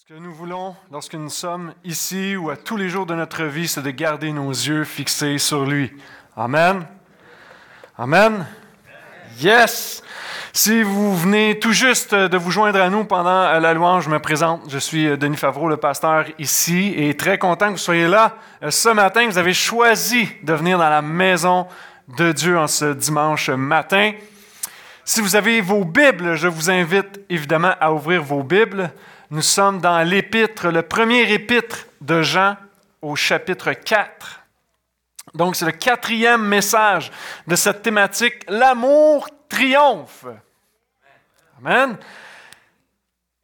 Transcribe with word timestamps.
Ce 0.00 0.14
que 0.14 0.18
nous 0.18 0.32
voulons 0.32 0.74
lorsque 0.90 1.14
nous 1.14 1.28
sommes 1.28 1.74
ici 1.84 2.34
ou 2.34 2.48
à 2.48 2.56
tous 2.56 2.78
les 2.78 2.88
jours 2.88 3.04
de 3.04 3.14
notre 3.14 3.44
vie, 3.44 3.68
c'est 3.68 3.82
de 3.82 3.90
garder 3.90 4.32
nos 4.32 4.48
yeux 4.48 4.84
fixés 4.84 5.36
sur 5.36 5.66
lui. 5.66 5.92
Amen. 6.34 6.86
Amen. 7.98 8.46
Yes. 9.38 10.02
Si 10.54 10.82
vous 10.82 11.14
venez 11.14 11.58
tout 11.58 11.72
juste 11.72 12.14
de 12.14 12.36
vous 12.38 12.50
joindre 12.50 12.80
à 12.80 12.88
nous 12.88 13.04
pendant 13.04 13.58
la 13.58 13.74
louange, 13.74 14.04
je 14.04 14.10
me 14.10 14.18
présente. 14.18 14.62
Je 14.70 14.78
suis 14.78 15.18
Denis 15.18 15.36
Favreau, 15.36 15.68
le 15.68 15.76
pasteur 15.76 16.24
ici, 16.38 16.94
et 16.96 17.14
très 17.14 17.36
content 17.36 17.66
que 17.66 17.72
vous 17.72 17.76
soyez 17.76 18.08
là 18.08 18.36
ce 18.70 18.88
matin. 18.88 19.26
Vous 19.26 19.38
avez 19.38 19.52
choisi 19.52 20.26
de 20.42 20.54
venir 20.54 20.78
dans 20.78 20.88
la 20.88 21.02
maison 21.02 21.66
de 22.16 22.32
Dieu 22.32 22.58
en 22.58 22.68
ce 22.68 22.94
dimanche 22.94 23.50
matin. 23.50 24.12
Si 25.04 25.20
vous 25.20 25.36
avez 25.36 25.60
vos 25.60 25.84
Bibles, 25.84 26.36
je 26.36 26.48
vous 26.48 26.70
invite 26.70 27.20
évidemment 27.28 27.74
à 27.78 27.92
ouvrir 27.92 28.22
vos 28.22 28.42
Bibles. 28.42 28.90
Nous 29.32 29.42
sommes 29.42 29.80
dans 29.80 30.02
l'épître, 30.02 30.70
le 30.70 30.82
premier 30.82 31.32
épître 31.32 31.86
de 32.00 32.20
Jean 32.20 32.56
au 33.00 33.14
chapitre 33.14 33.72
4. 33.72 34.40
Donc 35.34 35.54
c'est 35.54 35.66
le 35.66 35.70
quatrième 35.70 36.42
message 36.42 37.12
de 37.46 37.54
cette 37.54 37.82
thématique, 37.82 38.44
l'amour 38.48 39.28
triomphe. 39.48 40.26
Amen. 41.60 41.96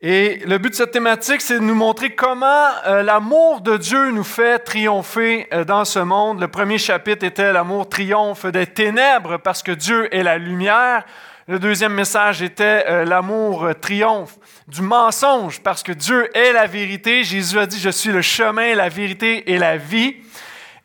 Et 0.01 0.43
le 0.45 0.59
but 0.59 0.71
de 0.71 0.75
cette 0.75 0.91
thématique, 0.91 1.41
c'est 1.41 1.61
de 1.61 1.65
nous 1.65 1.77
montrer 1.77 2.17
comment 2.17 2.69
euh, 2.87 3.05
l'amour 3.05 3.61
de 3.61 3.77
Dieu 3.77 4.11
nous 4.11 4.25
fait 4.25 4.59
triompher 4.59 5.47
euh, 5.53 5.65
dans 5.65 5.85
ce 5.85 6.01
monde. 6.01 6.41
Le 6.41 6.49
premier 6.49 6.79
chapitre 6.79 7.25
était 7.25 7.53
l'amour 7.53 7.89
triomphe 7.89 8.45
des 8.47 8.67
ténèbres 8.67 9.37
parce 9.37 9.63
que 9.63 9.71
Dieu 9.71 10.13
est 10.13 10.25
la 10.25 10.37
lumière. 10.37 11.05
Le 11.49 11.61
deuxième 11.61 11.95
message 11.95 12.43
était 12.43 12.85
euh, 12.89 13.05
l'amour 13.05 13.69
triomphe 13.81 14.37
du 14.67 14.83
mensonge 14.83 15.61
parce 15.61 15.85
que 15.85 15.93
Dieu 15.93 16.29
est 16.37 16.53
la 16.53 16.67
vérité. 16.67 17.23
Jésus 17.23 17.57
a 17.61 17.67
dit, 17.67 17.79
je 17.79 17.91
suis 17.91 18.11
le 18.11 18.21
chemin, 18.21 18.75
la 18.75 18.89
vérité 18.89 19.53
et 19.53 19.57
la 19.57 19.77
vie. 19.77 20.17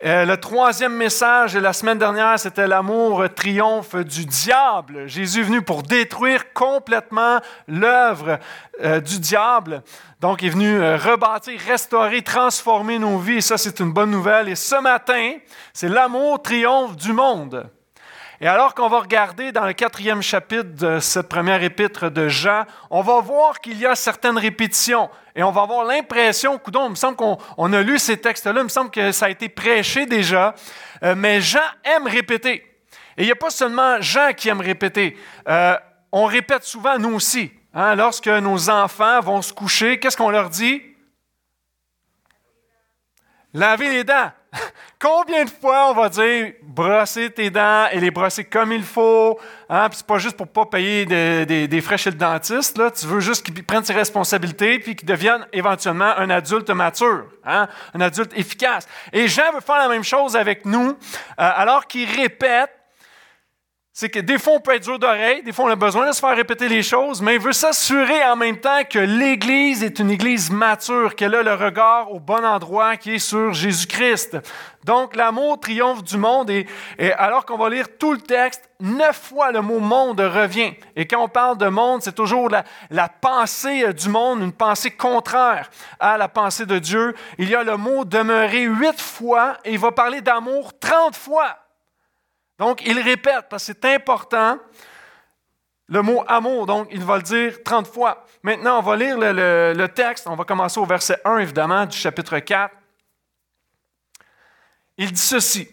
Euh, 0.06 0.23
le 0.23 0.38
troisième 0.38 0.94
message 0.94 1.54
de 1.54 1.59
la 1.59 1.73
semaine 1.73 1.98
dernière, 1.98 2.38
c'était 2.38 2.67
l'amour 2.67 3.23
triomphe 3.34 3.95
du 3.95 4.23
diable. 4.28 5.08
Jésus 5.08 5.39
est 5.39 5.45
venu 5.45 5.64
pour 5.64 5.82
détruire 5.82 6.54
complètement 6.54 7.39
l'œuvre 7.67 8.38
euh, 8.84 9.00
du 9.00 9.20
diable. 9.20 9.82
Donc, 10.20 10.44
il 10.44 10.50
est 10.50 10.52
venu 10.52 10.80
rebâtir, 10.80 11.59
restaurer, 11.67 12.22
transformer 12.22 13.00
nos 13.00 13.17
vies. 13.17 13.38
Et 13.38 13.42
ça, 13.42 13.58
c'est 13.58 13.80
une 13.80 13.94
bonne 13.94 14.12
nouvelle. 14.12 14.48
Et 14.48 14.56
ce 14.56 14.80
matin, 14.80 15.38
c'est 15.73 15.89
l'amour 15.89 16.39
triomphe 16.39 16.95
du 16.98 17.14
monde. 17.14 17.67
Et 18.44 18.47
alors 18.47 18.73
qu'on 18.73 18.89
va 18.89 19.02
regarder 19.02 19.52
dans 19.52 19.67
le 19.67 19.73
quatrième 19.73 20.23
chapitre 20.23 20.73
de 20.73 21.00
cette 21.00 21.30
première 21.30 21.61
épître 21.61 22.09
de 22.09 22.28
Jean, 22.28 22.66
on 22.89 23.02
va 23.02 23.22
voir 23.22 23.59
qu'il 23.59 23.78
y 23.78 23.86
a 23.86 23.94
certaines 23.94 24.39
répétitions. 24.39 25.11
Et 25.36 25.44
on 25.44 25.52
va 25.52 25.61
avoir 25.61 25.86
l'impression, 25.86 26.58
coudon, 26.58 26.88
il 26.88 26.89
me 26.89 26.95
semble 26.95 27.17
qu'on 27.17 27.73
a 27.73 27.81
lu 27.83 28.00
ces 28.00 28.17
textes-là, 28.17 28.56
il 28.58 28.64
me 28.64 28.70
semble 28.70 28.89
que 28.89 29.11
ça 29.11 29.28
a 29.28 29.30
été 29.30 29.48
prêché 29.48 30.08
déjà, 30.08 30.56
euh, 31.03 31.14
mais 31.16 31.39
Jean 31.39 31.59
aime 31.83 32.08
répéter. 32.08 32.66
Et 33.16 33.22
il 33.22 33.25
n'y 33.25 33.31
a 33.31 33.36
pas 33.36 33.52
seulement 33.52 34.02
Jean 34.02 34.33
qui 34.36 34.50
aime 34.50 34.61
répéter. 34.61 35.16
Euh, 35.48 35.78
on 36.11 36.26
répète 36.26 36.64
souvent, 36.64 36.98
nous 36.98 37.14
aussi. 37.14 37.52
Hein, 37.76 37.94
lorsque 37.94 38.28
nos 38.28 38.72
enfants 38.72 39.20
vont 39.20 39.44
se 39.44 39.53
coucher, 39.53 40.00
qu'est-ce 40.00 40.17
qu'on 40.17 40.31
leur 40.31 40.50
dit? 40.50 40.81
Laver 43.53 43.92
les 43.92 44.03
dents. 44.03 44.31
Combien 45.00 45.46
de 45.46 45.50
fois 45.50 45.90
on 45.90 45.94
va 45.94 46.10
dire 46.10 46.54
brosser 46.62 47.30
tes 47.30 47.50
dents 47.50 47.88
et 47.92 48.00
les 48.00 48.12
brosser 48.12 48.44
comme 48.44 48.72
il 48.72 48.84
faut? 48.84 49.40
Hein? 49.70 49.88
Puis 49.90 50.00
c'est 50.00 50.06
pas 50.06 50.18
juste 50.18 50.38
pour 50.38 50.48
pas 50.48 50.66
payer 50.66 51.06
des, 51.06 51.82
frais 51.82 51.98
chez 51.98 52.12
le 52.12 52.18
dentiste. 52.18 52.78
Là. 52.78 52.92
Tu 52.92 53.06
veux 53.06 53.20
juste 53.20 53.46
qu'il 53.46 53.64
prenne 53.64 53.84
ses 53.84 53.94
responsabilités 53.94 54.80
puis 54.80 54.96
qu'il 54.96 55.08
devienne 55.08 55.48
éventuellement 55.54 56.18
un 56.18 56.30
adulte 56.30 56.70
mature, 56.70 57.26
hein? 57.46 57.68
un 57.94 58.02
adulte 58.02 58.38
efficace. 58.38 58.88
Et 59.14 59.28
Jean 59.28 59.54
veut 59.54 59.62
faire 59.62 59.78
la 59.78 59.88
même 59.88 60.04
chose 60.04 60.36
avec 60.36 60.66
nous, 60.66 60.90
euh, 60.90 60.96
alors 61.38 61.88
qu'il 61.88 62.10
répète 62.10 62.72
c'est 63.94 64.08
que 64.08 64.20
des 64.20 64.40
fois, 64.40 64.54
on 64.54 64.62
peut 64.62 64.74
être 64.74 64.84
dur 64.84 64.98
d'oreille, 64.98 65.44
des 65.44 65.52
fois, 65.52 65.66
on 65.66 65.70
a 65.70 65.76
besoin 65.76 66.08
de 66.08 66.14
se 66.14 66.22
faire 66.22 66.34
répéter 66.36 66.70
les 66.70 66.82
choses, 66.82 67.22
mais 67.22 67.36
il 67.36 67.42
veut 67.42 67.52
s'assurer 67.52 68.24
en 68.24 68.38
même 68.38 68.58
temps 68.58 68.84
que 68.90 69.00
l'Église 69.00 69.84
est 69.84 70.00
une 70.00 70.12
Église 70.12 70.50
mature, 70.50 71.14
qu'elle 71.14 71.36
a 71.36 71.44
le 71.44 71.54
regard 71.54 72.10
au 72.10 72.22
bon 72.22 72.46
endroit 72.46 72.96
qui 72.96 73.16
est 73.16 73.20
sur 73.20 73.52
Jésus-Christ. 73.52 74.38
Donc, 74.86 75.14
l'amour 75.18 75.60
triomphe 75.60 76.06
du 76.06 76.16
monde, 76.16 76.50
et, 76.50 76.66
alors 77.18 77.46
qu'on 77.46 77.58
va 77.58 77.70
lire 77.70 77.88
tout 78.00 78.14
le 78.14 78.22
texte, 78.22 78.70
neuf 78.80 79.30
fois 79.30 79.52
le 79.52 79.62
mot 79.62 79.80
monde 79.80 80.22
revient. 80.22 80.73
Et 80.96 81.06
quand 81.06 81.22
on 81.22 81.28
parle 81.28 81.58
de 81.58 81.68
monde, 81.68 82.02
c'est 82.02 82.16
toujours 82.16 82.50
la, 82.50 82.64
la 82.92 83.10
pensée 83.10 83.94
du 83.94 84.08
monde, 84.08 84.40
une 84.40 84.54
pensée 84.54 84.92
contraire 84.92 85.70
à 86.00 86.18
la 86.18 86.30
pensée 86.30 86.66
de 86.66 86.80
Dieu. 86.80 87.14
Il 87.38 87.50
y 87.50 87.56
a 87.56 87.64
le 87.64 87.76
mot 87.76 88.06
demeurer 88.06 88.64
huit 88.64 89.02
fois, 89.02 89.58
et 89.66 89.73
il 89.73 89.80
va 89.80 89.92
parler 89.92 90.22
d'amour 90.22 90.72
trente 90.80 91.18
fois. 91.18 91.58
Donc, 92.61 92.83
il 92.86 92.99
répète, 92.99 93.48
parce 93.49 93.66
que 93.66 93.73
c'est 93.73 93.95
important, 93.95 94.60
le 95.88 96.04
mot 96.04 96.23
amour, 96.27 96.67
donc 96.67 96.89
il 96.92 97.04
va 97.04 97.17
le 97.17 97.23
dire 97.23 97.64
30 97.64 97.88
fois. 97.88 98.23
Maintenant, 98.44 98.77
on 98.77 98.82
va 98.83 98.95
lire 98.95 99.17
le, 99.17 99.88
texte, 99.88 100.27
on 100.27 100.36
va 100.36 100.44
commencer 100.44 100.80
au 100.80 100.86
verset 100.86 101.17
1, 101.26 101.39
évidemment, 101.39 101.88
du 101.88 101.98
chapitre 101.98 102.38
4. 102.38 102.72
Il 104.99 105.11
dit 105.11 105.20
ceci, 105.20 105.67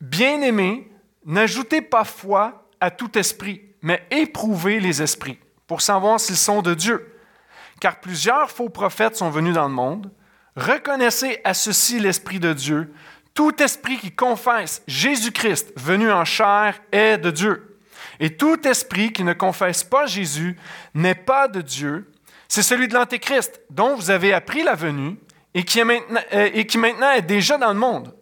Bien-aimés, 0.00 0.90
n'ajoutez 1.24 1.80
pas 1.80 2.02
foi 2.02 2.68
à 2.80 2.90
tout 2.90 3.16
esprit, 3.16 3.62
mais 3.80 4.04
éprouvez 4.10 4.80
les 4.80 5.00
esprits, 5.00 5.38
pour 5.68 5.80
savoir 5.80 6.18
s'ils 6.18 6.34
sont 6.34 6.60
de 6.60 6.74
Dieu. 6.74 7.20
Car 7.80 8.00
plusieurs 8.00 8.50
faux 8.50 8.68
prophètes 8.68 9.14
sont 9.14 9.30
venus 9.30 9.54
dans 9.54 9.68
le 9.68 9.74
monde. 9.74 10.10
Reconnaissez 10.56 11.40
à 11.44 11.54
ceci 11.54 12.00
l'Esprit 12.00 12.40
de 12.40 12.52
Dieu. 12.52 12.92
Tout 13.34 13.62
esprit 13.62 13.98
qui 13.98 14.12
confesse 14.12 14.82
Jésus-Christ 14.86 15.72
venu 15.76 16.10
en 16.10 16.24
chair 16.24 16.80
est 16.92 17.18
de 17.18 17.30
Dieu. 17.30 17.78
Et 18.20 18.36
tout 18.36 18.66
esprit 18.68 19.12
qui 19.12 19.24
ne 19.24 19.32
confesse 19.32 19.84
pas 19.84 20.06
Jésus 20.06 20.56
n'est 20.94 21.14
pas 21.14 21.48
de 21.48 21.62
Dieu. 21.62 22.10
C'est 22.48 22.62
celui 22.62 22.88
de 22.88 22.94
l'Antéchrist, 22.94 23.62
dont 23.70 23.96
vous 23.96 24.10
avez 24.10 24.34
appris 24.34 24.62
la 24.62 24.74
venue 24.74 25.16
et 25.54 25.64
qui, 25.64 25.80
euh, 25.80 26.50
et 26.52 26.66
qui 26.66 26.78
maintenant 26.78 27.12
est 27.12 27.22
déjà 27.22 27.56
dans 27.56 27.72
le 27.72 27.78
monde. 27.78 28.14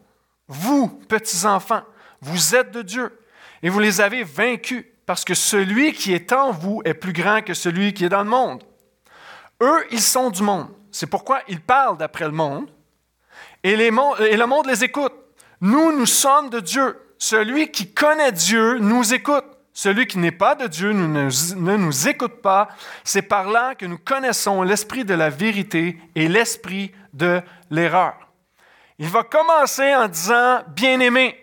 Vous, 0.46 0.88
petits 1.08 1.44
enfants, 1.44 1.82
vous 2.20 2.54
êtes 2.54 2.70
de 2.70 2.82
Dieu 2.82 3.18
et 3.62 3.68
vous 3.68 3.80
les 3.80 4.00
avez 4.00 4.22
vaincus 4.22 4.84
parce 5.06 5.24
que 5.24 5.34
celui 5.34 5.92
qui 5.92 6.12
est 6.12 6.32
en 6.32 6.52
vous 6.52 6.82
est 6.84 6.94
plus 6.94 7.12
grand 7.12 7.42
que 7.42 7.54
celui 7.54 7.92
qui 7.92 8.04
est 8.04 8.08
dans 8.08 8.22
le 8.22 8.30
monde. 8.30 8.62
Eux, 9.60 9.84
ils 9.90 10.00
sont 10.00 10.30
du 10.30 10.42
monde. 10.42 10.68
C'est 10.92 11.08
pourquoi 11.08 11.42
ils 11.48 11.60
parlent 11.60 11.98
d'après 11.98 12.24
le 12.24 12.32
monde 12.32 12.70
et, 13.62 13.76
le 13.76 14.46
monde 14.46 14.66
les 14.66 14.84
écoute. 14.84 15.12
Nous, 15.60 15.96
nous 15.96 16.06
sommes 16.06 16.50
de 16.50 16.60
Dieu. 16.60 16.96
Celui 17.18 17.70
qui 17.70 17.92
connaît 17.92 18.32
Dieu 18.32 18.78
nous 18.78 19.12
écoute. 19.12 19.44
Celui 19.72 20.06
qui 20.06 20.18
n'est 20.18 20.32
pas 20.32 20.54
de 20.54 20.66
Dieu 20.66 20.92
ne, 20.92 21.76
nous 21.76 22.08
écoute 22.08 22.42
pas. 22.42 22.68
C'est 23.04 23.22
par 23.22 23.50
là 23.50 23.74
que 23.74 23.86
nous 23.86 23.98
connaissons 23.98 24.62
l'esprit 24.62 25.04
de 25.04 25.14
la 25.14 25.30
vérité 25.30 25.98
et 26.14 26.28
l'esprit 26.28 26.92
de 27.12 27.40
l'erreur. 27.70 28.14
Il 28.98 29.08
va 29.08 29.22
commencer 29.22 29.94
en 29.94 30.08
disant 30.08 30.62
bien-aimé. 30.74 31.36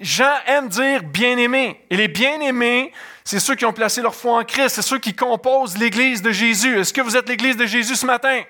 Jean 0.00 0.34
aime 0.46 0.68
dire 0.68 1.02
bien-aimé. 1.02 1.84
Et 1.90 1.96
les 1.96 2.08
bien-aimés, 2.08 2.92
c'est 3.24 3.40
ceux 3.40 3.54
qui 3.54 3.64
ont 3.64 3.72
placé 3.72 4.02
leur 4.02 4.14
foi 4.14 4.38
en 4.38 4.44
Christ, 4.44 4.70
c'est 4.70 4.82
ceux 4.82 4.98
qui 4.98 5.14
composent 5.14 5.78
l'Église 5.78 6.22
de 6.22 6.30
Jésus. 6.30 6.80
Est-ce 6.80 6.92
que 6.92 7.00
vous 7.00 7.16
êtes 7.16 7.28
l'Église 7.28 7.56
de 7.56 7.66
Jésus 7.66 7.94
ce 7.94 8.06
matin? 8.06 8.42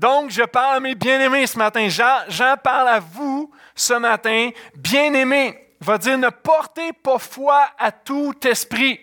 Donc, 0.00 0.30
je 0.30 0.42
parle 0.42 0.76
à 0.76 0.80
mes 0.80 0.94
bien-aimés 0.94 1.46
ce 1.46 1.58
matin. 1.58 1.86
Jean, 1.90 2.56
parle 2.64 2.88
à 2.88 3.00
vous 3.00 3.52
ce 3.74 3.92
matin. 3.92 4.48
Bien-aimés, 4.74 5.74
va 5.78 5.98
dire 5.98 6.16
ne 6.16 6.30
portez 6.30 6.94
pas 6.94 7.18
foi 7.18 7.68
à 7.78 7.92
tout 7.92 8.34
esprit. 8.46 8.98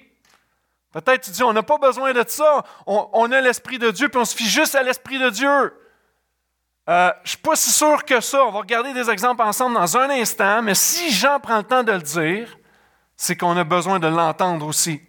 Peut-être 0.91 1.25
tu 1.25 1.29
dis, 1.29 1.43
on 1.43 1.53
n'a 1.53 1.61
pas 1.61 1.77
besoin 1.77 2.13
de 2.13 2.23
ça. 2.27 2.63
On, 2.87 3.31
a 3.31 3.41
l'Esprit 3.41 3.77
de 3.77 3.91
Dieu, 3.91 4.09
puis 4.09 4.19
on 4.19 4.25
se 4.25 4.35
fie 4.35 4.49
juste 4.49 4.73
à 4.73 4.81
l'Esprit 4.81 5.19
de 5.19 5.29
Dieu. 5.29 5.47
Euh, 6.89 7.11
je 7.17 7.21
ne 7.21 7.27
suis 7.27 7.37
pas 7.37 7.55
si 7.55 7.69
sûr 7.69 8.03
que 8.03 8.19
ça. 8.19 8.43
On 8.45 8.51
va 8.51 8.59
regarder 8.61 8.91
des 8.93 9.07
exemples 9.07 9.43
ensemble 9.43 9.75
dans 9.75 9.97
un 9.97 10.09
instant, 10.09 10.63
mais 10.63 10.73
si 10.73 11.11
Jean 11.11 11.39
prend 11.39 11.57
le 11.57 11.63
temps 11.63 11.83
de 11.83 11.91
le 11.91 12.01
dire, 12.01 12.57
c'est 13.15 13.35
qu'on 13.35 13.55
a 13.55 13.63
besoin 13.63 13.99
de 13.99 14.07
l'entendre 14.07 14.65
aussi. 14.65 14.99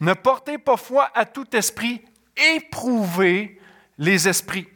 Ne 0.00 0.12
portez 0.14 0.58
pas 0.58 0.76
foi 0.76 1.08
à 1.14 1.24
tout 1.24 1.46
esprit, 1.54 2.04
éprouvez 2.36 3.60
les 3.96 4.26
esprits. 4.26 4.66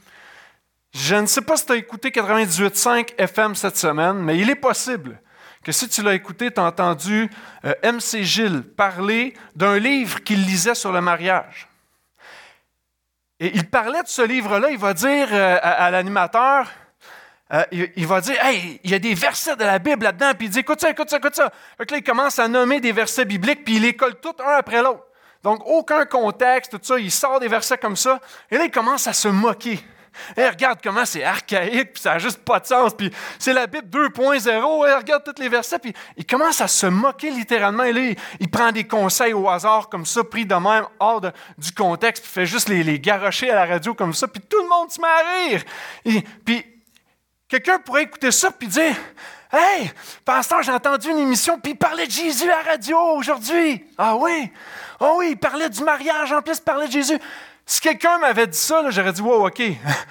Je 0.94 1.16
ne 1.16 1.26
sais 1.26 1.42
pas 1.42 1.56
si 1.56 1.66
tu 1.66 1.72
as 1.72 1.76
écouté 1.76 2.10
98.5 2.10 3.14
FM 3.18 3.56
cette 3.56 3.76
semaine, 3.76 4.18
mais 4.18 4.38
il 4.38 4.48
est 4.48 4.54
possible 4.54 5.20
que 5.64 5.72
si 5.72 5.88
tu 5.88 6.02
l'as 6.02 6.14
écouté, 6.14 6.52
tu 6.52 6.60
as 6.60 6.64
entendu 6.64 7.28
euh, 7.64 7.74
M.C. 7.82 8.22
Gilles 8.22 8.62
parler 8.62 9.34
d'un 9.56 9.76
livre 9.78 10.22
qu'il 10.22 10.44
lisait 10.44 10.76
sur 10.76 10.92
le 10.92 11.00
mariage. 11.00 11.68
Et 13.40 13.50
il 13.54 13.68
parlait 13.68 14.02
de 14.04 14.08
ce 14.08 14.22
livre-là, 14.22 14.70
il 14.70 14.78
va 14.78 14.94
dire 14.94 15.28
euh, 15.32 15.58
à, 15.60 15.90
l'animateur, 15.90 16.70
euh, 17.52 17.64
il, 17.72 18.06
va 18.06 18.20
dire, 18.20 18.36
hey, 18.44 18.80
il 18.84 18.90
y 18.90 18.94
a 18.94 19.00
des 19.00 19.14
versets 19.14 19.56
de 19.56 19.64
la 19.64 19.80
Bible 19.80 20.04
là-dedans, 20.04 20.32
puis 20.38 20.46
il 20.46 20.50
dit, 20.50 20.60
écoute 20.60 20.80
ça, 20.80 20.90
écoute 20.90 21.10
ça, 21.10 21.16
écoute 21.16 21.34
ça. 21.34 21.50
Là, 21.78 21.96
il 21.96 22.04
commence 22.04 22.38
à 22.38 22.46
nommer 22.46 22.80
des 22.80 22.92
versets 22.92 23.24
bibliques, 23.24 23.64
puis 23.64 23.76
il 23.76 23.82
les 23.82 23.96
colle 23.96 24.14
tous 24.20 24.36
un 24.40 24.52
après 24.58 24.80
l'autre. 24.80 25.04
Donc, 25.42 25.60
aucun 25.66 26.06
contexte, 26.06 26.70
tout 26.70 26.80
ça. 26.80 26.98
Il 26.98 27.10
sort 27.10 27.40
des 27.40 27.48
versets 27.48 27.78
comme 27.78 27.96
ça. 27.96 28.20
Et 28.50 28.56
là, 28.56 28.64
il 28.64 28.70
commence 28.70 29.08
à 29.08 29.12
se 29.12 29.28
moquer. 29.28 29.80
Et 30.36 30.48
regarde 30.48 30.80
comment 30.82 31.04
c'est 31.04 31.24
archaïque, 31.24 31.94
puis 31.94 32.02
ça 32.02 32.12
n'a 32.12 32.18
juste 32.18 32.38
pas 32.38 32.60
de 32.60 32.66
sens. 32.66 32.94
Puis 32.94 33.10
c'est 33.38 33.52
la 33.52 33.66
Bible 33.66 33.88
2.0. 33.88 34.96
regarde 34.96 35.22
tous 35.24 35.40
les 35.40 35.48
versets. 35.48 35.78
Puis 35.78 35.92
il 36.16 36.26
commence 36.26 36.60
à 36.60 36.68
se 36.68 36.86
moquer 36.86 37.30
littéralement. 37.30 37.84
Et 37.84 38.16
il, 38.40 38.50
prend 38.50 38.72
des 38.72 38.84
conseils 38.84 39.32
au 39.32 39.48
hasard 39.48 39.88
comme 39.88 40.06
ça, 40.06 40.22
pris 40.24 40.46
de 40.46 40.54
même, 40.54 40.86
hors 40.98 41.20
du 41.20 41.72
contexte. 41.72 42.22
Puis 42.22 42.32
fait 42.32 42.46
juste 42.46 42.68
les, 42.68 42.82
les 42.82 42.98
garrocher 43.00 43.50
à 43.50 43.54
la 43.54 43.66
radio 43.66 43.94
comme 43.94 44.14
ça. 44.14 44.28
Puis 44.28 44.42
tout 44.42 44.62
le 44.62 44.68
monde 44.68 44.90
se 44.90 45.00
met 45.00 45.06
à 45.06 45.48
rire. 45.48 45.62
Et, 46.04 46.22
puis 46.44 46.64
quelqu'un 47.48 47.78
pourrait 47.78 48.04
écouter 48.04 48.30
ça 48.30 48.50
puis 48.50 48.68
dire 48.68 48.94
Hey, 49.56 49.88
pasteur, 50.24 50.64
j'ai 50.64 50.72
entendu 50.72 51.08
une 51.10 51.18
émission, 51.18 51.60
puis 51.60 51.72
il 51.72 51.78
parlait 51.78 52.06
de 52.06 52.10
Jésus 52.10 52.50
à 52.50 52.62
la 52.64 52.72
radio 52.72 52.98
aujourd'hui. 53.14 53.84
Ah 53.96 54.16
oui? 54.16 54.50
Ah 54.98 55.12
oui, 55.16 55.28
il 55.30 55.36
parlait 55.36 55.68
du 55.68 55.80
mariage, 55.84 56.32
en 56.32 56.42
plus, 56.42 56.56
il 56.56 56.62
parlait 56.62 56.88
de 56.88 56.92
Jésus. 56.92 57.20
Si 57.66 57.80
quelqu'un 57.80 58.18
m'avait 58.18 58.46
dit 58.46 58.58
ça, 58.58 58.88
j'aurais 58.90 59.12
dit 59.12 59.22
Wow, 59.22 59.46
OK. 59.46 59.62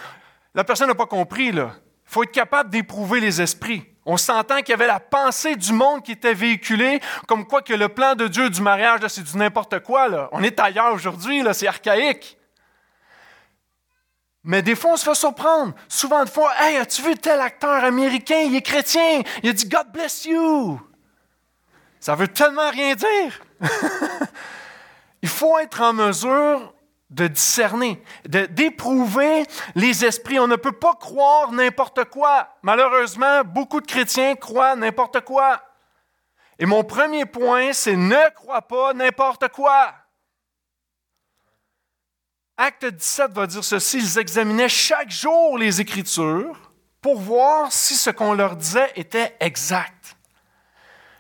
La 0.56 0.64
personne 0.64 0.88
n'a 0.88 0.96
pas 0.96 1.06
compris. 1.06 1.48
Il 1.48 1.70
faut 2.06 2.24
être 2.24 2.32
capable 2.32 2.70
d'éprouver 2.70 3.20
les 3.20 3.42
esprits. 3.42 3.84
On 4.06 4.18
s'entend 4.18 4.58
qu'il 4.58 4.70
y 4.70 4.74
avait 4.74 4.88
la 4.88 5.00
pensée 5.00 5.56
du 5.56 5.72
monde 5.72 6.04
qui 6.04 6.12
était 6.12 6.34
véhiculée, 6.34 7.00
comme 7.28 7.48
quoi 7.48 7.62
que 7.62 7.74
le 7.74 7.90
plan 7.90 8.16
de 8.16 8.28
Dieu 8.28 8.50
du 8.50 8.62
mariage, 8.62 9.00
c'est 9.08 9.24
du 9.24 9.38
n'importe 9.38 9.80
quoi. 9.80 10.10
Là. 10.10 10.30
On 10.34 10.44
est 10.44 10.60
ailleurs 10.60 10.94
aujourd'hui, 10.94 11.42
c'est 11.54 11.68
archaïque. 11.68 12.38
Mais 14.44 14.62
des 14.62 14.76
fois, 14.76 14.92
on 14.92 14.98
se 14.98 15.06
fait 15.06 15.16
surprendre. 15.16 15.74
Souvent 15.88 16.26
de 16.26 16.30
fois, 16.30 16.52
Hey, 16.60 16.76
as-tu 16.76 17.02
vu 17.02 17.16
tel 17.16 17.40
acteur 17.40 17.84
américain? 17.84 18.40
Il 18.46 18.56
est 18.56 18.62
chrétien. 18.62 19.22
Il 19.42 19.50
a 19.50 19.54
dit 19.54 19.68
God 19.70 19.88
bless 19.94 20.26
you. 20.26 20.82
Ça 22.02 22.16
veut 22.16 22.28
tellement 22.28 22.70
rien 22.70 22.94
dire. 22.96 23.40
Il 25.22 25.30
faut 25.30 25.58
être 25.60 25.82
en 25.82 25.94
mesure 25.94 26.73
de 27.14 27.28
discerner, 27.28 28.04
d'éprouver 28.26 29.46
les 29.76 30.04
esprits. 30.04 30.40
On 30.40 30.48
ne 30.48 30.56
peut 30.56 30.72
pas 30.72 30.96
croire 30.96 31.52
n'importe 31.52 32.06
quoi. 32.06 32.50
Malheureusement, 32.64 33.44
beaucoup 33.44 33.80
de 33.80 33.86
chrétiens 33.86 34.36
croient 34.36 34.76
n'importe 34.76 35.22
quoi. 35.22 35.62
Et 36.58 36.66
mon 36.66 36.84
premier 36.84 37.26
point, 37.26 37.72
c'est 37.72 37.96
ne 37.96 38.34
crois 38.34 38.64
pas 38.64 38.94
n'importe 38.94 39.48
quoi. 39.50 39.94
Acte 42.58 42.86
17 42.86 43.32
va 43.32 43.48
dire 43.48 43.64
ceci, 43.64 43.98
ils 43.98 44.20
examinaient 44.20 44.70
chaque 44.70 45.12
jour 45.12 45.58
les 45.58 45.82
Écritures 45.82 46.72
pour 47.02 47.20
voir 47.20 47.72
si 47.72 47.96
ce 47.96 48.10
qu'on 48.10 48.34
leur 48.34 48.56
disait 48.56 48.92
était 48.96 49.36
exact. 49.40 50.16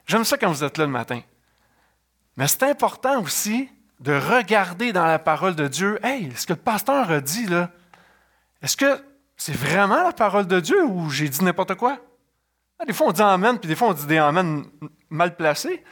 J'aime 0.08 0.24
ça 0.24 0.38
quand 0.38 0.50
vous 0.50 0.64
êtes 0.64 0.78
là 0.78 0.86
le 0.86 0.92
matin. 0.92 1.22
Mais 2.36 2.48
c'est 2.48 2.64
important 2.64 3.22
aussi 3.22 3.70
de 4.04 4.12
regarder 4.12 4.92
dans 4.92 5.06
la 5.06 5.18
parole 5.18 5.56
de 5.56 5.68
Dieu, 5.70 5.98
hey, 6.04 6.30
ce 6.36 6.46
que 6.46 6.54
le 6.54 6.60
pasteur 6.60 7.10
a 7.10 7.22
dit, 7.22 7.48
est-ce 8.62 8.76
que 8.76 9.02
c'est 9.38 9.56
vraiment 9.56 10.04
la 10.04 10.12
parole 10.12 10.46
de 10.46 10.60
Dieu 10.60 10.84
ou 10.84 11.10
j'ai 11.10 11.30
dit 11.30 11.42
n'importe 11.44 11.76
quoi? 11.76 11.98
Ah, 12.80 12.84
des 12.86 12.92
fois, 12.92 13.08
on 13.08 13.12
dit 13.14 13.22
Amen, 13.22 13.58
puis 13.58 13.70
des 13.70 13.76
fois, 13.76 13.88
on 13.90 13.94
dit 13.94 14.06
des 14.06 14.18
Amen 14.18 14.66
mal 15.10 15.38
placés. 15.38 15.84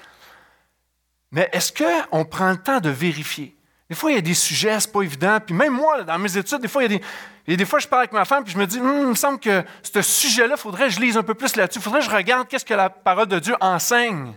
Mais 1.31 1.49
est-ce 1.53 1.71
qu'on 1.71 2.25
prend 2.25 2.51
le 2.51 2.57
temps 2.57 2.81
de 2.81 2.89
vérifier? 2.89 3.55
Des 3.89 3.95
fois, 3.95 4.11
il 4.11 4.15
y 4.15 4.17
a 4.17 4.21
des 4.21 4.33
sujets, 4.33 4.77
c'est 4.81 4.91
pas 4.91 5.03
évident. 5.03 5.39
Puis 5.45 5.55
même 5.55 5.73
moi, 5.73 6.03
dans 6.03 6.19
mes 6.19 6.37
études, 6.37 6.59
des 6.59 6.67
fois, 6.67 6.83
il 6.83 6.91
y 6.91 6.95
a 6.95 6.99
des, 7.47 7.57
des 7.57 7.65
fois, 7.65 7.79
je 7.79 7.87
parle 7.87 8.01
avec 8.01 8.11
ma 8.11 8.25
femme, 8.25 8.43
puis 8.43 8.51
je 8.51 8.57
me 8.57 8.67
dis, 8.67 8.79
hum, 8.79 8.99
il 8.99 9.07
me 9.07 9.15
semble 9.15 9.39
que 9.39 9.63
ce 9.83 10.01
sujet-là, 10.01 10.57
faudrait 10.57 10.87
que 10.87 10.95
je 10.95 10.99
lise 10.99 11.15
un 11.15 11.23
peu 11.23 11.33
plus 11.33 11.55
là-dessus. 11.55 11.79
Il 11.79 11.81
faudrait 11.81 12.01
que 12.01 12.07
je 12.07 12.11
regarde 12.11 12.49
qu'est-ce 12.49 12.65
que 12.65 12.73
la 12.73 12.89
parole 12.89 13.27
de 13.27 13.39
Dieu 13.39 13.55
enseigne. 13.61 14.33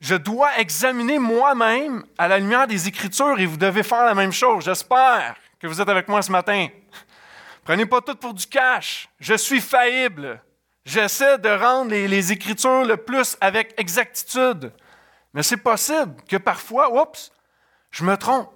Je 0.00 0.14
dois 0.14 0.58
examiner 0.58 1.18
moi-même 1.18 2.04
à 2.18 2.28
la 2.28 2.38
lumière 2.38 2.66
des 2.66 2.86
Écritures 2.86 3.38
et 3.38 3.46
vous 3.46 3.56
devez 3.56 3.82
faire 3.82 4.04
la 4.04 4.14
même 4.14 4.32
chose. 4.32 4.64
J'espère 4.64 5.36
que 5.58 5.66
vous 5.66 5.80
êtes 5.80 5.88
avec 5.88 6.08
moi 6.08 6.20
ce 6.22 6.30
matin. 6.30 6.68
Prenez 7.64 7.86
pas 7.86 8.00
tout 8.00 8.14
pour 8.14 8.34
du 8.34 8.46
cash. 8.46 9.08
Je 9.18 9.34
suis 9.34 9.60
faillible. 9.60 10.40
J'essaie 10.84 11.38
de 11.38 11.48
rendre 11.48 11.90
les, 11.90 12.32
Écritures 12.32 12.84
le 12.84 12.96
plus 12.96 13.36
avec 13.40 13.74
exactitude. 13.76 14.72
Mais 15.34 15.42
c'est 15.42 15.56
possible 15.56 16.14
que 16.28 16.36
parfois, 16.36 17.02
oups, 17.02 17.32
je 17.90 18.04
me 18.04 18.16
trompe. 18.16 18.50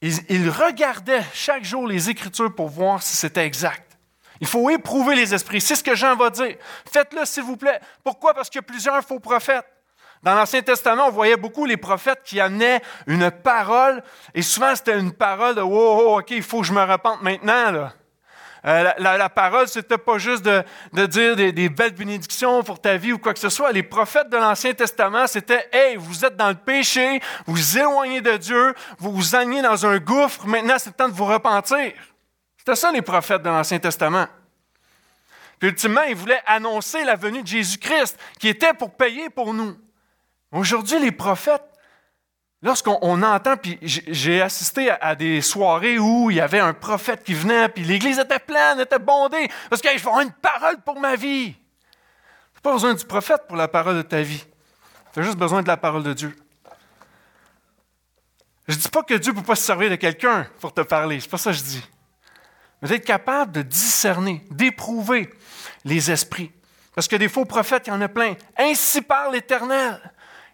Il, 0.00 0.50
regardait 0.50 1.22
chaque 1.32 1.64
jour 1.64 1.86
les 1.86 2.08
Écritures 2.08 2.54
pour 2.54 2.68
voir 2.68 3.02
si 3.02 3.16
c'était 3.16 3.44
exact. 3.44 3.98
Il 4.40 4.46
faut 4.46 4.68
éprouver 4.70 5.14
les 5.14 5.34
esprits. 5.34 5.60
C'est 5.60 5.76
ce 5.76 5.84
que 5.84 5.94
Jean 5.94 6.16
va 6.16 6.30
dire. 6.30 6.56
Faites-le, 6.90 7.24
s'il 7.24 7.42
vous 7.42 7.56
plaît. 7.56 7.80
Pourquoi? 8.02 8.34
Parce 8.34 8.48
qu'il 8.48 8.58
y 8.58 8.64
a 8.64 8.66
plusieurs 8.66 9.02
faux 9.04 9.20
prophètes. 9.20 9.66
Dans 10.24 10.34
l'Ancien 10.34 10.62
Testament, 10.62 11.08
on 11.08 11.10
voyait 11.10 11.36
beaucoup 11.36 11.66
les 11.66 11.76
prophètes 11.76 12.22
qui 12.24 12.40
amenaient 12.40 12.80
une 13.06 13.30
parole, 13.30 14.02
et 14.32 14.40
souvent 14.40 14.74
c'était 14.74 14.98
une 14.98 15.12
parole 15.12 15.54
de 15.54 15.60
Oh, 15.60 16.16
OK, 16.18 16.30
il 16.30 16.42
faut 16.42 16.62
que 16.62 16.66
je 16.66 16.72
me 16.72 16.82
repente 16.82 17.20
maintenant. 17.22 17.90
Euh, 18.66 18.92
la, 18.96 19.18
la, 19.18 19.28
parole, 19.28 19.68
c'était 19.68 19.98
pas 19.98 20.16
juste 20.16 20.42
de, 20.42 21.06
dire 21.06 21.36
des, 21.36 21.68
belles 21.68 21.92
bénédictions 21.92 22.62
pour 22.62 22.80
ta 22.80 22.96
vie 22.96 23.12
ou 23.12 23.18
quoi 23.18 23.34
que 23.34 23.38
ce 23.38 23.50
soit. 23.50 23.70
Les 23.72 23.82
prophètes 23.82 24.30
de 24.30 24.38
l'Ancien 24.38 24.72
Testament, 24.72 25.26
c'était 25.26 25.68
Hey, 25.70 25.96
vous 25.96 26.24
êtes 26.24 26.36
dans 26.36 26.48
le 26.48 26.54
péché, 26.54 27.20
vous 27.44 27.56
vous 27.56 27.78
éloignez 27.78 28.22
de 28.22 28.38
Dieu, 28.38 28.74
vous 28.98 29.12
vous 29.12 29.34
alignez 29.34 29.60
dans 29.60 29.84
un 29.84 29.98
gouffre, 29.98 30.46
maintenant 30.46 30.76
c'est 30.78 30.88
le 30.88 30.96
temps 30.96 31.08
de 31.08 31.14
vous 31.14 31.26
repentir. 31.26 31.92
C'était 32.56 32.76
ça 32.76 32.90
les 32.90 33.02
prophètes 33.02 33.42
de 33.42 33.50
l'Ancien 33.50 33.78
Testament. 33.78 34.26
Puis 35.58 35.68
ultimement, 35.68 36.02
ils 36.04 36.16
voulaient 36.16 36.42
annoncer 36.46 37.04
la 37.04 37.16
venue 37.16 37.42
de 37.42 37.46
Jésus-Christ, 37.46 38.18
qui 38.40 38.48
était 38.48 38.72
pour 38.72 38.94
payer 38.94 39.28
pour 39.28 39.52
nous. 39.52 39.76
Aujourd'hui, 40.54 40.98
les 41.00 41.12
prophètes, 41.12 41.64
Lorsqu'on 42.64 43.22
entend, 43.22 43.58
puis 43.58 43.78
j'ai 43.82 44.40
assisté 44.40 44.90
à, 44.90 45.14
des 45.14 45.42
soirées 45.42 45.98
où 45.98 46.30
il 46.30 46.38
y 46.38 46.40
avait 46.40 46.60
un 46.60 46.72
prophète 46.72 47.22
qui 47.22 47.34
venait, 47.34 47.68
puis 47.68 47.84
l'église 47.84 48.18
était 48.18 48.38
pleine, 48.38 48.80
était 48.80 48.98
bondée, 48.98 49.50
parce 49.68 49.82
qu'il 49.82 49.98
faut 49.98 50.18
une 50.18 50.32
parole 50.32 50.80
pour 50.80 50.98
ma 50.98 51.14
vie. 51.14 51.52
Tu 51.52 52.54
n'as 52.54 52.60
pas 52.62 52.72
besoin 52.72 52.94
du 52.94 53.04
prophète 53.04 53.42
pour 53.46 53.58
la 53.58 53.68
parole 53.68 53.96
de 53.96 54.02
ta 54.02 54.22
vie. 54.22 54.42
Tu 55.12 55.20
as 55.20 55.22
juste 55.24 55.36
besoin 55.36 55.60
de 55.60 55.68
la 55.68 55.76
parole 55.76 56.04
de 56.04 56.14
Dieu. 56.14 56.34
Je 58.66 58.74
ne 58.74 58.80
dis 58.80 58.88
pas 58.88 59.02
que 59.02 59.12
Dieu 59.12 59.32
ne 59.34 59.40
peut 59.40 59.44
pas 59.44 59.56
se 59.56 59.64
servir 59.64 59.90
de 59.90 59.96
quelqu'un 59.96 60.46
pour 60.58 60.72
te 60.72 60.80
parler, 60.80 61.20
c'est 61.20 61.30
pas 61.30 61.36
ça 61.36 61.50
que 61.50 61.58
je 61.58 61.64
dis. 61.64 61.84
Mais 62.80 62.88
d'être 62.88 63.04
capable 63.04 63.52
de 63.52 63.60
discerner, 63.60 64.42
d'éprouver 64.50 65.28
les 65.84 66.10
esprits. 66.10 66.50
Parce 66.94 67.08
que 67.08 67.16
des 67.16 67.28
faux 67.28 67.44
prophètes, 67.44 67.88
il 67.88 67.90
y 67.90 67.92
en 67.92 68.00
a 68.00 68.08
plein. 68.08 68.36
Ainsi 68.56 69.02
parle 69.02 69.34
l'Éternel. 69.34 70.00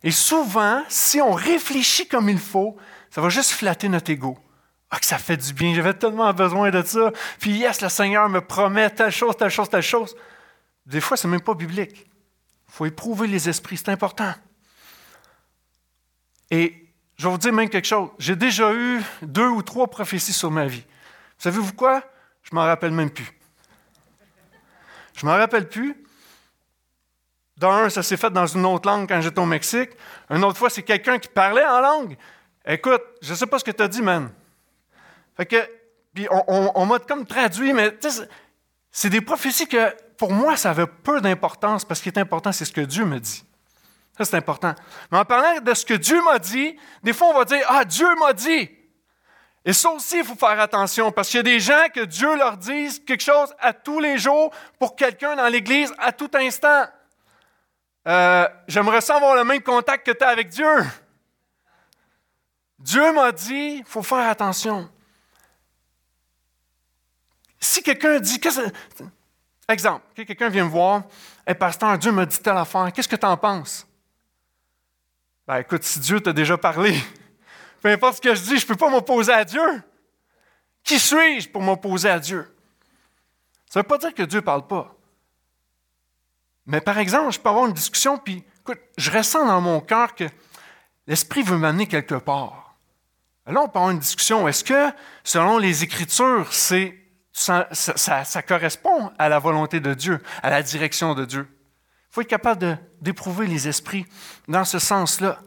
Et 0.03 0.11
souvent, 0.11 0.83
si 0.89 1.21
on 1.21 1.33
réfléchit 1.33 2.09
comme 2.09 2.29
il 2.29 2.39
faut, 2.39 2.77
ça 3.11 3.21
va 3.21 3.29
juste 3.29 3.51
flatter 3.51 3.89
notre 3.89 4.11
ego. 4.11 4.39
Ah, 4.91 4.99
que 4.99 5.07
ça 5.07 5.19
fait 5.19 5.37
du 5.37 5.53
bien, 5.53 5.75
j'avais 5.75 5.95
tellement 5.95 6.33
besoin 6.33 6.71
de 6.71 6.83
ça. 6.83 7.13
Puis, 7.39 7.53
yes, 7.53 7.81
le 7.81 7.89
Seigneur 7.89 8.29
me 8.29 8.41
promet 8.41 8.91
telle 8.91 9.13
chose, 9.13 9.37
telle 9.37 9.51
chose, 9.51 9.69
telle 9.69 9.83
chose. 9.83 10.17
Des 10.87 11.01
fois, 11.01 11.17
ce 11.17 11.27
n'est 11.27 11.33
même 11.33 11.43
pas 11.43 11.55
biblique. 11.55 12.07
Il 12.69 12.73
faut 12.73 12.87
éprouver 12.87 13.29
les 13.29 13.49
esprits, 13.49 13.77
c'est 13.77 13.91
important. 13.91 14.35
Et 16.51 16.89
je 17.17 17.25
vais 17.25 17.31
vous 17.31 17.39
dire 17.39 17.53
même 17.53 17.69
quelque 17.69 17.87
chose. 17.87 18.09
J'ai 18.19 18.35
déjà 18.35 18.73
eu 18.73 19.01
deux 19.23 19.49
ou 19.49 19.63
trois 19.63 19.87
prophéties 19.87 20.33
sur 20.33 20.51
ma 20.51 20.67
vie. 20.67 20.85
Savez-vous 21.39 21.75
quoi? 21.75 22.03
Je 22.43 22.51
ne 22.53 22.57
m'en 22.57 22.65
rappelle 22.65 22.93
même 22.93 23.11
plus. 23.11 23.31
Je 25.15 25.25
ne 25.25 25.31
m'en 25.31 25.37
rappelle 25.37 25.69
plus. 25.69 25.95
D'un, 27.61 27.91
ça 27.91 28.03
s'est 28.03 28.17
fait 28.17 28.31
dans 28.31 28.47
une 28.47 28.65
autre 28.65 28.89
langue 28.89 29.07
quand 29.07 29.21
j'étais 29.21 29.39
au 29.39 29.45
Mexique. 29.45 29.91
Une 30.31 30.43
autre 30.45 30.57
fois, 30.57 30.71
c'est 30.71 30.83
quelqu'un 30.83 31.19
qui 31.19 31.29
parlait 31.29 31.67
en 31.67 31.81
langue. 31.81 32.17
Écoute, 32.65 33.03
je 33.21 33.33
ne 33.33 33.37
sais 33.37 33.47
pas 33.47 33.59
ce 33.59 33.65
que 33.65 33.71
tu 33.71 33.83
as 33.83 33.89
dit, 33.89 34.01
man. 34.01 34.31
Fait 35.37 35.45
que, 35.45 35.57
puis 36.15 36.27
on, 36.31 36.87
m'a 36.87 36.99
comme 37.01 37.27
traduit, 37.27 37.75
mais 37.75 37.99
c'est 38.91 39.11
des 39.11 39.21
prophéties 39.21 39.69
que, 39.69 39.95
pour 40.17 40.33
moi, 40.33 40.57
ça 40.57 40.71
avait 40.71 40.87
peu 40.87 41.21
d'importance 41.21 41.85
parce 41.85 42.01
que 42.01 42.07
ce 42.07 42.11
qui 42.11 42.19
est 42.19 42.23
important, 42.23 42.51
c'est 42.51 42.65
ce 42.65 42.73
que 42.73 42.81
Dieu 42.81 43.05
me 43.05 43.21
dit. 43.21 43.45
Ça, 44.17 44.25
c'est 44.25 44.37
important. 44.37 44.75
Mais 45.13 45.19
en 45.19 45.27
parlant 45.27 45.61
de 45.61 45.75
ce 45.75 45.85
que 45.85 45.95
Dieu 45.95 46.23
m'a 46.23 46.39
dit, 46.39 46.79
des 47.03 47.13
fois, 47.13 47.29
on 47.29 47.35
va 47.35 47.45
dire 47.45 47.65
Ah, 47.69 47.85
Dieu 47.85 48.09
m'a 48.19 48.33
dit. 48.33 48.71
Et 49.67 49.75
ça 49.75 49.91
aussi, 49.91 50.17
il 50.21 50.25
faut 50.25 50.35
faire 50.35 50.59
attention 50.59 51.13
parce 51.13 51.29
qu'il 51.29 51.37
y 51.37 51.41
a 51.41 51.43
des 51.43 51.61
gens 51.61 51.89
que 51.95 52.07
Dieu 52.07 52.35
leur 52.37 52.57
dise 52.57 53.05
quelque 53.05 53.23
chose 53.23 53.55
à 53.59 53.75
tous 53.75 54.01
les 54.01 54.17
jours 54.17 54.51
pour 54.79 54.97
quelqu'un 54.97 55.37
dans 55.37 55.49
l'Église 55.49 55.93
à 55.99 56.13
tout 56.13 56.31
instant. 56.33 56.87
Euh, 58.11 58.49
j'aimerais 58.67 59.01
ça 59.01 59.17
avoir 59.17 59.37
le 59.37 59.45
même 59.45 59.63
contact 59.63 60.05
que 60.05 60.11
tu 60.11 60.25
as 60.25 60.29
avec 60.31 60.49
Dieu. 60.49 60.85
Dieu 62.77 63.13
m'a 63.13 63.31
dit, 63.31 63.77
il 63.79 63.85
faut 63.85 64.03
faire 64.03 64.29
attention. 64.29 64.91
Si 67.61 67.85
quelqu'un 67.85 68.19
dit, 68.19 68.41
exemple, 69.69 70.05
quelqu'un 70.17 70.49
vient 70.49 70.65
me 70.65 70.71
voir, 70.71 71.05
hey, 71.47 71.55
pasteur, 71.55 71.97
Dieu 71.99 72.11
m'a 72.11 72.27
dit 72.27 72.41
telle 72.41 72.57
affaire, 72.57 72.93
qu'est-ce 72.93 73.07
que 73.07 73.15
tu 73.15 73.27
en 73.27 73.37
penses? 73.37 73.87
Ben 75.47 75.59
écoute, 75.59 75.85
si 75.85 76.01
Dieu 76.01 76.21
t'a 76.21 76.33
déjà 76.33 76.59
parlé, 76.59 76.99
peu 77.81 77.91
importe 77.91 78.17
ce 78.17 78.21
que 78.23 78.35
je 78.35 78.43
dis, 78.43 78.59
je 78.59 78.65
ne 78.65 78.69
peux 78.69 78.77
pas 78.77 78.91
m'opposer 78.91 79.33
à 79.33 79.45
Dieu. 79.45 79.83
Qui 80.83 80.99
suis-je 80.99 81.49
pour 81.49 81.63
m'opposer 81.63 82.11
à 82.11 82.19
Dieu? 82.19 82.53
Ça 83.67 83.79
ne 83.79 83.85
veut 83.85 83.89
pas 83.89 83.99
dire 83.99 84.15
que 84.15 84.25
Dieu 84.25 84.41
ne 84.41 84.45
parle 84.45 84.67
pas. 84.67 84.97
Mais 86.71 86.81
par 86.81 86.99
exemple, 86.99 87.33
je 87.33 87.41
peux 87.41 87.49
avoir 87.49 87.67
une 87.67 87.73
discussion, 87.73 88.17
puis 88.17 88.45
écoute, 88.61 88.79
je 88.97 89.11
ressens 89.11 89.45
dans 89.45 89.61
mon 89.61 89.81
cœur 89.81 90.15
que 90.15 90.25
l'Esprit 91.09 91.43
veut 91.43 91.57
m'amener 91.57 91.89
quelque 91.89 92.15
part. 92.15 92.77
Là, 93.49 93.61
on 93.61 93.69
peut 93.69 93.81
avoir 93.81 93.91
une 93.91 93.99
discussion. 93.99 94.47
Est-ce 94.47 94.63
que, 94.63 94.93
selon 95.25 95.59
les 95.59 95.83
Écritures, 95.83 96.47
ça, 97.33 98.43
correspond 98.47 99.11
à 99.19 99.29
la 99.29 99.41
volonté 99.41 99.81
de 99.81 99.95
Dieu, 99.95 100.23
à 100.45 100.51
la 100.51 100.63
direction 100.63 101.17
de 101.17 101.25
Dieu? 101.25 101.49
Il 101.51 102.15
faut 102.15 102.21
être 102.21 102.29
capable 102.29 102.79
d'éprouver 103.01 103.49
les 103.49 103.67
esprits 103.67 104.07
dans 104.47 104.65
ce 104.65 104.79
sens-là. 104.79 105.41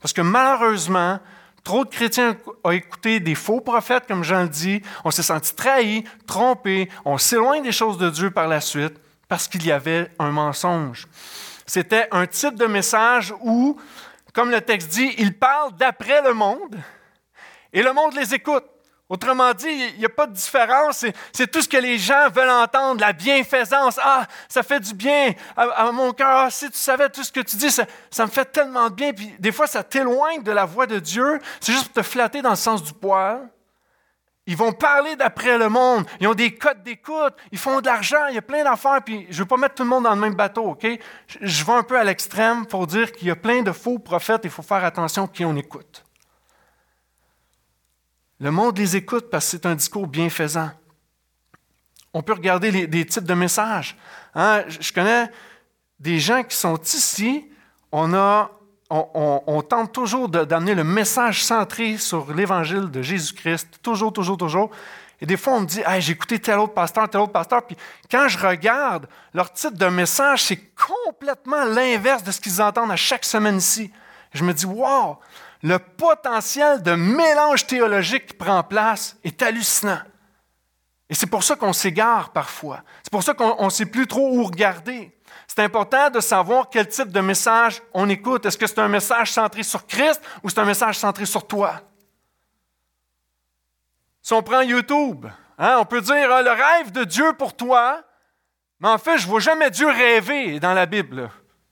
Parce 0.00 0.12
que 0.12 0.20
malheureusement, 0.20 1.18
trop 1.64 1.84
de 1.84 1.90
chrétiens 1.90 2.36
ont 2.62 2.70
écouté 2.70 3.18
des 3.18 3.34
faux 3.34 3.60
prophètes, 3.60 4.06
comme 4.06 4.22
Jean 4.22 4.42
le 4.42 4.48
dit. 4.48 4.80
On 5.04 5.10
s'est 5.10 5.24
senti 5.24 5.56
trahis, 5.56 6.04
trompés. 6.28 6.88
On 7.04 7.18
s'éloigne 7.18 7.64
des 7.64 7.72
choses 7.72 7.98
de 7.98 8.10
Dieu 8.10 8.30
par 8.30 8.46
la 8.46 8.60
suite 8.60 9.00
parce 9.28 9.46
qu'il 9.46 9.64
y 9.64 9.72
avait 9.72 10.10
un 10.18 10.30
mensonge. 10.30 11.06
C'était 11.66 12.08
un 12.10 12.26
type 12.26 12.54
de 12.54 12.66
message 12.66 13.34
où, 13.42 13.78
comme 14.32 14.50
le 14.50 14.60
texte 14.60 14.88
dit, 14.88 15.14
ils 15.18 15.36
parlent 15.36 15.76
d'après 15.76 16.22
le 16.22 16.32
monde 16.32 16.76
et 17.72 17.82
le 17.82 17.92
monde 17.92 18.14
les 18.14 18.34
écoute. 18.34 18.64
Autrement 19.10 19.54
dit, 19.54 19.68
il 19.94 19.98
n'y 19.98 20.04
a 20.04 20.10
pas 20.10 20.26
de 20.26 20.34
différence. 20.34 21.06
C'est 21.32 21.50
tout 21.50 21.62
ce 21.62 21.68
que 21.68 21.78
les 21.78 21.96
gens 21.96 22.28
veulent 22.28 22.50
entendre, 22.50 23.00
la 23.00 23.14
bienfaisance. 23.14 23.98
Ah, 24.02 24.26
ça 24.48 24.62
fait 24.62 24.80
du 24.80 24.92
bien 24.92 25.32
à, 25.56 25.90
mon 25.92 26.12
cœur. 26.12 26.28
Ah, 26.28 26.50
si 26.50 26.70
tu 26.70 26.76
savais 26.76 27.08
tout 27.08 27.24
ce 27.24 27.32
que 27.32 27.40
tu 27.40 27.56
dis, 27.56 27.70
ça, 27.70 27.86
me 28.26 28.30
fait 28.30 28.44
tellement 28.44 28.90
de 28.90 28.94
bien. 28.94 29.14
Puis 29.14 29.34
des 29.38 29.50
fois, 29.50 29.66
ça 29.66 29.82
t'éloigne 29.82 30.42
de 30.42 30.52
la 30.52 30.66
voix 30.66 30.86
de 30.86 30.98
Dieu. 30.98 31.40
C'est 31.58 31.72
juste 31.72 31.86
pour 31.86 32.02
te 32.02 32.08
flatter 32.08 32.42
dans 32.42 32.50
le 32.50 32.56
sens 32.56 32.82
du 32.82 32.92
poil. 32.92 33.48
Ils 34.48 34.56
vont 34.56 34.72
parler 34.72 35.14
d'après 35.14 35.58
le 35.58 35.68
monde. 35.68 36.06
Ils 36.20 36.26
ont 36.26 36.32
des 36.34 36.54
codes 36.54 36.82
d'écoute. 36.82 37.34
Ils 37.52 37.58
font 37.58 37.82
de 37.82 37.86
l'argent. 37.86 38.28
Il 38.30 38.34
y 38.34 38.38
a 38.38 38.42
plein 38.42 38.64
d'affaires. 38.64 39.02
Puis 39.04 39.26
je 39.28 39.34
ne 39.34 39.38
veux 39.40 39.44
pas 39.44 39.58
mettre 39.58 39.74
tout 39.74 39.82
le 39.82 39.90
monde 39.90 40.04
dans 40.04 40.14
le 40.14 40.20
même 40.20 40.34
bateau, 40.34 40.70
OK? 40.70 40.86
Je 41.42 41.64
vais 41.66 41.72
un 41.72 41.82
peu 41.82 41.98
à 41.98 42.02
l'extrême 42.02 42.64
pour 42.64 42.86
dire 42.86 43.12
qu'il 43.12 43.28
y 43.28 43.30
a 43.30 43.36
plein 43.36 43.60
de 43.60 43.72
faux 43.72 43.98
prophètes. 43.98 44.40
Il 44.44 44.50
faut 44.50 44.62
faire 44.62 44.82
attention 44.82 45.26
qui 45.26 45.44
on 45.44 45.54
écoute. 45.54 46.02
Le 48.40 48.50
monde 48.50 48.78
les 48.78 48.96
écoute 48.96 49.28
parce 49.30 49.44
que 49.44 49.50
c'est 49.50 49.66
un 49.66 49.74
discours 49.74 50.06
bienfaisant. 50.06 50.70
On 52.14 52.22
peut 52.22 52.32
regarder 52.32 52.86
des 52.86 53.04
types 53.04 53.24
de 53.24 53.34
messages. 53.34 53.98
Hein? 54.34 54.64
Je 54.66 54.94
connais 54.94 55.30
des 56.00 56.18
gens 56.18 56.42
qui 56.42 56.56
sont 56.56 56.80
ici. 56.80 57.50
On, 57.92 58.14
a, 58.14 58.50
on, 58.90 59.62
tente 59.68 59.92
toujours 59.92 60.28
d'amener 60.28 60.74
le 60.74 60.84
message 60.84 61.44
centré 61.44 61.98
sur 61.98 62.32
l'évangile 62.32 62.90
de 62.90 63.02
Jésus-Christ. 63.02 63.80
Toujours, 63.82 64.12
toujours, 64.12 64.36
toujours. 64.36 64.70
Et 65.20 65.26
des 65.26 65.36
fois, 65.36 65.54
on 65.54 65.60
me 65.60 65.66
dit 65.66 65.82
j'ai 65.98 66.12
écouté 66.12 66.38
tel 66.38 66.58
autre 66.58 66.74
pasteur, 66.74 67.08
tel 67.08 67.20
autre 67.20 67.32
pasteur. 67.32 67.66
Puis 67.66 67.76
quand 68.10 68.28
je 68.28 68.38
regarde, 68.38 69.06
leur 69.34 69.52
type 69.52 69.76
de 69.76 69.86
message, 69.86 70.44
c'est 70.44 70.60
complètement 70.74 71.64
l'inverse 71.64 72.22
de 72.22 72.30
ce 72.30 72.40
qu'ils 72.40 72.62
entendent 72.62 72.92
à 72.92 72.96
chaque 72.96 73.24
semaine 73.24 73.58
ici. 73.58 73.92
Je 74.32 74.44
me 74.44 74.54
dis 74.54 74.66
Wow, 74.66 75.18
le 75.62 75.78
potentiel 75.78 76.82
de 76.82 76.92
mélange 76.92 77.66
théologique 77.66 78.26
qui 78.26 78.34
prend 78.34 78.62
place 78.62 79.16
est 79.24 79.42
hallucinant. 79.42 80.00
Et 81.10 81.14
c'est 81.14 81.26
pour 81.26 81.42
ça 81.42 81.56
qu'on 81.56 81.72
s'égare 81.72 82.30
parfois. 82.30 82.82
C'est 83.02 83.10
pour 83.10 83.22
ça 83.22 83.34
qu'on 83.34 83.64
ne 83.64 83.70
sait 83.70 83.86
plus 83.86 84.06
trop 84.06 84.30
où 84.30 84.44
regarder. 84.44 85.12
C'est 85.48 85.62
important 85.62 86.10
de 86.10 86.20
savoir 86.20 86.68
quel 86.68 86.86
type 86.86 87.08
de 87.08 87.20
message 87.20 87.82
on 87.94 88.08
écoute. 88.08 88.44
Est-ce 88.44 88.58
que 88.58 88.66
c'est 88.66 88.78
un 88.78 88.88
message 88.88 89.32
centré 89.32 89.62
sur 89.62 89.86
Christ 89.86 90.20
ou 90.42 90.50
c'est 90.50 90.58
un 90.60 90.66
message 90.66 90.98
centré 90.98 91.24
sur 91.24 91.46
toi? 91.46 91.80
Si 94.20 94.34
on 94.34 94.42
prend 94.42 94.60
YouTube, 94.60 95.26
hein, 95.56 95.78
on 95.80 95.86
peut 95.86 96.02
dire 96.02 96.30
ah, 96.30 96.42
le 96.42 96.50
rêve 96.50 96.92
de 96.92 97.02
Dieu 97.02 97.32
pour 97.32 97.56
toi, 97.56 98.02
mais 98.78 98.88
en 98.88 98.98
fait, 98.98 99.16
je 99.16 99.24
ne 99.24 99.30
vois 99.30 99.40
jamais 99.40 99.70
Dieu 99.70 99.88
rêver 99.88 100.60
dans 100.60 100.74
la 100.74 100.84
Bible. 100.84 101.30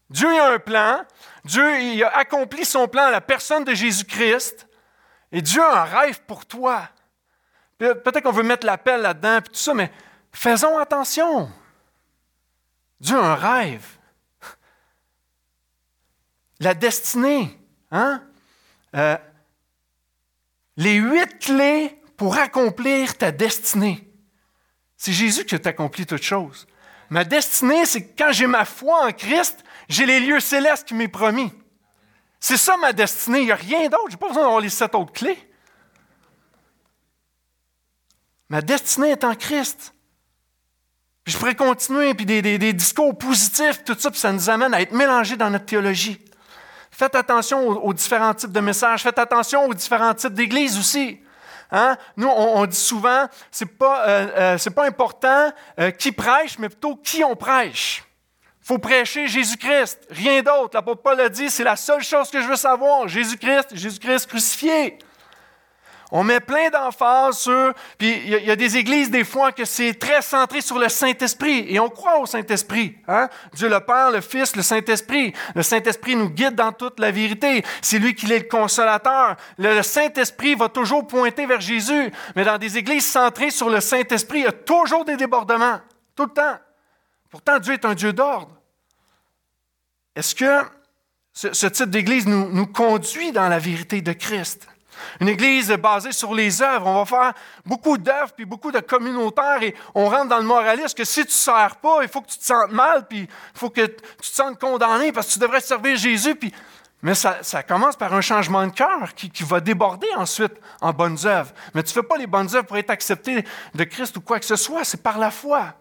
Dieu 0.09 0.29
a 0.29 0.53
un 0.53 0.59
plan, 0.59 1.05
Dieu 1.45 2.03
a 2.03 2.17
accompli 2.17 2.65
son 2.65 2.89
plan 2.89 3.05
à 3.05 3.11
la 3.11 3.21
personne 3.21 3.65
de 3.65 3.75
Jésus-Christ. 3.75 4.67
Et 5.33 5.43
Dieu 5.43 5.63
a 5.63 5.83
un 5.83 5.85
rêve 5.85 6.23
pour 6.23 6.47
toi. 6.47 6.89
Peut-être 7.79 8.23
qu'on 8.23 8.33
veut 8.33 8.43
mettre 8.43 8.65
l'appel 8.65 9.03
là-dedans, 9.03 9.41
tout 9.43 9.55
ça, 9.55 9.75
mais 9.75 9.93
faisons 10.33 10.79
attention. 10.79 11.51
Dieu 13.01 13.19
a 13.19 13.33
un 13.33 13.35
rêve. 13.35 13.87
La 16.61 16.75
destinée. 16.75 17.59
Hein? 17.91 18.23
Euh, 18.95 19.19
les 20.77 20.95
huit 20.95 21.39
clés 21.39 22.01
pour 22.17 22.37
accomplir 22.39 23.17
ta 23.19 23.31
destinée. 23.31 24.11
C'est 24.97 25.13
Jésus 25.13 25.45
qui 25.45 25.55
a 25.55 25.59
accompli 25.65 26.07
toutes 26.07 26.23
choses. 26.23 26.67
Ma 27.11 27.25
destinée, 27.25 27.85
c'est 27.87 28.03
que 28.03 28.19
quand 28.19 28.33
j'ai 28.33 28.47
ma 28.47 28.65
foi 28.65 29.07
en 29.07 29.13
Christ, 29.13 29.65
j'ai 29.89 30.07
les 30.07 30.21
lieux 30.21 30.41
célestes 30.41 30.89
qui 30.89 30.95
m'est 30.95 31.09
promis. 31.09 31.53
C'est 32.41 32.57
ça 32.57 32.77
ma 32.77 32.93
destinée. 32.93 33.41
Il 33.41 33.47
n'y 33.47 33.53
a 33.53 33.57
rien 33.57 33.89
d'autre. 33.89 34.07
Je 34.09 34.13
n'ai 34.13 34.19
pas 34.19 34.29
besoin 34.29 34.43
d'avoir 34.43 34.61
les 34.61 34.71
sept 34.71 34.95
autres 34.95 35.13
clés. 35.13 35.39
Ma 38.49 38.63
destinée 38.63 39.11
est 39.11 39.25
en 39.25 39.35
Christ. 39.35 39.93
Je 41.27 41.37
pourrais 41.37 41.55
continuer, 41.55 42.15
puis 42.15 42.25
des, 42.25 42.73
discours 42.73 43.17
positifs, 43.17 43.83
tout 43.85 43.97
ça, 43.99 44.11
puis 44.11 44.21
ça 44.21 44.33
nous 44.33 44.49
amène 44.49 44.73
à 44.73 44.81
être 44.81 44.93
mélangés 44.93 45.37
dans 45.37 45.51
notre 45.51 45.67
théologie. 45.67 46.19
Faites 46.91 47.15
attention 47.15 47.69
aux, 47.69 47.93
différents 47.93 48.33
types 48.33 48.53
de 48.53 48.61
messages. 48.61 49.03
Faites 49.03 49.19
attention 49.19 49.67
aux 49.67 49.75
différents 49.75 50.15
types 50.15 50.33
d'églises 50.33 50.79
aussi. 50.79 51.21
Hein? 51.71 51.97
Nous, 52.17 52.29
on, 52.29 52.65
dit 52.65 52.77
souvent, 52.77 53.27
c'est 53.51 53.67
pas, 53.67 54.09
euh, 54.09 54.57
euh, 54.57 54.71
pas 54.71 54.87
important 54.87 55.53
euh, 55.79 55.91
qui 55.91 56.13
prêche, 56.13 56.59
mais 56.59 56.69
plutôt 56.69 56.97
qui 56.97 57.23
on 57.23 57.37
prêche 57.37 58.07
faut 58.67 58.79
prêcher 58.79 59.29
Jésus-Christ, 59.29 60.09
rien 60.11 60.43
d'autre. 60.43 60.71
L'apôtre 60.75 61.01
Paul 61.01 61.21
a 61.21 61.29
dit, 61.29 61.51
c'est 61.51 61.63
la 61.63 61.77
seule 61.77 62.03
chose 62.03 62.31
que 62.31 62.43
je 62.43 62.49
veux 62.49 62.57
savoir, 62.57 63.07
Jésus-Christ, 63.07 63.69
Jésus-Christ 63.77 64.27
crucifié. 64.27 64.99
On 66.13 66.23
met 66.23 66.39
plein 66.39 66.71
d'emphase 66.71 67.39
sur, 67.39 67.75
puis 67.99 68.23
il 68.25 68.45
y, 68.45 68.51
a 68.51 68.55
des 68.55 68.77
églises 68.77 69.11
des 69.11 69.25
fois 69.25 69.51
que 69.51 69.65
c'est 69.65 69.95
très 69.95 70.23
centré 70.23 70.61
sur 70.61 70.79
le 70.79 70.89
Saint-Esprit, 70.89 71.67
et 71.69 71.81
on 71.81 71.89
croit 71.89 72.21
au 72.21 72.27
Saint-Esprit. 72.27 72.97
Hein? 73.09 73.29
Dieu 73.55 73.69
le 73.69 73.81
Père, 73.81 74.13
le 74.13 74.21
Fils, 74.21 74.55
le 74.55 74.63
Saint-Esprit. 74.63 75.33
Le 75.57 75.63
Saint-Esprit 75.63 76.15
nous 76.15 76.31
guide 76.31 76.55
dans 76.55 76.73
toute 76.73 77.01
la 77.01 77.11
vérité. 77.11 77.65
C'est 77.83 77.99
lui 77.99 78.15
qui 78.15 78.31
est 78.31 78.39
le 78.39 78.49
consolateur. 78.49 79.37
Le, 79.59 79.83
Saint-Esprit 79.83 80.55
va 80.55 80.69
toujours 80.69 81.07
pointer 81.07 81.45
vers 81.47 81.61
Jésus, 81.61 82.13
mais 82.37 82.45
dans 82.45 82.59
des 82.59 82.79
églises 82.79 83.07
centrées 83.07 83.51
sur 83.51 83.69
le 83.69 83.81
Saint-Esprit, 83.81 84.41
il 84.41 84.45
y 84.45 84.49
a 84.49 84.53
toujours 84.53 85.05
des 85.05 85.17
débordements, 85.17 85.81
tout 86.15 86.25
le 86.25 86.33
temps. 86.33 86.59
Pourtant, 87.31 87.59
Dieu 87.59 87.75
est 87.75 87.85
un 87.85 87.95
Dieu 87.95 88.13
d'ordre. 88.13 88.57
Est-ce 90.15 90.35
que 90.35 90.63
ce, 91.33 91.67
type 91.67 91.91
d'Église 91.91 92.27
nous, 92.27 92.67
conduit 92.67 93.33
dans 93.33 93.49
la 93.49 93.59
vérité 93.59 94.01
de 94.01 94.13
Christ? 94.13 94.69
Une 95.21 95.29
Église 95.29 95.71
basée 95.71 96.13
sur 96.13 96.35
les 96.35 96.63
œuvres. 96.63 96.87
On 96.87 97.03
va 97.03 97.05
faire 97.05 97.33
beaucoup 97.65 97.99
d'œuvres 97.99 98.33
puis 98.35 98.45
beaucoup 98.45 98.73
de 98.73 98.81
communautaires 98.81 99.63
et 99.63 99.75
on 99.95 100.09
rentre 100.09 100.29
dans 100.29 100.39
le 100.39 100.45
moralisme 100.45 100.97
que 100.97 101.05
si 101.05 101.23
tu 101.23 101.29
ne 101.29 101.33
sers 101.33 101.77
pas, 101.77 101.99
il 102.03 102.09
faut 102.09 102.21
que 102.21 102.31
tu 102.31 102.39
te 102.39 102.45
sentes 102.45 102.73
mal 102.73 103.07
puis 103.07 103.21
il 103.21 103.59
faut 103.59 103.71
que 103.71 103.87
tu 103.87 103.97
te 104.31 104.37
sentes 104.37 104.59
condamné 104.59 105.13
parce 105.13 105.29
que 105.29 105.33
tu 105.35 105.39
devrais 105.39 105.61
servir 105.61 105.97
Jésus. 105.97 106.35
Puis... 106.35 106.53
Mais 107.03 107.15
ça, 107.15 107.63
commence 107.63 107.95
par 107.95 108.13
un 108.15 108.21
changement 108.21 108.67
de 108.67 108.73
cœur 108.73 109.15
qui, 109.15 109.31
qui, 109.31 109.45
va 109.45 109.61
déborder 109.61 110.09
ensuite 110.17 110.55
en 110.81 110.93
bonnes 110.93 111.19
œuvres. 111.25 111.53
Mais 111.75 111.83
tu 111.83 111.91
ne 111.91 112.03
fais 112.03 112.09
pas 112.09 112.17
les 112.17 112.27
bonnes 112.27 112.49
œuvres 112.55 112.67
pour 112.67 112.79
être 112.79 112.91
accepté 112.91 113.45
de 113.75 113.85
Christ 113.85 114.17
ou 114.17 114.21
quoi 114.21 114.41
que 114.41 114.47
ce 114.47 114.57
soit, 114.57 114.83
c'est 114.83 115.03
par 115.03 115.19
la 115.19 115.31
foi. 115.31 115.75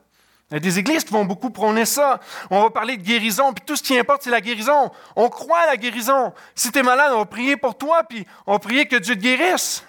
Il 0.52 0.54
y 0.54 0.58
a 0.58 0.60
des 0.60 0.78
églises 0.78 1.04
qui 1.04 1.12
vont 1.12 1.26
beaucoup 1.26 1.50
prôner 1.50 1.86
ça. 1.86 2.20
On 2.52 2.62
va 2.62 2.70
parler 2.70 2.98
de 2.98 3.02
guérison, 3.02 3.52
puis 3.52 3.64
tout 3.66 3.76
ce 3.76 3.82
qui 3.82 3.98
importe, 3.98 4.24
c'est 4.24 4.30
la 4.30 4.42
guérison. 4.42 4.92
On 5.16 5.28
croit 5.28 5.60
à 5.60 5.66
la 5.66 5.78
guérison. 5.78 6.34
Si 6.54 6.72
tu 6.72 6.80
es 6.80 6.84
malade, 6.84 7.12
on 7.14 7.20
va 7.20 7.26
prier 7.26 7.58
pour 7.58 7.76
toi, 7.78 8.04
puis 8.04 8.26
on 8.46 8.54
va 8.54 8.60
prier 8.60 8.86
que 8.86 8.96
Dieu 8.98 9.16
te 9.16 9.22
guérisse. 9.22 9.84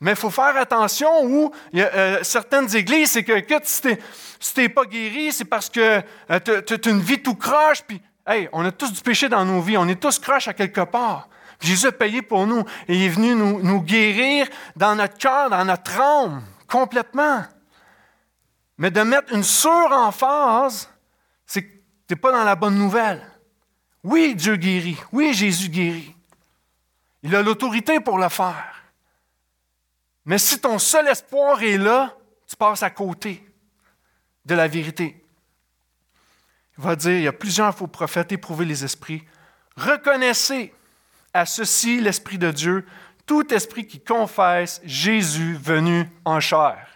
Mais 0.00 0.10
il 0.10 0.16
faut 0.16 0.30
faire 0.30 0.54
attention 0.58 1.24
où 1.24 1.50
il 1.72 1.78
y 1.78 1.82
a, 1.82 1.86
euh, 1.86 2.18
certaines 2.22 2.74
églises, 2.76 3.12
c'est 3.12 3.24
que, 3.24 3.32
si 3.64 3.80
tu 4.54 4.60
n'es 4.60 4.68
pas 4.68 4.84
guéri, 4.84 5.32
c'est 5.32 5.46
parce 5.46 5.70
que 5.70 6.02
euh, 6.30 6.38
tu 6.66 6.74
as 6.74 6.90
une 6.90 7.00
vie 7.00 7.22
tout 7.22 7.36
croche, 7.36 7.82
puis 7.86 8.02
hey, 8.26 8.50
on 8.52 8.62
a 8.66 8.72
tous 8.72 8.92
du 8.92 9.00
péché 9.00 9.30
dans 9.30 9.46
nos 9.46 9.62
vies, 9.62 9.78
on 9.78 9.88
est 9.88 9.98
tous 10.00 10.18
croches 10.18 10.48
à 10.48 10.52
quelque 10.52 10.82
part. 10.82 11.30
Jésus 11.58 11.86
a 11.86 11.92
payé 11.92 12.20
pour 12.20 12.46
nous 12.46 12.64
et 12.86 12.94
il 12.94 13.02
est 13.04 13.08
venu 13.08 13.34
nous, 13.34 13.62
nous 13.62 13.80
guérir 13.80 14.46
dans 14.76 14.94
notre 14.94 15.16
cœur, 15.16 15.48
dans 15.48 15.64
notre 15.64 15.98
âme, 15.98 16.42
complètement. 16.68 17.44
Mais 18.78 18.90
de 18.90 19.00
mettre 19.00 19.32
une 19.32 19.42
suremphase, 19.42 20.90
c'est 21.46 21.62
que 21.62 21.68
tu 21.68 22.14
n'es 22.14 22.16
pas 22.16 22.32
dans 22.32 22.44
la 22.44 22.56
bonne 22.56 22.76
nouvelle. 22.76 23.22
Oui, 24.02 24.34
Dieu 24.34 24.56
guérit. 24.56 24.98
Oui, 25.12 25.32
Jésus 25.32 25.68
guérit. 25.68 26.14
Il 27.22 27.34
a 27.34 27.42
l'autorité 27.42 28.00
pour 28.00 28.18
le 28.18 28.28
faire. 28.28 28.84
Mais 30.24 30.38
si 30.38 30.60
ton 30.60 30.78
seul 30.78 31.08
espoir 31.08 31.62
est 31.62 31.78
là, 31.78 32.14
tu 32.46 32.56
passes 32.56 32.82
à 32.82 32.90
côté 32.90 33.44
de 34.44 34.54
la 34.54 34.68
vérité. 34.68 35.24
Il 36.78 36.84
va 36.84 36.94
dire, 36.94 37.12
il 37.12 37.22
y 37.22 37.28
a 37.28 37.32
plusieurs 37.32 37.74
faux 37.74 37.86
prophètes, 37.86 38.32
éprouver 38.32 38.64
les 38.64 38.84
esprits. 38.84 39.24
Reconnaissez 39.76 40.74
à 41.32 41.46
ceci 41.46 42.00
l'Esprit 42.00 42.38
de 42.38 42.50
Dieu, 42.50 42.86
tout 43.24 43.52
esprit 43.52 43.86
qui 43.86 44.00
confesse 44.00 44.80
Jésus 44.84 45.54
venu 45.54 46.08
en 46.24 46.40
chair. 46.40 46.95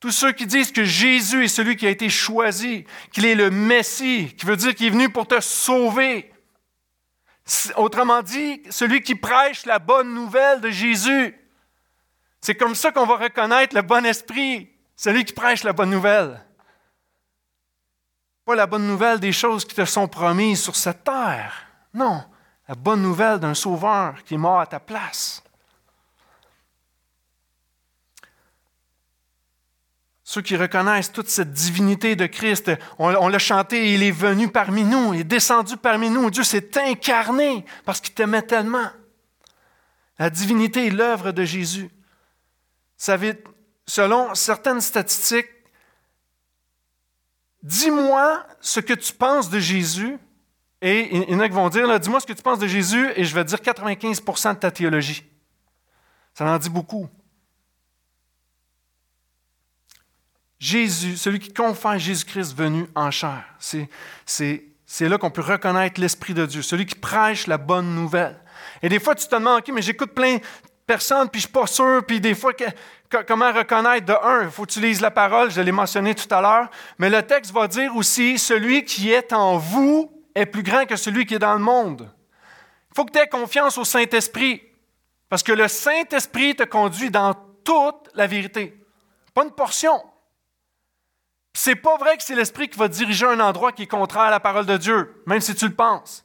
Tous 0.00 0.12
ceux 0.12 0.32
qui 0.32 0.46
disent 0.46 0.70
que 0.70 0.84
Jésus 0.84 1.44
est 1.44 1.48
celui 1.48 1.76
qui 1.76 1.86
a 1.86 1.90
été 1.90 2.08
choisi, 2.08 2.84
qu'il 3.12 3.26
est 3.26 3.34
le 3.34 3.50
Messie, 3.50 4.34
qui 4.36 4.46
veut 4.46 4.56
dire 4.56 4.74
qu'il 4.74 4.86
est 4.86 4.90
venu 4.90 5.08
pour 5.08 5.26
te 5.26 5.40
sauver. 5.40 6.32
Autrement 7.76 8.22
dit, 8.22 8.62
celui 8.70 9.02
qui 9.02 9.14
prêche 9.14 9.66
la 9.66 9.78
bonne 9.78 10.14
nouvelle 10.14 10.60
de 10.60 10.70
Jésus. 10.70 11.34
C'est 12.40 12.54
comme 12.54 12.74
ça 12.74 12.92
qu'on 12.92 13.06
va 13.06 13.16
reconnaître 13.16 13.74
le 13.74 13.82
bon 13.82 14.04
esprit, 14.06 14.70
celui 14.94 15.24
qui 15.24 15.32
prêche 15.32 15.64
la 15.64 15.72
bonne 15.72 15.90
nouvelle. 15.90 16.44
Pas 18.44 18.54
la 18.54 18.66
bonne 18.66 18.86
nouvelle 18.86 19.18
des 19.18 19.32
choses 19.32 19.64
qui 19.64 19.74
te 19.74 19.84
sont 19.84 20.06
promises 20.06 20.62
sur 20.62 20.76
cette 20.76 21.04
terre. 21.04 21.66
Non, 21.92 22.22
la 22.68 22.74
bonne 22.74 23.02
nouvelle 23.02 23.38
d'un 23.38 23.54
sauveur 23.54 24.22
qui 24.24 24.34
est 24.34 24.38
mort 24.38 24.60
à 24.60 24.66
ta 24.66 24.78
place. 24.78 25.42
Ceux 30.30 30.42
qui 30.42 30.56
reconnaissent 30.56 31.10
toute 31.10 31.30
cette 31.30 31.54
divinité 31.54 32.14
de 32.14 32.26
Christ, 32.26 32.70
on, 32.98 33.28
l'a 33.28 33.38
chanté, 33.38 33.94
il 33.94 34.02
est 34.02 34.10
venu 34.10 34.48
parmi 34.48 34.84
nous, 34.84 35.14
il 35.14 35.20
est 35.20 35.24
descendu 35.24 35.78
parmi 35.78 36.10
nous, 36.10 36.30
Dieu 36.30 36.44
s'est 36.44 36.68
incarné 36.78 37.64
parce 37.86 37.98
qu'il 37.98 38.12
t'aimait 38.12 38.42
tellement. 38.42 38.90
La 40.18 40.28
divinité 40.28 40.88
est 40.88 40.90
l'œuvre 40.90 41.32
de 41.32 41.44
Jésus. 41.44 41.88
Savez, 42.98 43.42
selon 43.86 44.34
certaines 44.34 44.82
statistiques, 44.82 45.48
dis-moi 47.62 48.46
ce 48.60 48.80
que 48.80 48.92
tu 48.92 49.14
penses 49.14 49.48
de 49.48 49.58
Jésus, 49.58 50.18
et 50.82 51.08
il 51.10 51.30
y 51.30 51.34
en 51.36 51.40
a 51.40 51.48
qui 51.48 51.54
vont 51.54 51.70
dire, 51.70 51.98
dis-moi 51.98 52.20
ce 52.20 52.26
que 52.26 52.34
tu 52.34 52.42
penses 52.42 52.58
de 52.58 52.68
Jésus, 52.68 53.08
et 53.16 53.24
je 53.24 53.34
vais 53.34 53.44
dire 53.44 53.60
95% 53.60 54.56
de 54.56 54.58
ta 54.58 54.70
théologie. 54.70 55.24
Ça 56.34 56.44
en 56.44 56.58
dit 56.58 56.68
beaucoup. 56.68 57.08
Jésus, 60.58 61.16
celui 61.16 61.38
qui 61.38 61.52
confesse 61.52 62.02
Jésus-Christ 62.02 62.56
venu 62.56 62.86
en 62.94 63.10
chair. 63.10 63.44
C'est 63.58 65.08
là 65.08 65.18
qu'on 65.18 65.30
peut 65.30 65.42
reconnaître 65.42 66.00
l'Esprit 66.00 66.34
de 66.34 66.46
Dieu, 66.46 66.62
celui 66.62 66.86
qui 66.86 66.96
prêche 66.96 67.46
la 67.46 67.58
bonne 67.58 67.94
nouvelle. 67.94 68.40
Et 68.82 68.88
des 68.88 68.98
fois, 68.98 69.14
tu 69.14 69.26
te 69.26 69.34
demandes, 69.34 69.60
OK, 69.60 69.70
mais 69.72 69.82
j'écoute 69.82 70.12
plein 70.12 70.36
de 70.36 70.42
personnes, 70.86 71.28
puis 71.28 71.40
je 71.40 71.46
ne 71.46 71.50
suis 71.50 71.60
pas 71.60 71.66
sûr, 71.66 72.02
puis 72.06 72.20
des 72.20 72.34
fois, 72.34 72.52
comment 73.26 73.52
reconnaître 73.52 74.06
de 74.06 74.12
un, 74.12 74.44
il 74.44 74.50
faut 74.50 74.64
utiliser 74.64 75.00
la 75.00 75.10
parole, 75.10 75.50
je 75.50 75.60
l'ai 75.60 75.72
mentionné 75.72 76.14
tout 76.14 76.32
à 76.34 76.40
l'heure, 76.40 76.70
mais 76.98 77.10
le 77.10 77.22
texte 77.22 77.52
va 77.52 77.68
dire 77.68 77.94
aussi, 77.94 78.38
celui 78.38 78.84
qui 78.84 79.12
est 79.12 79.32
en 79.32 79.58
vous 79.58 80.10
est 80.34 80.46
plus 80.46 80.62
grand 80.62 80.86
que 80.86 80.96
celui 80.96 81.26
qui 81.26 81.34
est 81.34 81.38
dans 81.38 81.54
le 81.54 81.60
monde. 81.60 82.10
Il 82.90 82.94
faut 82.96 83.04
que 83.04 83.12
tu 83.12 83.18
aies 83.18 83.28
confiance 83.28 83.78
au 83.78 83.84
Saint-Esprit, 83.84 84.62
parce 85.28 85.42
que 85.42 85.52
le 85.52 85.68
Saint-Esprit 85.68 86.56
te 86.56 86.64
conduit 86.64 87.10
dans 87.10 87.34
toute 87.64 88.08
la 88.14 88.26
vérité, 88.26 88.82
pas 89.34 89.44
une 89.44 89.52
portion. 89.52 90.02
C'est 91.60 91.74
pas 91.74 91.96
vrai 91.96 92.16
que 92.16 92.22
c'est 92.22 92.36
l'Esprit 92.36 92.68
qui 92.68 92.78
va 92.78 92.86
diriger 92.86 93.26
un 93.26 93.40
endroit 93.40 93.72
qui 93.72 93.82
est 93.82 93.88
contraire 93.88 94.22
à 94.22 94.30
la 94.30 94.38
parole 94.38 94.64
de 94.64 94.76
Dieu, 94.76 95.20
même 95.26 95.40
si 95.40 95.56
tu 95.56 95.66
le 95.66 95.74
penses. 95.74 96.24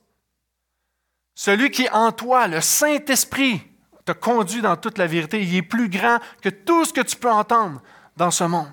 Celui 1.34 1.72
qui 1.72 1.86
est 1.86 1.90
en 1.90 2.12
toi, 2.12 2.48
le 2.48 2.62
Saint-Esprit, 2.62 3.68
te 4.06 4.12
conduit 4.12 4.62
dans 4.62 4.78
toute 4.78 5.00
la 5.00 5.08
vérité. 5.08 5.42
Il 5.42 5.56
est 5.56 5.64
plus 5.64 5.90
grand 5.90 6.20
que 6.44 6.50
tout 6.50 6.86
ce 6.86 6.94
que 6.94 7.02
tu 7.02 7.16
peux 7.16 7.32
entendre 7.32 7.82
dans 8.16 8.30
ce 8.30 8.44
monde. 8.44 8.72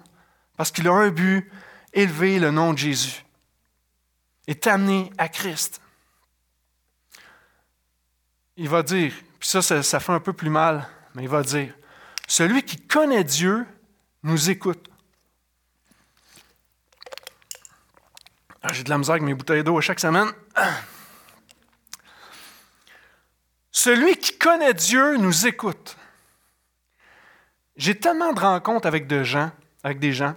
Parce 0.58 0.70
qu'il 0.70 0.86
a 0.86 0.92
un 0.92 1.08
but, 1.08 1.50
élever 1.94 2.38
le 2.38 2.50
nom 2.50 2.74
de 2.74 2.78
Jésus 2.78 3.24
et 4.46 4.54
t'amener 4.54 5.10
à 5.16 5.30
Christ. 5.30 5.80
Il 8.58 8.68
va 8.68 8.82
dire, 8.82 9.14
puis 9.38 9.48
ça, 9.48 9.62
ça, 9.62 9.82
ça 9.82 9.98
fait 9.98 10.12
un 10.12 10.20
peu 10.20 10.34
plus 10.34 10.50
mal, 10.50 10.86
mais 11.14 11.22
il 11.22 11.28
va 11.30 11.42
dire, 11.42 11.72
celui 12.28 12.62
qui 12.64 12.76
connaît 12.76 13.24
Dieu 13.24 13.66
nous 14.22 14.50
écoute. 14.50 14.90
Ah, 18.49 18.49
j'ai 18.72 18.84
de 18.84 18.90
la 18.90 18.98
misère 18.98 19.14
avec 19.14 19.22
mes 19.22 19.34
bouteilles 19.34 19.64
d'eau 19.64 19.80
chaque 19.80 20.00
semaine. 20.00 20.30
Celui 23.72 24.16
qui 24.16 24.36
connaît 24.36 24.74
Dieu 24.74 25.16
nous 25.16 25.46
écoute. 25.46 25.96
J'ai 27.76 27.98
tellement 27.98 28.32
de 28.32 28.40
rencontres 28.40 28.86
avec 28.86 29.06
des 29.06 29.24
gens, 29.24 29.50
avec 29.82 29.98
des 29.98 30.12
gens. 30.12 30.34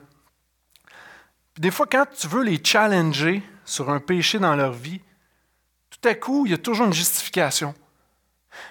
des 1.57 1.71
fois, 1.71 1.85
quand 1.85 2.05
tu 2.17 2.27
veux 2.27 2.43
les 2.43 2.63
challenger 2.63 3.43
sur 3.65 3.89
un 3.89 3.99
péché 3.99 4.39
dans 4.39 4.55
leur 4.55 4.71
vie, 4.71 5.01
tout 5.89 6.07
à 6.07 6.15
coup, 6.15 6.45
il 6.45 6.51
y 6.51 6.55
a 6.55 6.57
toujours 6.57 6.87
une 6.87 6.93
justification. 6.93 7.75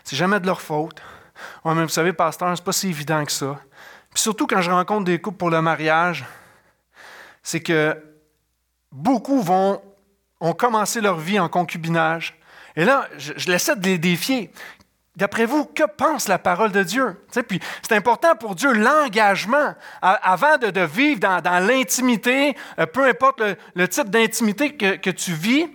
C'est 0.05 0.17
jamais 0.17 0.41
de 0.41 0.47
leur 0.47 0.61
faute. 0.61 1.01
Ouais, 1.65 1.75
mais 1.75 1.83
vous 1.83 1.91
savez, 1.91 2.13
pasteur, 2.13 2.57
c'est 2.57 2.65
pas 2.65 2.73
si 2.73 2.89
évident 2.89 3.25
que 3.25 3.33
ça. 3.33 3.61
Puis 4.13 4.23
surtout 4.23 4.47
quand 4.47 4.63
je 4.63 4.71
rencontre 4.71 5.05
des 5.05 5.21
couples 5.21 5.39
pour 5.39 5.51
le 5.51 5.61
mariage, 5.61 6.25
c'est 7.43 7.61
que 7.61 8.12
beaucoup 8.93 9.41
vont, 9.41 9.83
ont 10.41 10.53
commencé 10.53 11.01
leur 11.01 11.19
vie 11.19 11.41
en 11.41 11.49
concubinage. 11.49 12.39
Et 12.77 12.85
là, 12.85 13.09
je, 13.19 13.33
je 13.37 13.51
l'essaie 13.51 13.77
de 13.77 13.85
les 13.85 13.99
défier. 13.99 14.51
D'après 15.15 15.45
vous, 15.45 15.67
que 15.67 15.83
pense 15.83 16.27
la 16.27 16.39
parole 16.39 16.73
de 16.73 16.83
Dieu? 16.83 17.23
puis 17.47 17.61
c'est 17.83 17.95
important 17.95 18.35
pour 18.35 18.55
Dieu 18.55 18.73
l'engagement 18.73 19.75
avant 20.01 20.57
de, 20.57 20.81
vivre 20.81 21.21
dans, 21.21 21.67
l'intimité, 21.67 22.57
euh, 22.79 22.87
peu 22.87 23.05
importe 23.05 23.43
le, 23.75 23.89
type 23.89 24.09
d'intimité 24.09 24.75
que, 24.75 24.97
que, 24.97 25.11
tu 25.11 25.35
vis, 25.35 25.67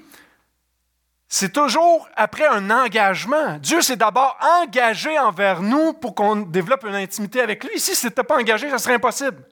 c'est 1.30 1.53
toujours 1.53 2.10
après 2.15 2.47
un 2.47 2.71
engagement. 2.71 3.60
Dieu 3.60 3.82
s'est 3.82 3.95
d'abord 3.95 4.39
engagé 4.63 5.19
envers 5.19 5.62
nous 5.62 5.93
pour 5.93 6.15
qu'on 6.15 6.38
développe 6.38 6.86
une 6.86 6.95
intimité 6.95 7.39
avec 7.39 7.63
lui. 7.63 7.80
Si 7.80 7.93
ce 7.93 8.08
n'était 8.08 8.23
pas 8.23 8.38
engagé, 8.38 8.71
ça 8.71 8.80
serait 8.80 8.95
impossible. 8.95 9.43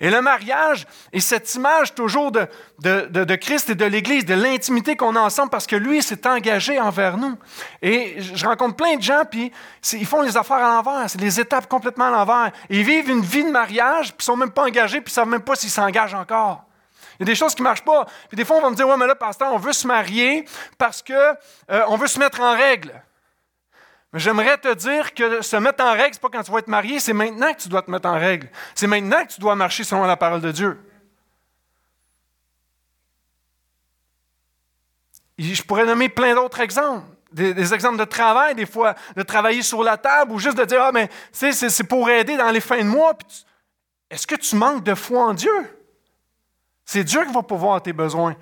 Et 0.00 0.10
le 0.10 0.20
mariage 0.20 0.86
est 1.12 1.20
cette 1.20 1.54
image 1.54 1.94
toujours 1.94 2.32
de, 2.32 2.48
de, 2.78 3.34
Christ 3.36 3.70
et 3.70 3.74
de 3.74 3.84
l'Église, 3.84 4.24
de 4.24 4.34
l'intimité 4.34 4.96
qu'on 4.96 5.16
a 5.16 5.20
ensemble 5.20 5.50
parce 5.50 5.66
que 5.66 5.76
lui 5.76 6.02
s'est 6.02 6.26
engagé 6.26 6.80
envers 6.80 7.16
nous. 7.16 7.36
Et 7.82 8.16
je 8.20 8.46
rencontre 8.46 8.76
plein 8.76 8.96
de 8.96 9.02
gens, 9.02 9.22
puis 9.30 9.52
ils 9.92 10.06
font 10.06 10.22
les 10.22 10.36
affaires 10.36 10.56
à 10.56 10.76
l'envers, 10.76 11.08
c'est 11.08 11.20
les 11.20 11.40
étapes 11.40 11.68
complètement 11.68 12.06
à 12.06 12.10
l'envers. 12.10 12.52
Ils 12.68 12.82
vivent 12.82 13.10
une 13.10 13.22
vie 13.22 13.44
de 13.44 13.50
mariage, 13.50 14.08
puis 14.08 14.18
ils 14.20 14.24
sont 14.24 14.36
même 14.36 14.50
pas 14.50 14.64
engagés, 14.64 15.00
puis 15.00 15.10
ils 15.10 15.14
savent 15.14 15.28
même 15.28 15.42
pas 15.42 15.56
s'ils 15.56 15.70
s'engagent 15.70 16.14
encore. 16.14 16.64
Il 17.18 17.22
y 17.26 17.30
a 17.30 17.32
des 17.32 17.34
choses 17.34 17.54
qui 17.54 17.62
ne 17.62 17.68
marchent 17.68 17.84
pas. 17.84 18.04
Puis 18.28 18.36
des 18.36 18.44
fois, 18.44 18.56
on 18.56 18.60
va 18.60 18.70
me 18.70 18.76
dire, 18.76 18.86
ouais, 18.86 18.96
mais 18.96 19.06
là, 19.06 19.14
pasteur, 19.14 19.52
on 19.52 19.58
veut 19.58 19.72
se 19.72 19.86
marier 19.86 20.44
parce 20.76 21.02
qu'on 21.02 21.14
euh, 21.70 21.96
veut 21.96 22.06
se 22.06 22.18
mettre 22.18 22.40
en 22.40 22.54
règle. 22.54 22.92
J'aimerais 24.14 24.56
te 24.58 24.72
dire 24.74 25.12
que 25.14 25.42
se 25.42 25.56
mettre 25.56 25.84
en 25.84 25.92
règle, 25.92 26.14
ce 26.14 26.18
n'est 26.18 26.30
pas 26.30 26.38
quand 26.38 26.42
tu 26.42 26.50
vas 26.50 26.58
être 26.58 26.68
marié, 26.68 27.00
c'est 27.00 27.12
maintenant 27.12 27.52
que 27.52 27.60
tu 27.60 27.68
dois 27.68 27.82
te 27.82 27.90
mettre 27.90 28.08
en 28.08 28.18
règle. 28.18 28.48
C'est 28.74 28.86
maintenant 28.86 29.24
que 29.24 29.32
tu 29.32 29.40
dois 29.40 29.54
marcher 29.54 29.84
selon 29.84 30.04
la 30.04 30.16
parole 30.16 30.40
de 30.40 30.52
Dieu. 30.52 30.80
je 35.38 35.62
pourrais 35.62 35.84
nommer 35.84 36.08
plein 36.08 36.34
d'autres 36.34 36.60
exemples. 36.60 37.06
Des, 37.32 37.74
exemples 37.74 37.98
de 37.98 38.04
travail, 38.04 38.54
des 38.54 38.64
fois, 38.64 38.94
de 39.14 39.22
travailler 39.22 39.60
sur 39.60 39.82
la 39.82 39.98
table 39.98 40.32
ou 40.32 40.38
juste 40.38 40.56
de 40.56 40.64
dire 40.64 40.82
Ah, 40.82 40.92
mais 40.92 41.10
c'est 41.32 41.84
pour 41.84 42.08
aider 42.08 42.36
dans 42.36 42.50
les 42.50 42.60
fins 42.60 42.78
de 42.78 42.88
mois. 42.88 43.12
Est-ce 44.08 44.26
que 44.26 44.36
tu 44.36 44.56
manques 44.56 44.84
de 44.84 44.94
foi 44.94 45.26
en 45.26 45.34
Dieu? 45.34 45.52
C'est 46.84 47.04
Dieu 47.04 47.24
qui 47.26 47.32
va 47.32 47.42
pouvoir 47.42 47.82
tes 47.82 47.92
besoins. 47.92 48.36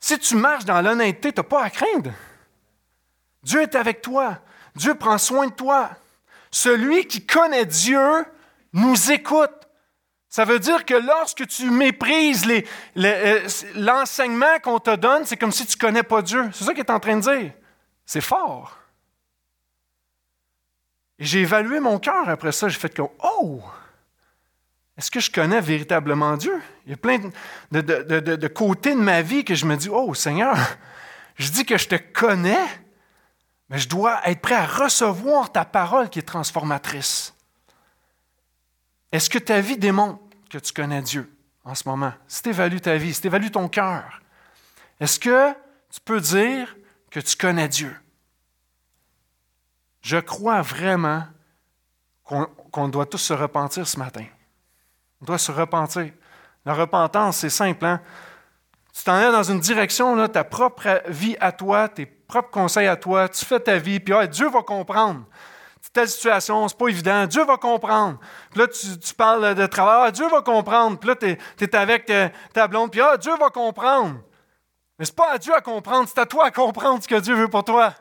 Si 0.00 0.18
tu 0.18 0.36
marches 0.36 0.64
dans 0.64 0.80
l'honnêteté, 0.80 1.32
tu 1.32 1.40
n'as 1.40 1.44
pas 1.44 1.64
à 1.64 1.70
craindre. 1.70 2.12
Dieu 3.42 3.60
est 3.60 3.74
avec 3.74 4.00
toi. 4.00 4.38
Dieu 4.74 4.94
prend 4.94 5.18
soin 5.18 5.46
de 5.46 5.52
toi. 5.52 5.90
Celui 6.50 7.06
qui 7.06 7.24
connaît 7.24 7.66
Dieu 7.66 8.24
nous 8.72 9.10
écoute. 9.10 9.50
Ça 10.28 10.44
veut 10.44 10.58
dire 10.58 10.84
que 10.84 10.94
lorsque 10.94 11.46
tu 11.46 11.70
méprises 11.70 12.44
euh, 12.96 13.48
l'enseignement 13.76 14.58
qu'on 14.62 14.80
te 14.80 14.96
donne, 14.96 15.24
c'est 15.24 15.36
comme 15.36 15.52
si 15.52 15.64
tu 15.64 15.76
ne 15.76 15.80
connais 15.80 16.02
pas 16.02 16.22
Dieu. 16.22 16.50
C'est 16.52 16.64
ça 16.64 16.72
qu'il 16.72 16.80
est 16.80 16.90
en 16.90 16.98
train 16.98 17.16
de 17.16 17.20
dire. 17.20 17.52
C'est 18.04 18.20
fort. 18.20 18.76
Et 21.20 21.24
j'ai 21.24 21.42
évalué 21.42 21.78
mon 21.78 22.00
cœur 22.00 22.28
après 22.28 22.50
ça. 22.50 22.68
J'ai 22.68 22.78
fait 22.78 22.94
comme 22.94 23.10
Oh! 23.22 23.62
Est-ce 24.96 25.10
que 25.10 25.20
je 25.20 25.30
connais 25.30 25.60
véritablement 25.60 26.36
Dieu? 26.36 26.60
Il 26.86 26.90
y 26.90 26.94
a 26.94 26.96
plein 26.96 27.18
de, 27.72 27.80
de 27.80 28.48
côtés 28.48 28.94
de 28.94 29.00
ma 29.00 29.22
vie 29.22 29.44
que 29.44 29.54
je 29.54 29.66
me 29.66 29.76
dis 29.76 29.88
Oh 29.88 30.14
Seigneur, 30.14 30.56
je 31.36 31.50
dis 31.50 31.64
que 31.64 31.78
je 31.78 31.88
te 31.88 31.96
connais, 31.96 32.66
mais 33.68 33.78
je 33.78 33.88
dois 33.88 34.20
être 34.28 34.40
prêt 34.40 34.54
à 34.54 34.66
recevoir 34.66 35.50
ta 35.50 35.64
parole 35.64 36.08
qui 36.10 36.18
est 36.18 36.22
transformatrice. 36.22 37.34
Est-ce 39.12 39.30
que 39.30 39.38
ta 39.38 39.60
vie 39.60 39.78
démontre 39.78 40.20
que 40.50 40.58
tu 40.58 40.72
connais 40.72 41.02
Dieu 41.02 41.32
en 41.64 41.74
ce 41.74 41.88
moment? 41.88 42.12
Si 42.26 42.42
tu 42.42 42.50
évalues 42.50 42.80
ta 42.80 42.96
vie, 42.96 43.14
si 43.14 43.20
tu 43.20 43.26
évalues 43.28 43.50
ton 43.50 43.68
cœur, 43.68 44.20
est-ce 45.00 45.18
que 45.18 45.52
tu 45.90 46.00
peux 46.04 46.20
dire 46.20 46.76
que 47.10 47.20
tu 47.20 47.36
connais 47.36 47.68
Dieu? 47.68 47.96
Je 50.02 50.18
crois 50.18 50.60
vraiment 50.60 51.24
qu'on 52.24 52.88
doit 52.88 53.06
tous 53.06 53.18
se 53.18 53.32
repentir 53.32 53.86
ce 53.86 53.98
matin. 53.98 54.26
On 55.22 55.24
doit 55.24 55.38
se 55.38 55.52
repentir. 55.52 56.12
La 56.66 56.74
repentance, 56.74 57.38
c'est 57.38 57.50
simple. 57.50 57.84
Hein? 57.86 58.00
Tu 58.92 59.04
t'en 59.04 59.18
es 59.18 59.32
dans 59.32 59.42
une 59.42 59.60
direction, 59.60 60.14
là, 60.14 60.28
ta 60.28 60.44
propre 60.44 61.02
vie 61.08 61.36
à 61.40 61.52
toi, 61.52 61.88
tes 61.88 62.06
propre 62.26 62.50
conseil 62.50 62.86
à 62.86 62.96
toi, 62.96 63.28
tu 63.28 63.44
fais 63.44 63.60
ta 63.60 63.78
vie, 63.78 64.00
puis 64.00 64.14
Dieu 64.28 64.48
va 64.48 64.62
comprendre. 64.62 65.24
Telle 65.92 66.08
situation, 66.08 66.66
c'est 66.66 66.76
pas 66.76 66.88
évident, 66.88 67.24
Dieu 67.26 67.44
va 67.44 67.56
comprendre. 67.56 68.18
Puis 68.50 68.60
là, 68.60 68.66
tu, 68.66 69.14
parles 69.14 69.54
de 69.54 69.66
travail, 69.66 70.06
ah, 70.06 70.10
Dieu 70.10 70.28
va 70.28 70.42
comprendre. 70.42 70.98
Puis 70.98 71.08
là, 71.08 71.14
tu 71.14 71.64
es, 71.64 71.76
avec 71.76 72.10
ta, 72.52 72.66
blonde, 72.66 72.90
puis 72.90 73.00
ah, 73.00 73.16
Dieu 73.16 73.32
va 73.38 73.48
comprendre. 73.48 74.16
Mais 74.98 75.04
c'est 75.04 75.14
pas 75.14 75.30
à 75.30 75.38
Dieu 75.38 75.54
à 75.54 75.60
comprendre, 75.60 76.08
c'est 76.08 76.20
à 76.20 76.26
toi 76.26 76.46
à 76.46 76.50
comprendre 76.50 77.00
ce 77.00 77.06
que 77.06 77.20
Dieu 77.20 77.36
veut 77.36 77.46
pour 77.46 77.62
toi. 77.62 77.94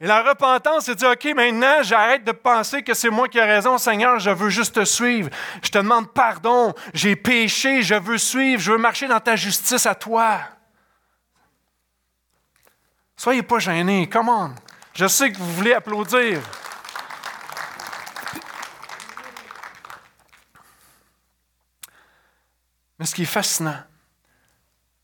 Et 0.00 0.06
la 0.06 0.22
repentance, 0.22 0.84
c'est 0.84 0.94
dire, 0.94 1.10
OK, 1.10 1.24
maintenant, 1.34 1.82
j'arrête 1.82 2.24
de 2.24 2.32
penser 2.32 2.82
que 2.82 2.94
c'est 2.94 3.10
moi 3.10 3.28
qui 3.28 3.38
ai 3.38 3.44
raison, 3.44 3.76
Seigneur, 3.76 4.20
je 4.20 4.30
veux 4.30 4.48
juste 4.48 4.76
te 4.76 4.84
suivre. 4.84 5.30
Je 5.62 5.70
te 5.70 5.78
demande 5.78 6.12
pardon, 6.12 6.72
j'ai 6.94 7.16
péché, 7.16 7.82
je 7.82 7.96
veux 7.96 8.18
suivre, 8.18 8.62
je 8.62 8.70
veux 8.70 8.78
marcher 8.78 9.08
dans 9.08 9.20
ta 9.20 9.34
justice 9.34 9.84
à 9.84 9.96
toi. 9.96 10.38
Soyez 13.20 13.42
pas 13.42 13.58
gênés, 13.58 14.08
come 14.08 14.30
on. 14.30 14.54
Je 14.94 15.06
sais 15.06 15.30
que 15.30 15.36
vous 15.36 15.52
voulez 15.52 15.74
applaudir. 15.74 16.40
Mais 22.98 23.04
ce 23.04 23.14
qui 23.14 23.24
est 23.24 23.26
fascinant, 23.26 23.76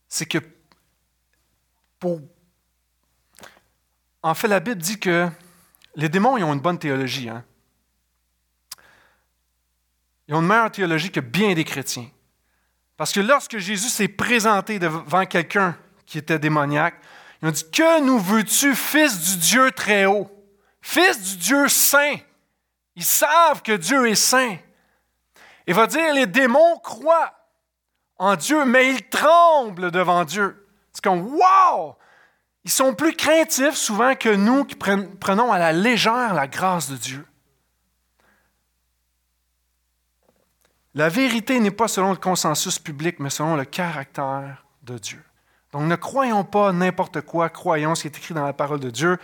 c'est 0.08 0.24
que 0.24 0.38
en 4.22 4.34
fait, 4.34 4.48
la 4.48 4.60
Bible 4.60 4.80
dit 4.80 4.98
que 4.98 5.28
les 5.94 6.08
démons 6.08 6.38
ils 6.38 6.44
ont 6.44 6.54
une 6.54 6.60
bonne 6.60 6.78
théologie. 6.78 7.28
Hein? 7.28 7.44
Ils 10.26 10.34
ont 10.34 10.40
une 10.40 10.46
meilleure 10.46 10.70
théologie 10.70 11.10
que 11.10 11.20
bien 11.20 11.52
des 11.52 11.64
chrétiens. 11.64 12.08
Parce 12.96 13.12
que 13.12 13.20
lorsque 13.20 13.58
Jésus 13.58 13.90
s'est 13.90 14.08
présenté 14.08 14.78
devant 14.78 15.26
quelqu'un 15.26 15.76
qui 16.06 16.16
était 16.16 16.38
démoniaque, 16.38 16.98
ils 17.42 17.48
ont 17.48 17.50
dit 17.50 17.70
Que 17.70 18.00
nous 18.00 18.18
veux-tu, 18.18 18.74
fils 18.74 19.32
du 19.32 19.36
Dieu 19.38 19.70
très 19.72 20.06
haut? 20.06 20.30
Fils 20.80 21.20
du 21.22 21.36
Dieu 21.36 21.68
saint. 21.68 22.16
Ils 22.94 23.04
savent 23.04 23.62
que 23.62 23.72
Dieu 23.72 24.08
est 24.08 24.14
saint. 24.14 24.56
Il 25.66 25.74
va 25.74 25.86
dire 25.86 26.14
Les 26.14 26.26
démons 26.26 26.78
croient 26.78 27.32
en 28.18 28.36
Dieu, 28.36 28.64
mais 28.64 28.90
ils 28.90 29.08
tremblent 29.08 29.90
devant 29.90 30.24
Dieu. 30.24 30.66
C'est 30.92 31.04
comme 31.04 31.34
Wow 31.34 31.96
ils 32.66 32.72
sont 32.72 32.94
plus 32.94 33.14
craintifs 33.14 33.76
souvent 33.76 34.16
que 34.16 34.28
nous 34.28 34.64
qui 34.64 34.74
prenons 34.74 35.52
à 35.52 35.58
la 35.60 35.72
légère 35.72 36.34
la 36.34 36.48
grâce 36.48 36.90
de 36.90 36.96
Dieu. 36.96 37.24
La 40.92 41.08
vérité 41.08 41.60
n'est 41.60 41.70
pas 41.70 41.86
selon 41.86 42.10
le 42.10 42.16
consensus 42.16 42.80
public, 42.80 43.20
mais 43.20 43.30
selon 43.30 43.54
le 43.54 43.64
caractère 43.64 44.66
de 44.82 44.98
Dieu. 44.98 45.22
Donc 45.76 45.88
ne 45.88 45.96
croyons 45.96 46.42
pas 46.42 46.72
n'importe 46.72 47.20
quoi, 47.20 47.50
croyons 47.50 47.94
ce 47.94 48.00
qui 48.00 48.08
est 48.08 48.16
écrit 48.16 48.32
dans 48.32 48.46
la 48.46 48.54
parole 48.54 48.80
de 48.80 48.88
Dieu 48.88 49.18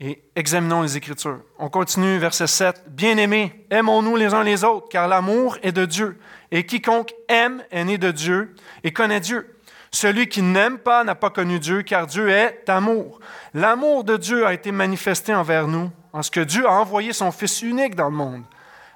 et 0.00 0.22
examinons 0.36 0.82
les 0.82 0.98
Écritures. 0.98 1.40
On 1.58 1.70
continue, 1.70 2.18
verset 2.18 2.46
7. 2.46 2.84
Bien-aimés, 2.88 3.64
aimons-nous 3.70 4.16
les 4.16 4.34
uns 4.34 4.42
les 4.42 4.64
autres, 4.64 4.90
car 4.90 5.08
l'amour 5.08 5.56
est 5.62 5.72
de 5.72 5.86
Dieu. 5.86 6.20
Et 6.50 6.66
quiconque 6.66 7.14
aime 7.28 7.64
est 7.70 7.84
né 7.84 7.96
de 7.96 8.10
Dieu 8.10 8.54
et 8.84 8.92
connaît 8.92 9.20
Dieu. 9.20 9.58
Celui 9.90 10.28
qui 10.28 10.42
n'aime 10.42 10.76
pas 10.76 11.04
n'a 11.04 11.14
pas 11.14 11.30
connu 11.30 11.58
Dieu, 11.58 11.80
car 11.80 12.06
Dieu 12.06 12.28
est 12.28 12.68
amour. 12.68 13.18
L'amour 13.54 14.04
de 14.04 14.18
Dieu 14.18 14.46
a 14.46 14.52
été 14.52 14.72
manifesté 14.72 15.34
envers 15.34 15.68
nous, 15.68 15.90
en 16.12 16.22
ce 16.22 16.30
que 16.30 16.40
Dieu 16.40 16.66
a 16.66 16.72
envoyé 16.72 17.14
son 17.14 17.32
Fils 17.32 17.62
unique 17.62 17.94
dans 17.94 18.10
le 18.10 18.16
monde, 18.16 18.44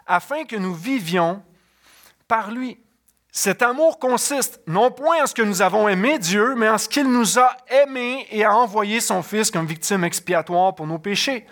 afin 0.07 0.45
que 0.45 0.57
nous 0.57 0.75
vivions 0.75 1.43
par 2.29 2.51
lui. 2.51 2.77
Cet 3.33 3.63
amour 3.63 3.99
consiste 3.99 4.61
non 4.67 4.91
point 4.91 5.23
en 5.23 5.27
ce 5.27 5.35
que 5.35 5.43
nous 5.43 5.63
avons 5.63 5.89
aimé 5.89 6.19
Dieu, 6.19 6.55
mais 6.57 6.69
en 6.69 6.79
ce 6.79 6.89
qu'il 6.89 7.11
nous 7.11 7.39
a 7.39 7.57
aimés 7.69 8.27
et 8.31 8.45
a 8.45 8.55
envoyé 8.55 9.01
son 9.01 9.23
Fils 9.23 9.51
comme 9.51 9.67
victime 9.67 10.05
expiatoire 10.05 10.75
pour 10.75 10.87
nos 10.87 10.99
péchés. 10.99 11.47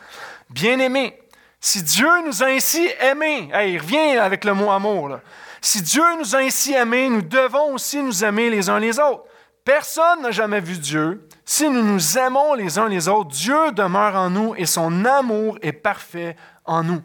Bien-aimés, 0.50 1.18
si 1.60 1.82
Dieu 1.82 2.08
nous 2.26 2.42
a 2.42 2.46
ainsi 2.46 2.88
aimés, 3.00 3.50
il 3.66 3.78
revient 3.78 4.18
avec 4.18 4.44
le 4.44 4.54
mot 4.54 4.70
amour, 4.70 5.18
si 5.60 5.82
Dieu 5.82 6.04
nous 6.18 6.34
a 6.36 6.38
ainsi 6.38 6.72
aimés, 6.72 7.08
nous 7.08 7.22
devons 7.22 7.74
aussi 7.74 8.02
nous 8.02 8.24
aimer 8.24 8.50
les 8.50 8.70
uns 8.70 8.78
les 8.78 8.98
autres. 8.98 9.24
Personne 9.64 10.22
n'a 10.22 10.30
jamais 10.30 10.60
vu 10.60 10.78
Dieu. 10.78 11.28
Si 11.44 11.68
nous 11.68 11.82
nous 11.82 12.18
aimons 12.18 12.54
les 12.54 12.78
uns 12.78 12.88
les 12.88 13.08
autres, 13.08 13.30
Dieu 13.30 13.72
demeure 13.72 14.14
en 14.14 14.30
nous 14.30 14.54
et 14.56 14.66
son 14.66 15.04
amour 15.04 15.58
est 15.62 15.72
parfait 15.72 16.36
en 16.64 16.82
nous. 16.82 17.02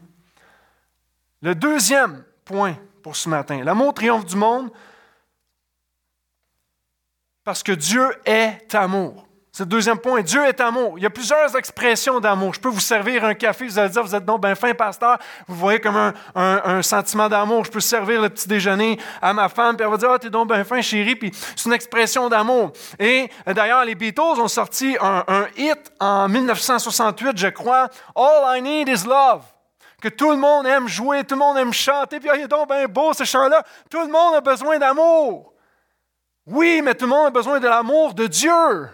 Le 1.42 1.56
deuxième 1.56 2.24
point 2.46 2.78
pour 3.04 3.16
ce 3.18 3.30
matin, 3.30 3.62
l'amour 3.64 3.94
triomphe 3.94 4.26
du 4.26 4.38
monde 4.38 4.72
parce 7.44 7.62
que 7.62 7.74
Dieu 7.74 8.10
est 8.26 8.74
amour. 8.74 9.28
C'est 9.52 9.66
le 9.66 9.70
deuxième 9.70 10.00
point. 10.00 10.22
Dieu 10.24 10.44
est 10.46 10.60
amour. 10.62 10.98
Il 10.98 11.04
y 11.04 11.06
a 11.06 11.12
plusieurs 11.12 11.56
expressions 11.56 12.20
d'amour. 12.20 12.56
Je 12.56 12.60
peux 12.60 12.70
vous 12.70 12.80
servir 12.80 13.24
un 13.24 13.36
café, 13.36 13.68
vous 13.68 13.78
allez 13.78 13.90
dire, 13.90 14.02
vous 14.02 14.16
êtes 14.16 14.26
donc 14.26 14.42
bien 14.42 14.56
fin, 14.56 14.74
pasteur. 14.74 15.20
Vous 15.48 15.56
voyez 15.56 15.80
comme 15.80 16.14
un, 16.34 16.82
sentiment 16.82 17.30
d'amour. 17.30 17.66
Je 17.66 17.70
peux 17.70 17.80
servir 17.80 18.20
le 18.20 18.30
petit 18.30 18.48
déjeuner 18.48 18.98
à 19.22 19.32
ma 19.32 19.50
femme, 19.50 19.76
puis 19.76 19.86
elle 19.86 19.92
va 19.92 19.98
dire, 19.98 20.10
ah, 20.10 20.16
oh, 20.16 20.18
t'es 20.18 20.32
donc 20.32 20.48
bien 20.48 20.64
fin, 20.64 20.82
chérie. 20.82 21.16
Puis 21.16 21.32
c'est 21.56 21.66
une 21.68 21.74
expression 21.74 22.30
d'amour. 22.30 22.72
Et 22.98 23.30
d'ailleurs, 23.46 23.86
les 23.86 23.94
Beatles 23.94 24.40
ont 24.40 24.48
sorti 24.48 24.98
un 25.00 25.46
hit 25.56 25.92
en 26.00 26.28
1968, 26.28 27.38
je 27.38 27.48
crois, 27.50 27.90
All 28.16 28.58
I 28.58 28.62
Need 28.62 28.88
Is 28.88 29.06
Love 29.06 29.53
que 30.04 30.10
tout 30.10 30.32
le 30.32 30.36
monde 30.36 30.68
aime 30.68 30.90
jouer, 30.90 31.24
tout 31.24 31.36
le 31.36 31.40
monde 31.40 31.58
aime 31.58 31.72
chanter, 31.72 32.20
puis 32.20 32.30
ah, 32.30 32.36
il 32.36 32.46
donc 32.50 32.68
bien 32.68 32.86
beau 32.88 33.14
ce 33.14 33.24
chant-là. 33.24 33.64
Tout 33.90 34.02
le 34.02 34.12
monde 34.12 34.36
a 34.36 34.42
besoin 34.42 34.78
d'amour. 34.78 35.54
Oui, 36.46 36.82
mais 36.84 36.94
tout 36.94 37.06
le 37.06 37.12
monde 37.12 37.28
a 37.28 37.30
besoin 37.30 37.58
de 37.62 37.70
l'amour 37.70 38.14
de 38.14 38.28
Dieu. 38.28 38.90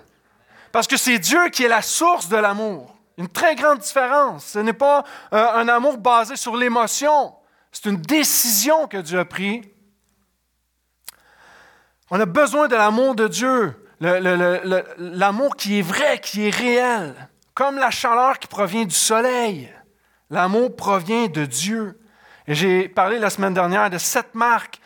Parce 0.72 0.86
que 0.86 0.98
c'est 0.98 1.18
Dieu 1.18 1.50
qui 1.50 1.64
est 1.64 1.68
la 1.68 1.82
source 1.82 2.30
de 2.30 2.38
l'amour. 2.38 2.96
Une 3.18 3.28
très 3.28 3.56
grande 3.56 3.80
différence. 3.80 4.46
Ce 4.46 4.60
n'est 4.60 4.72
pas 4.72 5.04
euh, 5.34 5.52
un 5.54 5.68
amour 5.68 5.98
basé 5.98 6.36
sur 6.36 6.56
l'émotion. 6.56 7.34
C'est 7.72 7.90
une 7.90 8.02
décision 8.02 8.88
que 8.88 8.98
Dieu 8.98 9.18
a 9.18 9.26
prise. 9.26 9.66
On 12.12 12.20
a 12.20 12.28
besoin 12.28 12.68
de 12.68 12.76
l'amour 12.76 13.16
de 13.16 13.28
Dieu, 13.28 13.84
l'amour 14.00 15.56
qui 15.56 15.80
est 15.80 15.84
vrai, 15.84 16.20
qui 16.20 16.48
est 16.48 16.56
réel, 16.56 17.16
comme 17.56 17.80
la 17.80 17.90
chaleur 17.90 18.38
qui 18.38 18.48
provient 18.48 18.86
du 18.86 18.94
soleil. 18.94 19.74
L'amour 20.30 20.76
provient 20.76 21.28
de 21.28 21.46
Dieu. 21.46 22.00
J'ai 22.48 22.88
parlé 22.88 23.20
la 23.20 23.30
semaine 23.30 23.54
dernière 23.54 23.90
de 23.90 23.98
sept 23.98 24.36
marques 24.36 24.80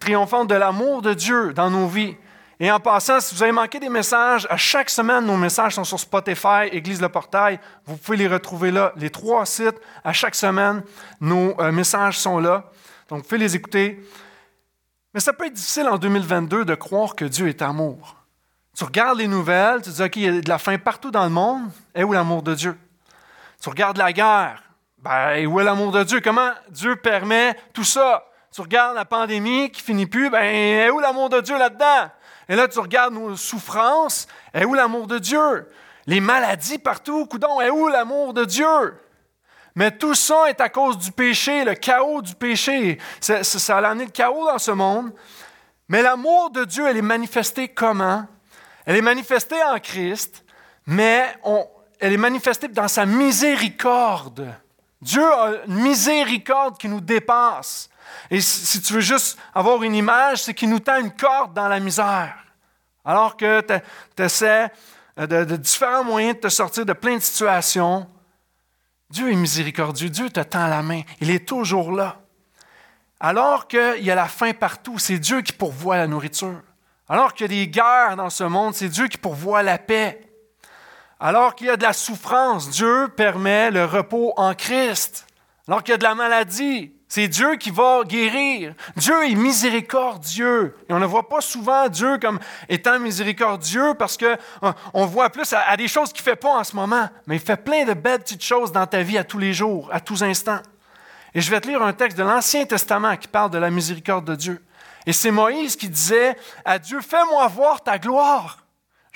triomphantes 0.00 0.48
de 0.48 0.54
l'amour 0.54 1.02
de 1.02 1.14
Dieu 1.14 1.52
dans 1.52 1.70
nos 1.70 1.86
vies. 1.86 2.16
Et 2.58 2.70
en 2.70 2.80
passant, 2.80 3.20
si 3.20 3.34
vous 3.34 3.42
avez 3.42 3.52
manqué 3.52 3.78
des 3.78 3.88
messages, 3.88 4.46
à 4.48 4.56
chaque 4.56 4.88
semaine, 4.88 5.26
nos 5.26 5.36
messages 5.36 5.74
sont 5.74 5.84
sur 5.84 6.00
Spotify, 6.00 6.68
Église 6.72 7.02
Le 7.02 7.08
Portail. 7.08 7.60
Vous 7.84 7.96
pouvez 7.96 8.16
les 8.16 8.28
retrouver 8.28 8.70
là. 8.70 8.92
Les 8.96 9.10
trois 9.10 9.44
sites, 9.44 9.76
à 10.02 10.12
chaque 10.14 10.34
semaine, 10.34 10.82
nos 11.20 11.58
euh, 11.60 11.70
messages 11.70 12.18
sont 12.18 12.38
là. 12.38 12.70
Donc, 13.08 13.18
vous 13.18 13.24
pouvez 13.24 13.38
les 13.38 13.56
écouter. 13.56 14.02
Mais 15.12 15.20
ça 15.20 15.34
peut 15.34 15.46
être 15.46 15.52
difficile 15.52 15.86
en 15.88 15.98
2022 15.98 16.64
de 16.64 16.74
croire 16.74 17.14
que 17.14 17.26
Dieu 17.26 17.48
est 17.48 17.60
amour. 17.60 18.16
Tu 18.76 18.84
regardes 18.84 19.18
les 19.18 19.28
nouvelles, 19.28 19.82
tu 19.82 19.90
dis, 19.90 20.02
OK, 20.02 20.16
il 20.16 20.22
y 20.22 20.28
a 20.28 20.40
de 20.40 20.48
la 20.48 20.58
faim 20.58 20.78
partout 20.78 21.10
dans 21.10 21.24
le 21.24 21.30
monde. 21.30 21.70
Et 21.94 22.04
où 22.04 22.12
l'amour 22.12 22.42
de 22.42 22.54
Dieu? 22.54 22.78
Tu 23.66 23.70
regardes 23.70 23.96
la 23.96 24.12
guerre. 24.12 24.62
Ben, 24.98 25.44
où 25.44 25.58
est 25.58 25.64
l'amour 25.64 25.90
de 25.90 26.04
Dieu? 26.04 26.20
Comment 26.22 26.52
Dieu 26.68 26.94
permet 26.94 27.56
tout 27.72 27.82
ça? 27.82 28.24
Tu 28.54 28.60
regardes 28.60 28.94
la 28.94 29.04
pandémie 29.04 29.72
qui 29.72 29.82
finit 29.82 30.06
plus. 30.06 30.30
Ben, 30.30 30.44
est 30.44 30.88
où 30.88 31.00
l'amour 31.00 31.30
de 31.30 31.40
Dieu 31.40 31.58
là-dedans? 31.58 32.08
Et 32.48 32.54
là, 32.54 32.68
tu 32.68 32.78
regardes 32.78 33.14
nos 33.14 33.34
souffrances. 33.34 34.28
Est 34.54 34.64
où 34.64 34.74
l'amour 34.74 35.08
de 35.08 35.18
Dieu? 35.18 35.68
Les 36.06 36.20
maladies 36.20 36.78
partout, 36.78 37.26
coudon, 37.26 37.60
est 37.60 37.70
où 37.70 37.88
l'amour 37.88 38.34
de 38.34 38.44
Dieu? 38.44 39.00
Mais 39.74 39.90
tout 39.90 40.14
ça 40.14 40.48
est 40.48 40.60
à 40.60 40.68
cause 40.68 40.96
du 40.98 41.10
péché, 41.10 41.64
le 41.64 41.74
chaos 41.74 42.22
du 42.22 42.36
péché. 42.36 42.98
Ça, 43.20 43.42
ça, 43.42 43.78
a 43.78 43.84
amené 43.84 44.04
le 44.04 44.12
chaos 44.12 44.46
dans 44.46 44.60
ce 44.60 44.70
monde. 44.70 45.12
Mais 45.88 46.02
l'amour 46.02 46.50
de 46.50 46.62
Dieu, 46.62 46.86
elle 46.86 46.98
est 46.98 47.02
manifestée 47.02 47.66
comment? 47.66 48.28
Elle 48.84 48.94
est 48.94 49.02
manifestée 49.02 49.60
en 49.64 49.80
Christ, 49.80 50.44
mais 50.86 51.34
elle 52.00 52.12
est 52.12 52.18
manifestée 52.18 52.68
dans 52.68 52.88
sa 52.88 53.06
miséricorde. 53.06 54.52
Dieu 55.00 55.24
a 55.24 55.64
une 55.66 55.76
miséricorde 55.76 56.78
qui 56.78 56.88
nous 56.88 57.00
dépasse. 57.00 57.88
Et 58.30 58.40
si 58.40 58.80
tu 58.80 58.94
veux 58.94 59.00
juste 59.00 59.38
avoir 59.54 59.82
une 59.82 59.94
image, 59.94 60.42
c'est 60.42 60.54
qu'il 60.54 60.70
nous 60.70 60.80
tend 60.80 60.98
une 60.98 61.12
corde 61.12 61.54
dans 61.54 61.68
la 61.68 61.80
misère. 61.80 62.34
Alors 63.04 63.36
que 63.36 63.60
tu 64.16 64.22
essaies 64.22 64.70
euh, 65.18 65.26
de, 65.26 65.44
de, 65.44 65.56
différents 65.56 66.04
moyens 66.04 66.36
de 66.36 66.40
te 66.40 66.48
sortir 66.48 66.84
de 66.84 66.92
plein 66.92 67.16
de 67.16 67.22
situations, 67.22 68.08
Dieu 69.10 69.30
est 69.30 69.36
miséricordieux, 69.36 70.08
Dieu 70.08 70.30
te 70.30 70.40
tend 70.40 70.66
la 70.66 70.82
main, 70.82 71.02
il 71.20 71.30
est 71.30 71.46
toujours 71.46 71.92
là. 71.92 72.20
Alors 73.20 73.68
qu'il 73.68 74.04
y 74.04 74.10
a 74.10 74.14
la 74.14 74.26
faim 74.26 74.52
partout, 74.52 74.98
c'est 74.98 75.18
Dieu 75.18 75.42
qui 75.42 75.52
pourvoit 75.52 75.96
la 75.96 76.06
nourriture. 76.06 76.60
Alors 77.08 77.32
qu'il 77.32 77.44
y 77.44 77.60
a 77.60 77.64
des 77.64 77.68
guerres 77.68 78.16
dans 78.16 78.30
ce 78.30 78.44
monde, 78.44 78.74
c'est 78.74 78.88
Dieu 78.88 79.06
qui 79.08 79.16
pourvoit 79.16 79.62
la 79.62 79.78
paix. 79.78 80.25
Alors 81.18 81.54
qu'il 81.54 81.68
y 81.68 81.70
a 81.70 81.76
de 81.76 81.82
la 81.82 81.92
souffrance, 81.92 82.70
Dieu 82.70 83.08
permet 83.16 83.70
le 83.70 83.84
repos 83.84 84.34
en 84.36 84.54
Christ. 84.54 85.26
Alors 85.66 85.82
qu'il 85.82 85.92
y 85.92 85.94
a 85.94 85.98
de 85.98 86.04
la 86.04 86.14
maladie, 86.14 86.92
c'est 87.08 87.28
Dieu 87.28 87.56
qui 87.56 87.70
va 87.70 88.02
guérir. 88.04 88.74
Dieu 88.96 89.26
est 89.26 89.34
miséricordieux. 89.34 90.76
Et 90.88 90.92
on 90.92 90.98
ne 90.98 91.06
voit 91.06 91.28
pas 91.28 91.40
souvent 91.40 91.88
Dieu 91.88 92.18
comme 92.18 92.38
étant 92.68 92.98
miséricordieux 92.98 93.94
parce 93.94 94.18
qu'on 94.18 94.36
euh, 94.64 95.06
voit 95.06 95.30
plus 95.30 95.52
à, 95.52 95.76
des 95.76 95.88
choses 95.88 96.12
qu'il 96.12 96.20
ne 96.20 96.30
fait 96.30 96.36
pas 96.36 96.58
en 96.58 96.64
ce 96.64 96.76
moment. 96.76 97.08
Mais 97.26 97.36
il 97.36 97.40
fait 97.40 97.56
plein 97.56 97.84
de 97.84 97.94
belles 97.94 98.20
petites 98.20 98.44
choses 98.44 98.70
dans 98.70 98.86
ta 98.86 99.02
vie 99.02 99.18
à 99.18 99.24
tous 99.24 99.38
les 99.38 99.54
jours, 99.54 99.88
à 99.92 100.00
tous 100.00 100.22
instants. 100.22 100.60
Et 101.32 101.40
je 101.40 101.50
vais 101.50 101.60
te 101.60 101.68
lire 101.68 101.82
un 101.82 101.92
texte 101.92 102.18
de 102.18 102.24
l'Ancien 102.24 102.64
Testament 102.66 103.16
qui 103.16 103.28
parle 103.28 103.50
de 103.50 103.58
la 103.58 103.70
miséricorde 103.70 104.24
de 104.24 104.34
Dieu. 104.34 104.62
Et 105.06 105.12
c'est 105.12 105.30
Moïse 105.30 105.76
qui 105.76 105.88
disait 105.88 106.36
à 106.64 106.78
Dieu, 106.78 107.00
fais-moi 107.00 107.46
voir 107.48 107.82
ta 107.82 107.98
gloire. 107.98 108.65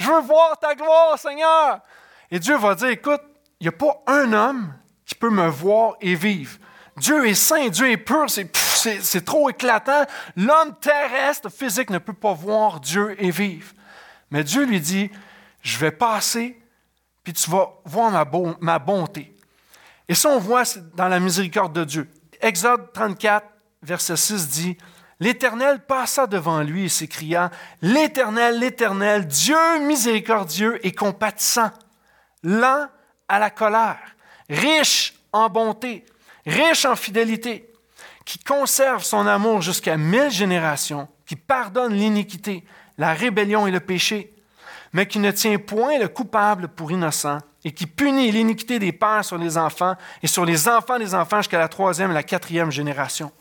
Je 0.00 0.06
veux 0.06 0.20
voir 0.22 0.58
ta 0.58 0.74
gloire, 0.74 1.18
Seigneur. 1.18 1.80
Et 2.30 2.38
Dieu 2.38 2.56
va 2.56 2.74
dire, 2.74 2.88
écoute, 2.88 3.20
il 3.60 3.64
n'y 3.64 3.68
a 3.68 3.72
pas 3.72 4.02
un 4.06 4.32
homme 4.32 4.72
qui 5.04 5.14
peut 5.14 5.28
me 5.28 5.46
voir 5.46 5.96
et 6.00 6.14
vivre. 6.14 6.56
Dieu 6.96 7.26
est 7.28 7.34
saint, 7.34 7.68
Dieu 7.68 7.90
est 7.90 7.98
pur, 7.98 8.26
c'est 8.28 9.24
trop 9.24 9.50
éclatant. 9.50 10.04
L'homme 10.36 10.74
terrestre, 10.80 11.50
physique, 11.50 11.90
ne 11.90 11.98
peut 11.98 12.14
pas 12.14 12.32
voir 12.32 12.80
Dieu 12.80 13.14
et 13.22 13.30
vivre. 13.30 13.72
Mais 14.30 14.42
Dieu 14.42 14.64
lui 14.64 14.80
dit, 14.80 15.10
je 15.60 15.76
vais 15.78 15.90
passer, 15.90 16.58
puis 17.22 17.34
tu 17.34 17.50
vas 17.50 17.68
voir 17.84 18.10
ma, 18.60 18.78
bonté. 18.78 19.36
Et 20.08 20.14
ça, 20.14 20.30
on 20.30 20.38
voit 20.38 20.62
dans 20.94 21.08
la 21.08 21.20
miséricorde 21.20 21.74
de 21.74 21.84
Dieu. 21.84 22.10
Exode 22.40 22.90
34, 22.92 23.46
verset 23.82 24.16
6 24.16 24.48
dit, 24.48 24.78
L'Éternel 25.20 25.80
passa 25.80 26.26
devant 26.26 26.62
lui 26.62 26.86
et 26.86 26.88
s'écria, 26.88 27.50
L'Éternel, 27.82 28.58
l'Éternel, 28.58 29.26
Dieu 29.26 29.78
miséricordieux 29.80 30.84
et 30.84 30.92
compatissant, 30.92 31.70
lent 32.42 32.88
à 33.28 33.38
la 33.38 33.50
colère, 33.50 34.16
riche 34.48 35.14
en 35.32 35.50
bonté, 35.50 36.06
riche 36.46 36.86
en 36.86 36.96
fidélité, 36.96 37.70
qui 38.24 38.38
conserve 38.38 39.04
son 39.04 39.26
amour 39.26 39.60
jusqu'à 39.60 39.98
mille 39.98 40.30
générations, 40.30 41.06
qui 41.26 41.36
pardonne 41.36 41.92
l'iniquité, 41.92 42.64
la 42.96 43.12
rébellion 43.12 43.66
et 43.66 43.70
le 43.70 43.80
péché, 43.80 44.34
mais 44.92 45.06
qui 45.06 45.18
ne 45.18 45.30
tient 45.30 45.58
point 45.58 45.98
le 45.98 46.08
coupable 46.08 46.68
pour 46.68 46.90
innocent, 46.90 47.38
et 47.62 47.72
qui 47.72 47.86
punit 47.86 48.32
l'iniquité 48.32 48.78
des 48.78 48.92
pères 48.92 49.24
sur 49.24 49.36
les 49.36 49.58
enfants 49.58 49.94
et 50.22 50.26
sur 50.26 50.46
les 50.46 50.66
enfants 50.66 50.98
des 50.98 51.14
enfants 51.14 51.38
jusqu'à 51.38 51.58
la 51.58 51.68
troisième 51.68 52.10
et 52.10 52.14
la 52.14 52.22
quatrième 52.22 52.70
génération. 52.70 53.32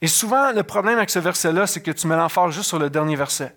Et 0.00 0.06
souvent, 0.06 0.52
le 0.52 0.62
problème 0.62 0.98
avec 0.98 1.10
ce 1.10 1.18
verset-là, 1.18 1.66
c'est 1.66 1.82
que 1.82 1.90
tu 1.90 2.06
mets 2.06 2.16
l'emphase 2.16 2.54
juste 2.54 2.68
sur 2.68 2.78
le 2.78 2.90
dernier 2.90 3.16
verset. 3.16 3.56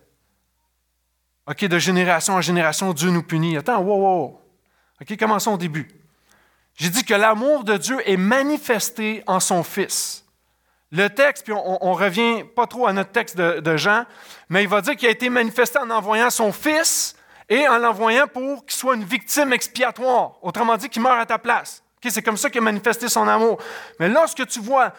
OK, 1.48 1.66
de 1.66 1.80
génération 1.80 2.36
en 2.36 2.42
génération, 2.42 2.94
Dieu 2.94 3.10
nous 3.10 3.24
punit. 3.24 3.58
Attends, 3.58 3.82
wow, 3.82 4.02
wow. 4.02 4.42
OK, 5.02 5.18
commençons 5.18 5.54
au 5.54 5.58
début. 5.58 5.88
J'ai 6.76 6.90
dit 6.90 7.04
que 7.04 7.14
l'amour 7.14 7.64
de 7.64 7.78
Dieu 7.78 7.98
est 8.06 8.18
manifesté 8.18 9.24
en 9.28 9.40
son 9.40 9.64
Fils. 9.64 10.26
Le 10.92 11.10
texte, 11.10 11.46
puis 11.46 11.54
on, 11.54 11.80
ne 11.82 11.96
revient 11.96 12.44
pas 12.56 12.68
trop 12.68 12.86
à 12.86 12.94
notre 12.94 13.12
texte 13.12 13.38
de, 13.38 13.78
Jean, 13.78 14.06
mais 14.50 14.64
il 14.64 14.70
va 14.70 14.82
dire 14.82 14.96
qu'il 14.96 15.08
a 15.08 15.12
été 15.12 15.30
manifesté 15.30 15.80
en 15.80 15.90
envoyant 15.90 16.30
son 16.30 16.52
Fils 16.52 17.16
et 17.48 17.68
en 17.68 17.78
l'envoyant 17.78 18.28
pour 18.28 18.66
qu'il 18.66 18.78
soit 18.78 18.96
une 18.96 19.04
victime 19.04 19.54
expiatoire. 19.54 20.34
Autrement 20.42 20.76
dit, 20.78 20.90
qu'il 20.90 21.02
meure 21.02 21.18
à 21.18 21.26
ta 21.26 21.38
place. 21.38 21.82
c'est 22.06 22.22
comme 22.22 22.38
ça 22.38 22.50
qu'il 22.50 22.60
a 22.60 22.64
manifesté 22.64 23.08
son 23.08 23.28
amour. 23.28 23.58
Mais 24.00 24.10
lorsque 24.10 24.46
tu 24.48 24.60
vois 24.60 24.94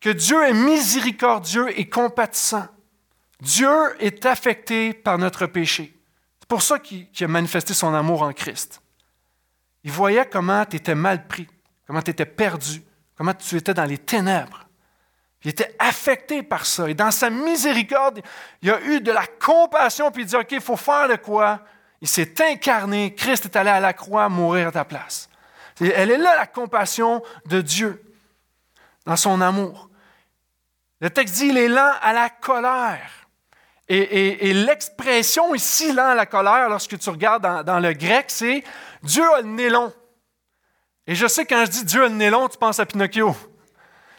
que 0.00 0.10
Dieu 0.10 0.42
est 0.44 0.54
miséricordieux 0.54 1.78
et 1.78 1.88
compatissant. 1.88 2.66
Dieu 3.40 3.70
est 4.00 4.26
affecté 4.26 4.92
par 4.92 5.18
notre 5.18 5.46
péché. 5.46 5.94
C'est 6.40 6.48
pour 6.48 6.62
ça 6.62 6.78
qu'il 6.78 7.08
a 7.20 7.28
manifesté 7.28 7.74
son 7.74 7.94
amour 7.94 8.22
en 8.22 8.32
Christ. 8.32 8.80
Il 9.84 9.92
voyait 9.92 10.26
comment 10.26 10.64
tu 10.64 10.76
étais 10.76 10.94
mal 10.94 11.26
pris, 11.26 11.48
comment 11.86 12.02
tu 12.02 12.10
étais 12.10 12.26
perdu, 12.26 12.82
comment 13.16 13.34
tu 13.34 13.56
étais 13.56 13.74
dans 13.74 13.84
les 13.84 13.98
ténèbres. 13.98 14.64
Il 15.44 15.50
était 15.50 15.76
affecté 15.78 16.42
par 16.42 16.66
ça. 16.66 16.88
Et 16.90 16.94
dans 16.94 17.12
sa 17.12 17.30
miséricorde, 17.30 18.22
il 18.60 18.70
a 18.70 18.80
eu 18.82 19.00
de 19.00 19.12
la 19.12 19.26
compassion, 19.26 20.10
puis 20.10 20.22
il 20.22 20.26
dit, 20.26 20.36
OK, 20.36 20.48
il 20.50 20.60
faut 20.60 20.76
faire 20.76 21.08
de 21.08 21.16
quoi? 21.16 21.60
Il 22.00 22.08
s'est 22.08 22.34
incarné, 22.42 23.14
Christ 23.14 23.44
est 23.44 23.56
allé 23.56 23.70
à 23.70 23.80
la 23.80 23.92
croix 23.92 24.28
mourir 24.28 24.68
à 24.68 24.72
ta 24.72 24.84
place. 24.84 25.28
Elle 25.80 26.10
est 26.10 26.18
là, 26.18 26.36
la 26.36 26.46
compassion 26.46 27.22
de 27.46 27.60
Dieu, 27.60 28.02
dans 29.06 29.16
son 29.16 29.40
amour. 29.40 29.87
Le 31.00 31.10
texte 31.10 31.36
dit, 31.36 31.46
il 31.48 31.58
est 31.58 31.68
lent 31.68 31.92
à 32.02 32.12
la 32.12 32.28
colère. 32.28 33.10
Et, 33.90 34.52
l'expression 34.52 35.54
ici, 35.54 35.92
lent 35.92 36.10
à 36.10 36.14
la 36.14 36.26
colère, 36.26 36.68
lorsque 36.68 36.98
tu 36.98 37.08
regardes 37.08 37.64
dans, 37.64 37.80
le 37.80 37.92
grec, 37.94 38.26
c'est 38.28 38.62
Dieu 39.02 39.24
a 39.34 39.40
le 39.40 39.48
nez. 39.48 39.70
Et 41.06 41.14
je 41.14 41.26
sais, 41.26 41.46
quand 41.46 41.64
je 41.64 41.70
dis 41.70 41.84
Dieu 41.84 42.04
a 42.04 42.08
le 42.08 42.14
nez 42.14 42.30
tu 42.50 42.58
penses 42.58 42.78
à 42.78 42.84
Pinocchio. 42.84 43.34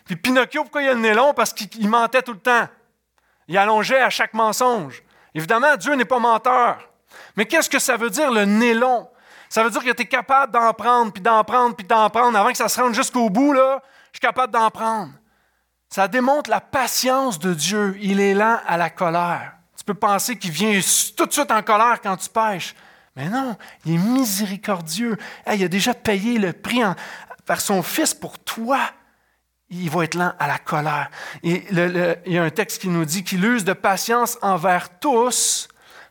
Puis 0.05 0.15
Pinocchio, 0.15 0.63
pourquoi 0.63 0.81
il 0.81 0.89
a 0.89 0.93
le 0.93 0.99
nez? 0.99 1.15
Parce 1.35 1.53
qu'il 1.53 1.87
mentait 1.87 2.23
tout 2.23 2.33
le 2.33 2.39
temps. 2.39 2.67
Il 3.47 3.57
allongeait 3.57 4.01
à 4.01 4.09
chaque 4.09 4.33
mensonge. 4.33 5.03
Évidemment, 5.35 5.75
Dieu 5.75 5.93
n'est 5.93 6.05
pas 6.05 6.17
menteur. 6.17 6.89
Mais 7.35 7.45
qu'est-ce 7.45 7.69
que 7.69 7.79
ça 7.79 7.95
veut 7.95 8.09
dire, 8.09 8.31
le 8.31 8.45
nez? 8.45 8.75
Ça 9.49 9.63
veut 9.63 9.69
dire 9.69 9.83
que 9.83 9.91
tu 9.91 10.01
es 10.01 10.07
capable 10.07 10.51
d'en 10.51 10.73
prendre, 10.73 11.11
puis 11.11 11.21
d'en 11.21 11.43
prendre, 11.43 11.75
puis 11.75 11.85
d'en 11.85 12.09
prendre, 12.09 12.37
avant 12.37 12.49
que 12.49 12.57
ça 12.57 12.69
se 12.69 12.79
rende 12.81 12.95
jusqu'au 12.95 13.29
bout, 13.29 13.53
là, 13.53 13.83
je 14.11 14.17
suis 14.17 14.21
capable 14.21 14.51
d'en 14.51 14.71
prendre. 14.71 15.11
Ça 15.89 16.07
démontre 16.07 16.49
la 16.49 16.61
patience 16.61 17.39
de 17.39 17.53
Dieu. 17.53 17.97
Il 17.99 18.19
est 18.19 18.35
lent 18.35 18.59
à 18.67 18.77
la 18.77 18.89
colère. 18.89 19.53
Tu 19.75 19.83
peux 19.83 19.95
penser 19.95 20.37
qu'il 20.37 20.51
vient 20.51 20.79
tout 21.17 21.25
de 21.25 21.33
suite 21.33 21.51
en 21.51 21.63
colère 21.63 21.99
quand 22.01 22.15
tu 22.17 22.29
pêches. 22.29 22.75
Mais 23.15 23.27
non, 23.27 23.57
il 23.85 23.95
est 23.95 23.97
miséricordieux. 23.97 25.17
il 25.51 25.63
a 25.63 25.67
déjà 25.67 25.93
payé 25.93 26.37
le 26.37 26.53
prix 26.53 26.81
par 27.45 27.59
son 27.59 27.81
Fils 27.81 28.13
pour 28.13 28.37
toi. 28.37 28.79
Il 29.71 29.89
va 29.89 30.03
être 30.03 30.15
lent 30.15 30.33
à 30.37 30.47
la 30.47 30.59
colère. 30.59 31.09
Il 31.43 32.21
y 32.25 32.37
a 32.37 32.43
un 32.43 32.49
texte 32.49 32.81
qui 32.81 32.87
nous 32.87 33.05
dit 33.05 33.23
qu'il 33.23 33.43
use 33.43 33.63
de 33.63 33.73
patience 33.73 34.37
envers 34.41 34.99
tous 34.99 35.67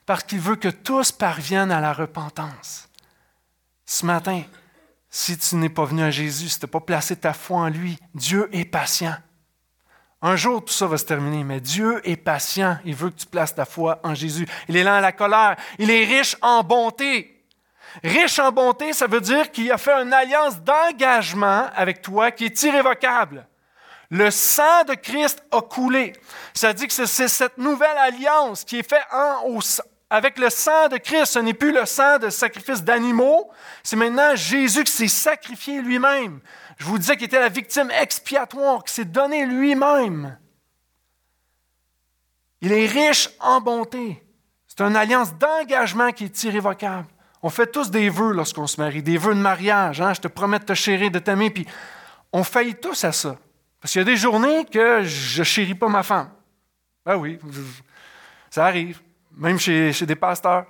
parce 0.06 0.24
qu'il 0.24 0.40
veut 0.40 0.56
que 0.56 0.68
tous 0.68 1.12
parviennent 1.12 1.70
à 1.70 1.80
la 1.80 1.92
repentance. 1.92 2.88
Ce 3.84 4.04
matin, 4.04 4.42
si 5.08 5.38
tu 5.38 5.56
n'es 5.56 5.68
pas 5.68 5.84
venu 5.84 6.02
à 6.02 6.10
Jésus, 6.10 6.48
si 6.48 6.58
tu 6.58 6.66
n'as 6.66 6.70
pas 6.70 6.80
placé 6.80 7.16
ta 7.16 7.32
foi 7.32 7.58
en 7.58 7.68
lui, 7.68 7.98
Dieu 8.14 8.48
est 8.52 8.64
patient. 8.64 9.14
Un 10.20 10.34
jour, 10.34 10.64
tout 10.64 10.72
ça 10.72 10.86
va 10.86 10.98
se 10.98 11.04
terminer, 11.04 11.44
mais 11.44 11.60
Dieu 11.60 12.00
est 12.02 12.16
patient. 12.16 12.78
Il 12.84 12.94
veut 12.94 13.10
que 13.10 13.20
tu 13.20 13.26
places 13.26 13.54
ta 13.54 13.64
foi 13.64 14.00
en 14.02 14.14
Jésus. 14.14 14.48
Il 14.68 14.76
est 14.76 14.82
lent 14.82 14.94
à 14.94 15.00
la 15.00 15.12
colère. 15.12 15.56
Il 15.78 15.90
est 15.90 16.04
riche 16.04 16.36
en 16.42 16.64
bonté. 16.64 17.38
Riche 18.02 18.38
en 18.38 18.50
bonté, 18.52 18.92
ça 18.92 19.06
veut 19.06 19.20
dire 19.20 19.50
qu'il 19.50 19.70
a 19.70 19.78
fait 19.78 19.92
une 19.92 20.12
alliance 20.12 20.60
d'engagement 20.60 21.68
avec 21.74 22.02
toi 22.02 22.30
qui 22.30 22.46
est 22.46 22.62
irrévocable. 22.62 23.46
Le 24.10 24.30
sang 24.30 24.84
de 24.88 24.94
Christ 24.94 25.42
a 25.52 25.60
coulé. 25.60 26.12
Ça 26.54 26.72
dit 26.72 26.86
que 26.86 26.92
c'est 26.92 27.28
cette 27.28 27.58
nouvelle 27.58 27.96
alliance 27.98 28.64
qui 28.64 28.78
est 28.78 28.88
faite 28.88 29.06
avec 30.10 30.38
le 30.38 30.50
sang 30.50 30.88
de 30.88 30.96
Christ. 30.96 31.26
Ce 31.26 31.38
n'est 31.38 31.54
plus 31.54 31.72
le 31.72 31.84
sang 31.86 32.18
de 32.18 32.30
sacrifice 32.30 32.82
d'animaux. 32.82 33.50
C'est 33.82 33.96
maintenant 33.96 34.34
Jésus 34.34 34.84
qui 34.84 34.92
s'est 34.92 35.08
sacrifié 35.08 35.82
lui-même. 35.82 36.40
Je 36.78 36.84
vous 36.84 36.98
disais 36.98 37.16
qu'il 37.16 37.26
était 37.26 37.40
la 37.40 37.48
victime 37.48 37.90
expiatoire, 37.90 38.84
qui 38.84 38.94
s'est 38.94 39.04
donné 39.04 39.44
lui-même. 39.44 40.38
Il 42.60 42.72
est 42.72 42.86
riche 42.86 43.30
en 43.40 43.60
bonté. 43.60 44.24
C'est 44.66 44.80
une 44.80 44.96
alliance 44.96 45.34
d'engagement 45.34 46.12
qui 46.12 46.24
est 46.24 46.44
irrévocable. 46.44 47.08
On 47.42 47.50
fait 47.50 47.66
tous 47.66 47.90
des 47.90 48.08
vœux 48.08 48.32
lorsqu'on 48.32 48.66
se 48.66 48.80
marie, 48.80 49.02
des 49.02 49.18
vœux 49.18 49.34
de 49.34 49.40
mariage. 49.40 50.00
Hein? 50.00 50.14
Je 50.14 50.20
te 50.20 50.28
promets 50.28 50.58
de 50.60 50.64
te 50.64 50.74
chérir, 50.74 51.10
de 51.10 51.18
t'aimer. 51.18 51.52
On 52.32 52.44
faillit 52.44 52.74
tous 52.74 53.04
à 53.04 53.12
ça. 53.12 53.36
Parce 53.80 53.92
qu'il 53.92 54.00
y 54.00 54.02
a 54.02 54.04
des 54.04 54.16
journées 54.16 54.64
que 54.64 55.02
je 55.02 55.40
ne 55.40 55.44
chéris 55.44 55.74
pas 55.74 55.88
ma 55.88 56.02
femme. 56.02 56.30
Ben 57.04 57.16
oui, 57.16 57.38
ça 58.50 58.66
arrive, 58.66 59.00
même 59.36 59.58
chez, 59.58 59.92
chez 59.92 60.04
des 60.04 60.16
pasteurs. 60.16 60.66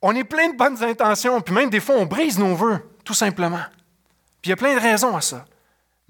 On 0.00 0.14
est 0.14 0.24
plein 0.24 0.50
de 0.50 0.56
bonnes 0.56 0.82
intentions, 0.82 1.40
puis 1.40 1.54
même 1.54 1.70
des 1.70 1.80
fois, 1.80 1.96
on 1.96 2.04
brise 2.04 2.38
nos 2.38 2.54
vœux, 2.54 2.78
tout 3.04 3.14
simplement. 3.14 3.62
Puis 4.44 4.50
il 4.50 4.52
y 4.52 4.52
a 4.52 4.56
plein 4.56 4.74
de 4.74 4.80
raisons 4.80 5.16
à 5.16 5.22
ça. 5.22 5.46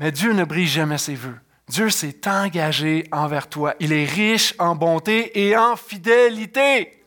Mais 0.00 0.10
Dieu 0.10 0.32
ne 0.32 0.42
brise 0.42 0.68
jamais 0.68 0.98
ses 0.98 1.14
voeux. 1.14 1.38
Dieu 1.68 1.88
s'est 1.88 2.26
engagé 2.26 3.06
envers 3.12 3.48
toi. 3.48 3.74
Il 3.78 3.92
est 3.92 4.06
riche 4.06 4.56
en 4.58 4.74
bonté 4.74 5.46
et 5.46 5.56
en 5.56 5.76
fidélité. 5.76 7.04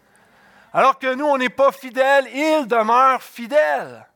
Alors 0.72 0.98
que 0.98 1.14
nous, 1.16 1.26
on 1.26 1.38
n'est 1.38 1.50
pas 1.50 1.74
fidèles, 1.74 2.30
il 2.34 2.66
demeure 2.66 3.22
fidèle. 3.22 4.08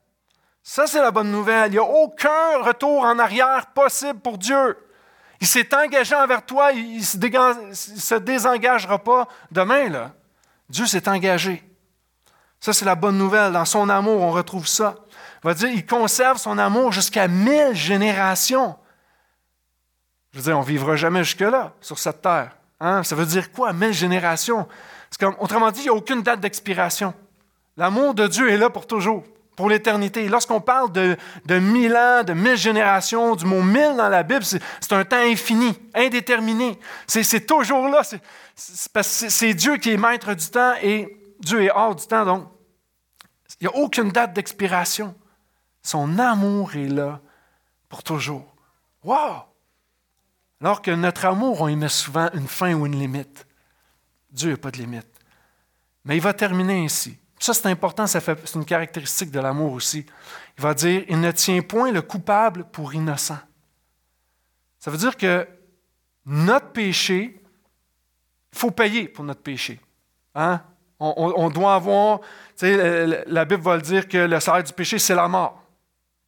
Ça, 0.64 0.88
c'est 0.88 1.02
la 1.02 1.12
bonne 1.12 1.30
nouvelle. 1.30 1.72
Il 1.72 1.74
n'y 1.74 1.80
a 1.80 1.84
aucun 1.84 2.62
retour 2.62 3.04
en 3.04 3.20
arrière 3.20 3.66
possible 3.74 4.22
pour 4.22 4.38
Dieu. 4.38 4.78
Il 5.42 5.48
s'est 5.48 5.76
engagé 5.76 6.16
envers 6.16 6.46
toi, 6.46 6.72
il 6.72 7.00
ne 7.00 7.74
se, 7.74 8.16
désengagera 8.16 9.00
pas 9.00 9.28
demain. 9.52 9.90
Là. 9.90 10.14
Dieu 10.70 10.86
s'est 10.86 11.10
engagé. 11.10 11.62
Ça, 12.62 12.72
c'est 12.72 12.86
la 12.86 12.96
bonne 12.96 13.18
nouvelle. 13.18 13.52
Dans 13.52 13.66
son 13.66 13.90
amour, 13.90 14.22
on 14.22 14.32
retrouve 14.32 14.66
ça 14.66 14.96
va 15.50 15.54
dire, 15.54 15.70
il 15.70 15.86
conserve 15.86 16.38
son 16.38 16.58
amour 16.58 16.92
jusqu'à 16.92 17.28
mille 17.28 17.74
générations. 17.74 18.76
Je 20.32 20.38
veux 20.38 20.44
dire, 20.44 20.58
on 20.58 20.62
ne 20.62 20.66
vivra 20.66 20.96
jamais 20.96 21.24
jusque-là, 21.24 21.74
sur 21.82 22.00
cette 22.00 22.22
terre. 22.22 22.56
Hein? 22.80 23.04
Ça 23.04 23.16
veut 23.16 23.26
dire 23.26 23.52
quoi, 23.52 23.74
mille 23.74 23.94
générations? 23.94 24.68
Comme, 25.20 25.36
autrement 25.40 25.72
dit, 25.72 25.82
il 25.82 25.84
n'y 25.84 25.90
a 25.90 25.94
aucune 25.94 26.22
date 26.22 26.40
d'expiration. 26.40 27.14
L'amour 27.76 28.14
de 28.14 28.28
Dieu 28.28 28.50
est 28.50 28.58
là 28.58 28.70
pour 28.70 28.88
toujours, 28.88 29.24
pour 29.56 29.70
l'éternité. 29.70 30.28
Lorsqu'on 30.30 30.62
parle 30.62 30.92
de, 30.92 31.18
de 31.46 31.60
mille 31.60 31.96
ans, 31.96 32.24
de 32.24 32.34
mille 32.34 32.56
générations, 32.56 33.36
du 33.36 33.46
mot 33.46 33.62
mille 33.62 33.96
dans 33.98 34.10
la 34.10 34.24
Bible, 34.24 34.44
c'est 34.44 34.94
un 34.94 35.04
temps 35.04 35.18
infini, 35.18 35.78
indéterminé. 35.94 36.80
C'est 37.08 37.46
toujours 37.46 37.88
là. 37.88 38.02
C'est 38.56 39.54
Dieu 39.54 39.78
qui 39.78 39.92
est 39.92 39.98
maître 39.98 40.34
du 40.34 40.48
temps 40.48 40.74
et 40.82 41.18
Dieu 41.40 41.64
est 41.64 41.72
hors 41.72 41.96
du 41.96 42.06
temps, 42.06 42.26
donc 42.26 42.48
il 43.60 43.68
n'y 43.68 43.74
a 43.74 43.78
aucune 43.78 44.12
date 44.12 44.34
d'expiration. 44.34 45.16
Son 45.84 46.20
amour 46.20 46.76
est 46.76 46.88
là 46.88 47.20
pour 47.90 48.04
toujours. 48.04 48.56
Wow! 49.04 49.44
Alors 50.62 50.82
que 50.82 50.92
notre 50.92 51.26
amour, 51.26 51.62
on 51.62 51.68
y 51.68 51.90
souvent 51.90 52.30
une 52.34 52.48
fin 52.48 52.74
ou 52.74 52.86
une 52.86 53.00
limite. 53.00 53.48
Dieu 54.32 54.52
n'a 54.52 54.58
pas 54.58 54.72
de 54.72 54.78
limite. 54.78 55.08
Mais 56.06 56.18
il 56.18 56.22
va 56.22 56.34
terminer 56.34 56.86
ainsi. 56.86 57.18
Ça, 57.40 57.56
c'est 57.56 57.68
important, 57.68 58.06
c'est 58.06 58.56
une 58.56 58.66
caractéristique 58.66 59.32
de 59.32 59.40
l'amour 59.40 59.74
aussi. 59.74 60.06
Il 60.58 60.62
va 60.62 60.76
dire, 60.76 61.04
il 61.10 61.20
ne 61.20 61.32
tient 61.32 61.62
point 61.62 61.92
le 61.92 62.04
coupable 62.04 62.66
pour 62.66 62.94
innocent. 62.94 63.40
Ça 64.80 64.92
veut 64.92 64.98
dire 64.98 65.18
que 65.18 65.48
notre 66.26 66.72
péché, 66.72 67.42
il 68.54 68.58
faut 68.58 68.70
payer 68.70 69.08
pour 69.08 69.26
notre 69.26 69.42
péché. 69.42 69.80
Hein? 70.36 70.62
On, 71.00 71.50
doit 71.50 71.74
avoir, 71.74 72.20
la 72.62 73.46
Bible 73.46 73.64
va 73.64 73.76
le 73.76 73.82
dire 73.82 74.08
que 74.08 74.20
le 74.20 74.40
salaire 74.40 74.64
du 74.64 74.74
péché, 74.74 75.00
c'est 75.00 75.16
la 75.16 75.28
mort. 75.28 75.61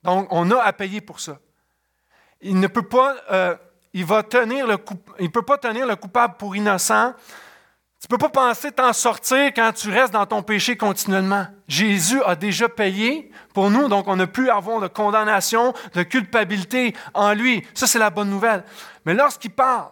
Donc, 0.04 0.28
on 0.32 0.52
a 0.52 0.62
à 0.62 0.74
payer 0.74 1.02
pour 1.02 1.20
ça. 1.20 1.40
Il 2.42 2.60
ne 2.60 2.68
peut 2.68 2.88
pas, 2.88 3.16
euh, 3.32 3.56
tenir 4.30 4.68
le 4.68 4.78
le 4.78 5.96
coupable 5.96 6.36
pour 6.38 6.56
innocent. 6.56 7.14
Tu 8.04 8.08
ne 8.12 8.18
peux 8.18 8.30
pas 8.30 8.48
penser 8.48 8.70
t'en 8.70 8.92
sortir 8.92 9.54
quand 9.56 9.72
tu 9.72 9.90
restes 9.90 10.12
dans 10.12 10.26
ton 10.26 10.44
péché 10.44 10.76
continuellement. 10.76 11.48
Jésus 11.70 12.22
a 12.24 12.36
déjà 12.36 12.68
payé 12.68 13.32
pour 13.54 13.70
nous, 13.70 13.88
donc 13.88 14.10
on 14.10 14.18
n'a 14.18 14.28
plus 14.28 14.50
avoir 14.50 14.82
de 14.82 14.88
condamnation, 14.88 15.74
de 15.94 16.04
culpabilité 16.04 16.94
en 17.14 17.34
lui. 17.34 17.66
Ça, 17.74 17.88
c'est 17.88 18.00
la 18.00 18.10
bonne 18.10 18.30
nouvelle. 18.30 18.66
Mais 19.06 19.14
lorsqu'il 19.14 19.52
parle 19.52 19.88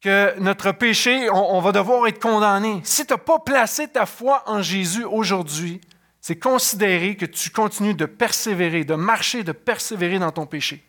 que 0.00 0.38
notre 0.38 0.72
péché, 0.72 1.28
on, 1.30 1.60
va 1.60 1.72
devoir 1.72 2.06
être 2.06 2.22
condamné. 2.22 2.80
Si 2.84 3.04
tu 3.04 3.12
n'as 3.12 3.18
pas 3.18 3.38
placé 3.38 3.88
ta 3.88 4.06
foi 4.06 4.42
en 4.46 4.62
Jésus 4.62 5.04
aujourd'hui, 5.04 5.82
c'est 6.28 6.36
considérer 6.36 7.16
que 7.16 7.24
tu 7.24 7.48
continues 7.48 7.94
de 7.94 8.04
persévérer, 8.04 8.84
de 8.84 8.94
marcher, 8.94 9.44
de 9.44 9.52
persévérer 9.52 10.18
dans 10.18 10.30
ton 10.30 10.44
péché, 10.44 10.84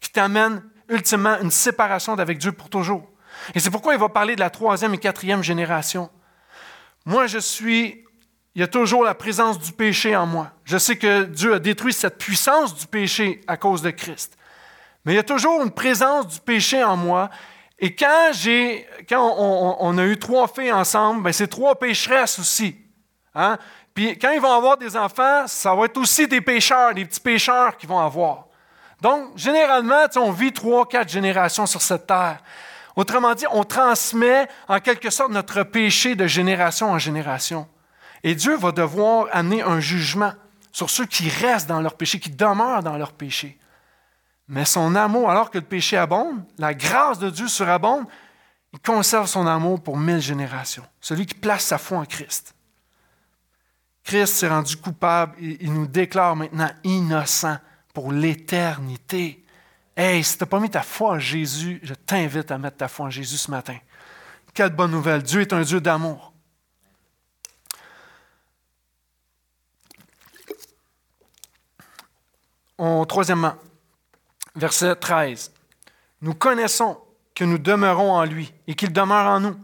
qui 0.00 0.10
t'amène 0.10 0.64
ultimement 0.88 1.38
une 1.40 1.52
séparation 1.52 2.16
d'avec 2.16 2.38
Dieu 2.38 2.50
pour 2.50 2.68
toujours. 2.68 3.08
Et 3.54 3.60
c'est 3.60 3.70
pourquoi 3.70 3.94
il 3.94 4.00
va 4.00 4.08
parler 4.08 4.34
de 4.34 4.40
la 4.40 4.50
troisième 4.50 4.92
et 4.92 4.98
quatrième 4.98 5.44
génération. 5.44 6.10
Moi, 7.06 7.28
je 7.28 7.38
suis, 7.38 8.04
il 8.56 8.60
y 8.60 8.64
a 8.64 8.66
toujours 8.66 9.04
la 9.04 9.14
présence 9.14 9.60
du 9.60 9.70
péché 9.70 10.16
en 10.16 10.26
moi. 10.26 10.50
Je 10.64 10.76
sais 10.76 10.96
que 10.96 11.22
Dieu 11.22 11.54
a 11.54 11.60
détruit 11.60 11.92
cette 11.92 12.18
puissance 12.18 12.74
du 12.74 12.88
péché 12.88 13.42
à 13.46 13.56
cause 13.56 13.82
de 13.82 13.90
Christ. 13.90 14.36
Mais 15.04 15.12
il 15.12 15.16
y 15.16 15.20
a 15.20 15.22
toujours 15.22 15.62
une 15.62 15.70
présence 15.70 16.26
du 16.26 16.40
péché 16.40 16.82
en 16.82 16.96
moi 16.96 17.30
et 17.78 17.94
quand, 17.94 18.32
quand 19.08 19.36
on, 19.38 19.98
a 19.98 20.04
eu 20.04 20.18
trois 20.18 20.48
filles 20.48 20.72
ensemble, 20.72 21.22
ben 21.22 21.32
c'est 21.32 21.46
trois 21.46 21.78
pécheresses 21.78 22.40
aussi. 22.40 22.76
Hein? 23.34 23.58
Quand 23.96 24.30
ils 24.32 24.40
vont 24.40 24.52
avoir 24.52 24.76
des 24.76 24.96
enfants, 24.96 25.46
ça 25.46 25.74
va 25.74 25.84
être 25.84 25.96
aussi 25.98 26.26
des 26.26 26.40
pécheurs, 26.40 26.94
des 26.94 27.04
petits 27.04 27.20
pécheurs 27.20 27.76
qu'ils 27.76 27.88
vont 27.88 28.00
avoir. 28.00 28.46
Donc, 29.00 29.36
généralement, 29.36 30.06
on 30.16 30.30
vit 30.30 30.52
trois, 30.52 30.86
quatre 30.86 31.08
générations 31.08 31.66
sur 31.66 31.80
cette 31.80 32.06
terre. 32.06 32.38
Autrement 32.96 33.34
dit, 33.34 33.46
on 33.50 33.64
transmet 33.64 34.48
en 34.68 34.80
quelque 34.80 35.10
sorte 35.10 35.30
notre 35.30 35.62
péché 35.62 36.14
de 36.14 36.26
génération 36.26 36.90
en 36.90 36.98
génération. 36.98 37.66
Et 38.22 38.34
Dieu 38.34 38.56
va 38.56 38.72
devoir 38.72 39.28
amener 39.32 39.62
un 39.62 39.80
jugement 39.80 40.32
sur 40.72 40.90
ceux 40.90 41.06
qui 41.06 41.28
restent 41.28 41.68
dans 41.68 41.80
leur 41.80 41.94
péché, 41.94 42.20
qui 42.20 42.30
demeurent 42.30 42.82
dans 42.82 42.96
leur 42.96 43.12
péché. 43.12 43.58
Mais 44.48 44.64
son 44.64 44.94
amour, 44.96 45.30
alors 45.30 45.50
que 45.50 45.58
le 45.58 45.64
péché 45.64 45.96
abonde, 45.96 46.42
la 46.58 46.74
grâce 46.74 47.18
de 47.18 47.30
Dieu 47.30 47.48
surabonde, 47.48 48.04
il 48.72 48.80
conserve 48.80 49.26
son 49.26 49.46
amour 49.46 49.82
pour 49.82 49.96
mille 49.96 50.20
générations. 50.20 50.84
Celui 51.00 51.26
qui 51.26 51.34
place 51.34 51.64
sa 51.64 51.78
foi 51.78 51.98
en 51.98 52.04
Christ. 52.04 52.54
Christ 54.10 54.34
s'est 54.34 54.48
rendu 54.48 54.76
coupable 54.76 55.36
et 55.40 55.58
il 55.60 55.72
nous 55.72 55.86
déclare 55.86 56.34
maintenant 56.34 56.68
innocent 56.82 57.56
pour 57.94 58.10
l'éternité. 58.10 59.44
Hey, 59.96 60.24
si 60.24 60.36
tu 60.36 60.42
n'as 60.42 60.48
pas 60.48 60.58
mis 60.58 60.68
ta 60.68 60.82
foi 60.82 61.10
en 61.10 61.18
Jésus, 61.20 61.78
je 61.84 61.94
t'invite 61.94 62.50
à 62.50 62.58
mettre 62.58 62.78
ta 62.78 62.88
foi 62.88 63.06
en 63.06 63.10
Jésus 63.10 63.36
ce 63.36 63.48
matin. 63.52 63.76
Quelle 64.52 64.70
bonne 64.70 64.90
nouvelle. 64.90 65.22
Dieu 65.22 65.42
est 65.42 65.52
un 65.52 65.62
Dieu 65.62 65.80
d'amour. 65.80 66.32
troisièmement, 73.06 73.54
verset 74.56 74.96
13. 74.96 75.52
Nous 76.22 76.34
connaissons 76.34 76.98
que 77.32 77.44
nous 77.44 77.58
demeurons 77.58 78.10
en 78.10 78.24
lui 78.24 78.52
et 78.66 78.74
qu'il 78.74 78.92
demeure 78.92 79.26
en 79.26 79.38
nous, 79.38 79.56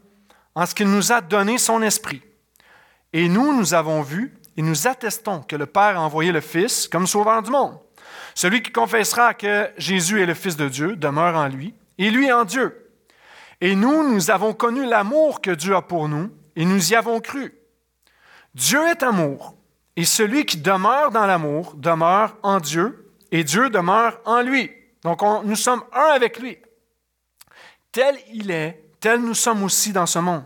en 0.54 0.66
ce 0.66 0.72
qu'il 0.72 0.88
nous 0.88 1.10
a 1.10 1.20
donné 1.20 1.58
son 1.58 1.82
esprit. 1.82 2.22
Et 3.16 3.30
nous, 3.30 3.56
nous 3.56 3.72
avons 3.72 4.02
vu 4.02 4.34
et 4.58 4.62
nous 4.62 4.86
attestons 4.86 5.40
que 5.40 5.56
le 5.56 5.64
Père 5.64 5.96
a 5.96 6.02
envoyé 6.02 6.32
le 6.32 6.42
Fils 6.42 6.86
comme 6.86 7.06
sauveur 7.06 7.42
du 7.42 7.50
monde. 7.50 7.78
Celui 8.34 8.60
qui 8.60 8.70
confessera 8.70 9.32
que 9.32 9.70
Jésus 9.78 10.20
est 10.20 10.26
le 10.26 10.34
Fils 10.34 10.54
de 10.54 10.68
Dieu 10.68 10.96
demeure 10.96 11.34
en 11.34 11.48
lui, 11.48 11.74
et 11.96 12.10
lui 12.10 12.30
en 12.30 12.44
Dieu. 12.44 12.92
Et 13.62 13.74
nous, 13.74 14.12
nous 14.12 14.30
avons 14.30 14.52
connu 14.52 14.84
l'amour 14.84 15.40
que 15.40 15.50
Dieu 15.50 15.74
a 15.74 15.80
pour 15.80 16.10
nous, 16.10 16.30
et 16.56 16.66
nous 16.66 16.92
y 16.92 16.94
avons 16.94 17.20
cru. 17.20 17.54
Dieu 18.54 18.86
est 18.86 19.02
amour, 19.02 19.56
et 19.96 20.04
celui 20.04 20.44
qui 20.44 20.58
demeure 20.58 21.10
dans 21.10 21.24
l'amour 21.24 21.72
demeure 21.74 22.36
en 22.42 22.60
Dieu, 22.60 23.14
et 23.32 23.44
Dieu 23.44 23.70
demeure 23.70 24.20
en 24.26 24.42
lui. 24.42 24.70
Donc 25.04 25.22
nous 25.42 25.56
sommes 25.56 25.84
un 25.94 26.12
avec 26.14 26.38
lui. 26.38 26.58
Tel 27.92 28.14
il 28.30 28.50
est, 28.50 28.84
tel 29.00 29.20
nous 29.20 29.32
sommes 29.32 29.62
aussi 29.62 29.94
dans 29.94 30.04
ce 30.04 30.18
monde. 30.18 30.44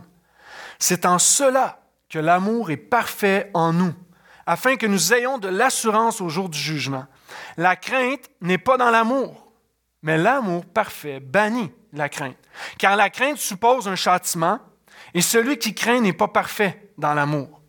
C'est 0.78 1.04
en 1.04 1.18
cela 1.18 1.79
que 2.10 2.18
l'amour 2.18 2.70
est 2.70 2.76
parfait 2.76 3.50
en 3.54 3.72
nous, 3.72 3.94
afin 4.44 4.76
que 4.76 4.86
nous 4.86 5.14
ayons 5.14 5.38
de 5.38 5.48
l'assurance 5.48 6.20
au 6.20 6.28
jour 6.28 6.48
du 6.48 6.58
jugement. 6.58 7.06
La 7.56 7.76
crainte 7.76 8.28
n'est 8.40 8.58
pas 8.58 8.76
dans 8.76 8.90
l'amour, 8.90 9.52
mais 10.02 10.18
l'amour 10.18 10.66
parfait 10.66 11.20
bannit 11.20 11.72
la 11.92 12.08
crainte. 12.08 12.36
Car 12.78 12.96
la 12.96 13.10
crainte 13.10 13.38
suppose 13.38 13.86
un 13.86 13.96
châtiment, 13.96 14.58
et 15.14 15.22
celui 15.22 15.56
qui 15.58 15.74
craint 15.74 16.00
n'est 16.00 16.12
pas 16.12 16.28
parfait 16.28 16.90
dans 16.98 17.14
l'amour. 17.14 17.60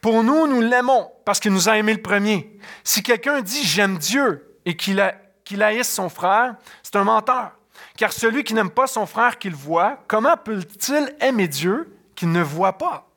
Pour 0.00 0.22
nous, 0.24 0.46
nous 0.46 0.60
l'aimons 0.60 1.10
parce 1.24 1.40
qu'il 1.40 1.52
nous 1.52 1.68
a 1.68 1.76
aimés 1.76 1.94
le 1.94 2.02
premier. 2.02 2.58
Si 2.82 3.02
quelqu'un 3.02 3.42
dit 3.42 3.64
j'aime 3.64 3.98
Dieu 3.98 4.56
et 4.64 4.76
qu'il 4.76 5.00
a 5.00 5.14
haïsse 5.60 5.92
son 5.92 6.08
frère, 6.08 6.56
c'est 6.82 6.96
un 6.96 7.04
menteur. 7.04 7.52
Car 7.96 8.12
celui 8.12 8.44
qui 8.44 8.54
n'aime 8.54 8.70
pas 8.70 8.86
son 8.86 9.06
frère 9.06 9.38
qu'il 9.38 9.54
voit, 9.54 9.98
comment 10.08 10.36
peut-il 10.36 11.14
aimer 11.20 11.48
Dieu 11.48 11.96
qu'il 12.14 12.32
ne 12.32 12.42
voit 12.42 12.78
pas? 12.78 13.07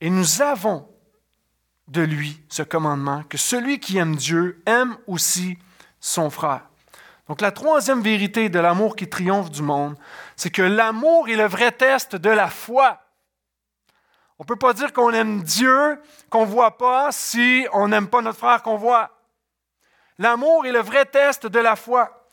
Et 0.00 0.10
nous 0.10 0.42
avons 0.42 0.88
de 1.88 2.02
lui 2.02 2.40
ce 2.48 2.62
commandement, 2.62 3.24
que 3.24 3.36
celui 3.36 3.80
qui 3.80 3.98
aime 3.98 4.16
Dieu 4.16 4.62
aime 4.64 4.96
aussi 5.06 5.58
son 5.98 6.30
frère. 6.30 6.62
Donc 7.28 7.40
la 7.40 7.52
troisième 7.52 8.00
vérité 8.00 8.48
de 8.48 8.58
l'amour 8.58 8.96
qui 8.96 9.08
triomphe 9.08 9.50
du 9.50 9.62
monde, 9.62 9.96
c'est 10.36 10.50
que 10.50 10.62
l'amour 10.62 11.28
est 11.28 11.36
le 11.36 11.46
vrai 11.46 11.72
test 11.72 12.16
de 12.16 12.30
la 12.30 12.48
foi. 12.48 13.00
On 14.38 14.44
ne 14.44 14.46
peut 14.46 14.56
pas 14.56 14.72
dire 14.72 14.92
qu'on 14.92 15.12
aime 15.12 15.42
Dieu, 15.42 16.00
qu'on 16.30 16.46
ne 16.46 16.50
voit 16.50 16.78
pas, 16.78 17.12
si 17.12 17.66
on 17.72 17.88
n'aime 17.88 18.08
pas 18.08 18.22
notre 18.22 18.38
frère 18.38 18.62
qu'on 18.62 18.76
voit. 18.76 19.10
L'amour 20.18 20.66
est 20.66 20.72
le 20.72 20.80
vrai 20.80 21.04
test 21.04 21.46
de 21.46 21.58
la 21.58 21.76
foi. 21.76 22.28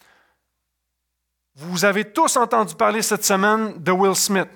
Vous 1.56 1.86
avez 1.86 2.12
tous 2.12 2.38
entendu 2.38 2.75
parler 2.75 3.01
cette 3.01 3.25
semaine 3.25 3.82
de 3.82 3.91
Will 3.91 4.15
Smith, 4.15 4.49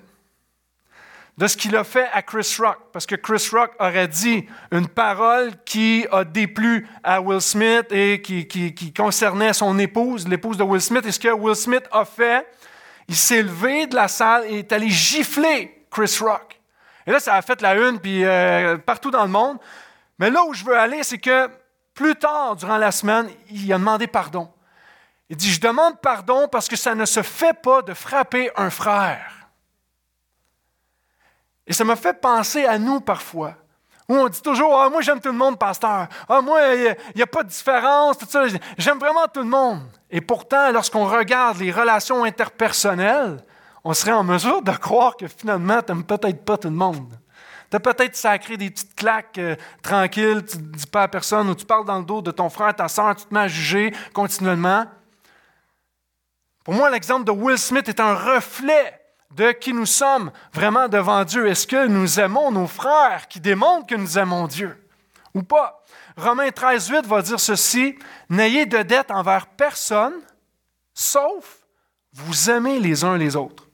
de 1.42 1.48
ce 1.48 1.58
qu'il 1.58 1.76
a 1.76 1.84
fait 1.84 2.08
à 2.14 2.22
Chris 2.22 2.56
Rock, 2.60 2.78
parce 2.94 3.08
que 3.08 3.16
Chris 3.16 3.50
Rock 3.52 3.72
aurait 3.80 4.08
dit 4.08 4.48
une 4.72 4.88
parole 4.88 5.52
qui 5.66 6.06
a 6.12 6.24
déplu 6.24 6.88
à 7.04 7.20
Will 7.20 7.42
Smith 7.42 7.88
et 7.90 8.22
qui, 8.22 8.94
concernait 8.96 9.52
son 9.52 9.80
épouse, 9.80 10.28
l'épouse 10.28 10.56
de 10.56 10.62
Will 10.62 10.80
Smith. 10.80 11.04
Et 11.04 11.12
ce 11.12 11.20
que 11.20 11.30
Will 11.30 11.56
Smith 11.56 11.82
a 11.92 12.06
fait, 12.06 12.46
il 13.08 13.16
s'est 13.16 13.42
levé 13.42 13.88
de 13.88 13.96
la 13.96 14.08
salle 14.08 14.44
et 14.50 14.60
est 14.60 14.72
allé 14.72 14.90
gifler 14.90 15.84
Chris 15.90 16.16
Rock. 16.22 16.62
Et 17.08 17.12
là, 17.12 17.20
ça 17.20 17.34
a 17.34 17.42
fait 17.42 17.60
la 17.64 17.74
une, 17.74 18.00
puis 18.00 18.24
euh, 18.24 18.78
partout 18.78 19.10
dans 19.10 19.24
le 19.24 19.32
monde. 19.32 19.58
Mais 20.20 20.30
là 20.30 20.44
où 20.44 20.54
je 20.54 20.64
veux 20.64 20.78
aller, 20.78 21.02
c'est 21.02 21.18
que 21.18 21.50
plus 21.96 22.14
tard, 22.18 22.56
durant 22.56 22.78
la 22.78 22.92
semaine, 22.92 23.28
il 23.50 23.74
a 23.74 23.80
demandé 23.80 24.06
pardon. 24.06 24.48
Il 25.28 25.38
dit, 25.38 25.52
je 25.52 25.60
demande 25.60 26.00
pardon 26.02 26.48
parce 26.48 26.68
que 26.68 26.76
ça 26.76 26.94
ne 26.94 27.06
se 27.06 27.24
fait 27.24 27.60
pas 27.60 27.82
de 27.82 27.96
frapper 27.96 28.52
un 28.58 28.70
frère. 28.70 29.41
Et 31.68 31.74
ça 31.74 31.84
me 31.84 31.96
fait 31.96 32.20
penser 32.20 32.66
à 32.66 32.78
nous 32.78 33.02
parfois, 33.02 33.54
où 34.10 34.16
on 34.16 34.28
dit 34.28 34.42
toujours, 34.42 34.80
ah, 34.80 34.90
moi 34.90 35.02
j'aime 35.02 35.20
tout 35.20 35.32
le 35.32 35.38
monde, 35.38 35.58
pasteur. 35.58 36.08
Ah, 36.28 36.42
moi, 36.42 36.60
il 36.76 36.96
n'y 37.16 37.22
a, 37.22 37.28
pas 37.28 37.44
de 37.44 37.50
différence, 37.50 38.18
tout 38.18 38.26
ça. 38.28 38.44
J'aime 38.78 39.00
vraiment 39.00 39.28
tout 39.28 39.42
le 39.42 39.48
monde. 39.48 39.82
Et 40.10 40.22
pourtant, 40.22 40.72
lorsqu'on 40.72 41.06
regarde 41.06 41.60
les 41.60 41.72
relations 41.72 42.24
interpersonnelles, 42.24 43.44
on 43.84 43.94
serait 43.94 44.12
en 44.12 44.24
mesure 44.24 44.62
de 44.62 44.72
croire 44.72 45.16
que 45.16 45.28
finalement, 45.28 45.82
tu 45.82 45.92
n'aimes 45.92 46.04
peut-être 46.04 46.44
pas 46.44 46.58
tout 46.58 46.70
le 46.70 46.76
monde. 46.76 47.18
Tu 47.70 47.78
as 47.78 47.80
peut-être 47.80 48.16
sacré 48.16 48.58
des 48.58 48.70
petites 48.70 48.96
claques 48.96 49.38
euh, 49.38 49.56
tranquilles, 49.82 50.44
tu 50.46 50.58
ne 50.58 50.64
dis 50.64 50.88
pas 50.88 51.04
à 51.04 51.08
personne, 51.08 51.50
ou 51.50 51.56
tu 51.56 51.66
parles 51.66 51.86
dans 51.86 52.00
le 52.00 52.04
dos 52.04 52.22
de 52.22 52.32
ton 52.32 52.50
frère, 52.50 52.76
ta 52.76 52.90
soeur, 52.90 53.16
tu 53.16 53.26
te 53.26 53.34
mets 53.34 53.42
à 53.42 53.48
juger 53.48 53.94
continuellement. 54.14 54.86
Pour 56.66 56.74
moi, 56.74 56.90
l'exemple 56.90 57.24
de 57.24 57.32
Will 57.32 57.58
Smith 57.58 57.88
est 57.88 58.00
un 58.02 58.14
reflet 58.14 59.01
de 59.36 59.52
qui 59.52 59.74
nous 59.74 59.86
sommes 59.86 60.32
vraiment 60.54 60.88
devant 60.88 61.24
Dieu. 61.24 61.48
Est-ce 61.48 61.68
que 61.68 61.88
nous 61.88 62.20
aimons 62.20 62.52
nos 62.52 62.68
frères 62.68 63.28
qui 63.28 63.40
démontrent 63.40 63.88
que 63.88 63.96
nous 63.96 64.18
aimons 64.18 64.48
Dieu 64.48 64.78
ou 65.34 65.44
pas? 65.44 65.84
Romains 66.18 66.52
13, 66.52 66.90
8 66.90 67.06
va 67.06 67.22
dire 67.22 67.40
ceci 67.40 67.98
N'ayez 68.30 68.66
de 68.66 68.82
dette 68.82 69.12
envers 69.12 69.48
personne, 69.48 70.14
sauf 70.94 71.60
vous 72.14 72.50
aimez 72.50 72.80
les 72.80 73.04
uns 73.04 73.18
les 73.18 73.36
autres. 73.36 73.68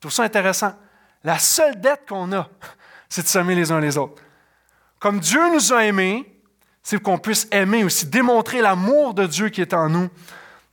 Tout 0.00 0.10
ça 0.10 0.24
intéressant. 0.24 0.74
La 1.22 1.38
seule 1.38 1.80
dette 1.80 2.02
qu'on 2.06 2.30
a, 2.32 2.48
c'est 3.08 3.22
de 3.22 3.26
s'aimer 3.26 3.54
les 3.54 3.72
uns 3.72 3.80
les 3.80 3.96
autres. 3.96 4.22
comme 4.98 5.20
Dieu 5.20 5.40
nous 5.52 5.72
a 5.72 5.84
aimés, 5.84 6.30
c'est 6.82 7.02
qu'on 7.02 7.18
puisse 7.18 7.48
aimer 7.50 7.82
aussi, 7.84 8.06
démontrer 8.06 8.60
l'amour 8.60 9.14
de 9.14 9.26
Dieu 9.26 9.48
qui 9.48 9.62
est 9.62 9.72
en 9.72 9.88
nous 9.88 10.10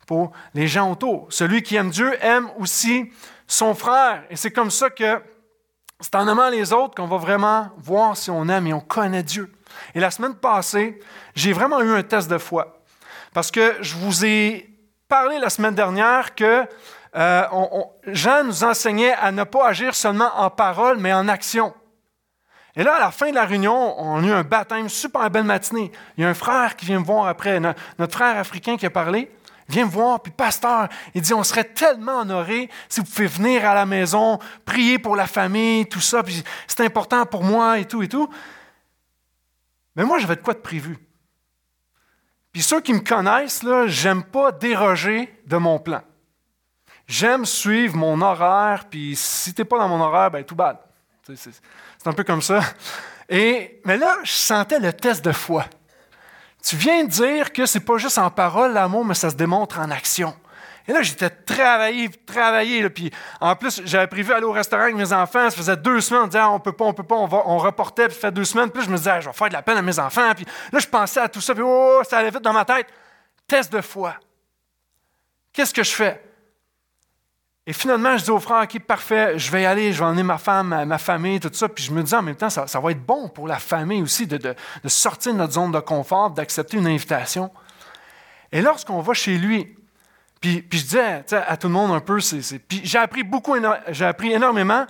pour 0.05 0.33
les 0.53 0.67
gens 0.67 0.91
autour. 0.91 1.27
Celui 1.29 1.63
qui 1.63 1.77
aime 1.77 1.89
Dieu 1.89 2.13
aime 2.21 2.49
aussi 2.57 3.09
son 3.51 3.75
frère. 3.75 4.23
Et 4.29 4.35
c'est 4.35 4.51
comme 4.51 4.71
ça 4.71 4.89
que 4.89 5.21
c'est 5.99 6.15
en 6.15 6.27
aimant 6.27 6.49
les 6.49 6.71
autres 6.71 6.95
qu'on 6.95 7.07
va 7.07 7.17
vraiment 7.17 7.69
voir 7.77 8.15
si 8.15 8.31
on 8.31 8.47
aime 8.47 8.67
et 8.67 8.73
on 8.73 8.79
connaît 8.79 9.23
Dieu. 9.23 9.51
Et 9.93 9.99
la 9.99 10.09
semaine 10.09 10.35
passée, 10.35 10.99
j'ai 11.35 11.51
vraiment 11.51 11.81
eu 11.81 11.91
un 11.91 12.01
test 12.01 12.29
de 12.29 12.37
foi. 12.37 12.81
Parce 13.33 13.51
que 13.51 13.75
je 13.81 13.95
vous 13.95 14.25
ai 14.25 14.69
parlé 15.07 15.37
la 15.37 15.49
semaine 15.49 15.75
dernière 15.75 16.33
que 16.33 16.65
euh, 17.15 17.43
Jean 18.07 18.45
nous 18.45 18.63
enseignait 18.63 19.13
à 19.13 19.31
ne 19.31 19.43
pas 19.43 19.67
agir 19.67 19.95
seulement 19.95 20.31
en 20.37 20.49
parole, 20.49 20.97
mais 20.97 21.13
en 21.13 21.27
action. 21.27 21.73
Et 22.77 22.83
là, 22.83 22.95
à 22.95 22.99
la 22.99 23.11
fin 23.11 23.31
de 23.31 23.35
la 23.35 23.43
réunion, 23.43 23.99
on 23.99 24.23
a 24.23 24.27
eu 24.27 24.31
un 24.31 24.43
baptême, 24.43 24.87
super 24.87 25.29
belle 25.29 25.43
matinée. 25.43 25.91
Il 26.17 26.23
y 26.23 26.25
a 26.25 26.29
un 26.29 26.33
frère 26.33 26.77
qui 26.77 26.85
vient 26.85 26.99
me 26.99 27.05
voir 27.05 27.27
après, 27.27 27.59
notre 27.59 28.13
frère 28.13 28.37
africain 28.37 28.77
qui 28.77 28.85
a 28.85 28.89
parlé, 28.89 29.29
vient 29.71 29.85
me 29.85 29.91
voir, 29.91 30.21
puis 30.21 30.31
pasteur, 30.31 30.89
il 31.13 31.21
dit, 31.21 31.33
on 31.33 31.43
serait 31.43 31.63
tellement 31.63 32.19
honoré 32.19 32.69
si 32.89 32.99
vous 32.99 33.05
pouvez 33.05 33.27
venir 33.27 33.65
à 33.65 33.73
la 33.73 33.85
maison, 33.85 34.39
prier 34.65 34.99
pour 34.99 35.15
la 35.15 35.27
famille, 35.27 35.87
tout 35.87 36.01
ça, 36.01 36.23
puis 36.23 36.43
c'est 36.67 36.81
important 36.81 37.25
pour 37.25 37.43
moi 37.43 37.79
et 37.79 37.85
tout 37.85 38.03
et 38.03 38.07
tout. 38.07 38.29
Mais 39.95 40.03
moi, 40.03 40.19
j'avais 40.19 40.35
de 40.35 40.41
quoi 40.41 40.53
de 40.53 40.59
prévu. 40.59 40.97
Puis 42.51 42.61
ceux 42.61 42.81
qui 42.81 42.93
me 42.93 42.99
connaissent, 42.99 43.63
là, 43.63 43.87
j'aime 43.87 44.23
pas 44.23 44.51
déroger 44.51 45.33
de 45.45 45.57
mon 45.57 45.79
plan. 45.79 46.01
J'aime 47.07 47.45
suivre 47.45 47.95
mon 47.95 48.21
horaire, 48.21 48.85
puis 48.89 49.15
si 49.15 49.53
t'es 49.53 49.65
pas 49.65 49.77
dans 49.77 49.87
mon 49.87 50.01
horaire, 50.01 50.31
ben 50.31 50.43
tout 50.43 50.55
bad. 50.55 50.77
C'est 51.23 52.07
un 52.07 52.13
peu 52.13 52.23
comme 52.23 52.41
ça. 52.41 52.61
Et, 53.29 53.81
mais 53.85 53.97
là, 53.97 54.17
je 54.23 54.31
sentais 54.31 54.79
le 54.79 54.91
test 54.91 55.23
de 55.23 55.31
foi. 55.31 55.65
Tu 56.63 56.75
viens 56.75 57.03
de 57.03 57.09
dire 57.09 57.51
que 57.51 57.65
c'est 57.65 57.79
pas 57.79 57.97
juste 57.97 58.17
en 58.17 58.29
parole 58.29 58.73
l'amour, 58.73 59.03
mais 59.03 59.15
ça 59.15 59.29
se 59.29 59.35
démontre 59.35 59.79
en 59.79 59.89
action. 59.89 60.35
Et 60.87 60.93
là, 60.93 61.01
j'étais 61.01 61.29
travaillé, 61.29 62.09
travaillé. 62.09 62.89
puis 62.89 63.11
en 63.39 63.55
plus, 63.55 63.81
j'avais 63.85 64.07
prévu 64.07 64.33
aller 64.33 64.45
au 64.45 64.51
restaurant 64.51 64.83
avec 64.83 64.95
mes 64.95 65.13
enfants. 65.13 65.49
Ça 65.49 65.55
faisait 65.55 65.77
deux 65.77 66.01
semaines. 66.01 66.23
On 66.23 66.27
disait, 66.27 66.39
ah, 66.39 66.49
on 66.49 66.59
peut 66.59 66.71
pas, 66.71 66.85
on 66.85 66.93
peut 66.93 67.03
pas. 67.03 67.15
On, 67.15 67.27
va, 67.27 67.43
on 67.45 67.57
reportait, 67.57 68.07
puis 68.07 68.15
ça 68.15 68.21
fait 68.21 68.31
deux 68.31 68.45
semaines. 68.45 68.69
Puis 68.71 68.83
je 68.83 68.89
me 68.89 68.97
disais, 68.97 69.11
ah, 69.11 69.21
je 69.21 69.27
vais 69.27 69.33
faire 69.33 69.47
de 69.47 69.53
la 69.53 69.61
peine 69.61 69.77
à 69.77 69.81
mes 69.81 69.99
enfants. 69.99 70.33
Puis 70.35 70.45
là, 70.71 70.79
je 70.79 70.87
pensais 70.87 71.19
à 71.19 71.29
tout 71.29 71.41
ça. 71.41 71.53
Puis 71.53 71.63
oh, 71.65 72.01
ça 72.07 72.17
allait 72.17 72.31
vite 72.31 72.41
dans 72.41 72.53
ma 72.53 72.65
tête. 72.65 72.87
Test 73.47 73.71
de 73.71 73.81
foi. 73.81 74.15
Qu'est-ce 75.53 75.73
que 75.73 75.83
je 75.83 75.91
fais? 75.91 76.30
Et 77.67 77.73
finalement, 77.73 78.17
je 78.17 78.23
dis 78.23 78.31
au 78.31 78.39
frère, 78.39 78.63
OK, 78.63 78.79
parfait, 78.79 79.37
je 79.37 79.51
vais 79.51 79.63
y 79.63 79.65
aller, 79.65 79.93
je 79.93 79.99
vais 79.99 80.05
emmener 80.05 80.23
ma 80.23 80.39
femme, 80.39 80.83
ma 80.85 80.97
famille, 80.97 81.39
tout 81.39 81.51
ça. 81.53 81.69
Puis 81.69 81.83
je 81.83 81.91
me 81.91 82.01
dis 82.01 82.15
en 82.15 82.23
même 82.23 82.35
temps, 82.35 82.49
ça, 82.49 82.65
va 82.65 82.91
être 82.91 83.05
bon 83.05 83.29
pour 83.29 83.47
la 83.47 83.59
famille 83.59 84.01
aussi 84.01 84.25
de, 84.25 84.55
sortir 84.87 85.33
de 85.33 85.37
notre 85.37 85.53
zone 85.53 85.71
de 85.71 85.79
confort, 85.79 86.31
d'accepter 86.31 86.77
une 86.77 86.87
invitation. 86.87 87.51
Et 88.51 88.61
lorsqu'on 88.61 89.01
va 89.01 89.13
chez 89.13 89.37
lui, 89.37 89.75
puis, 90.39 90.67
je 90.71 90.81
disais 90.81 91.23
à 91.31 91.55
tout 91.55 91.67
le 91.67 91.73
monde 91.73 91.91
un 91.91 91.99
peu, 91.99 92.19
c'est, 92.19 92.41
j'ai 92.83 92.97
appris 92.97 93.21
beaucoup, 93.21 93.55
j'ai 93.89 94.05
appris 94.05 94.33
énormément. 94.33 94.87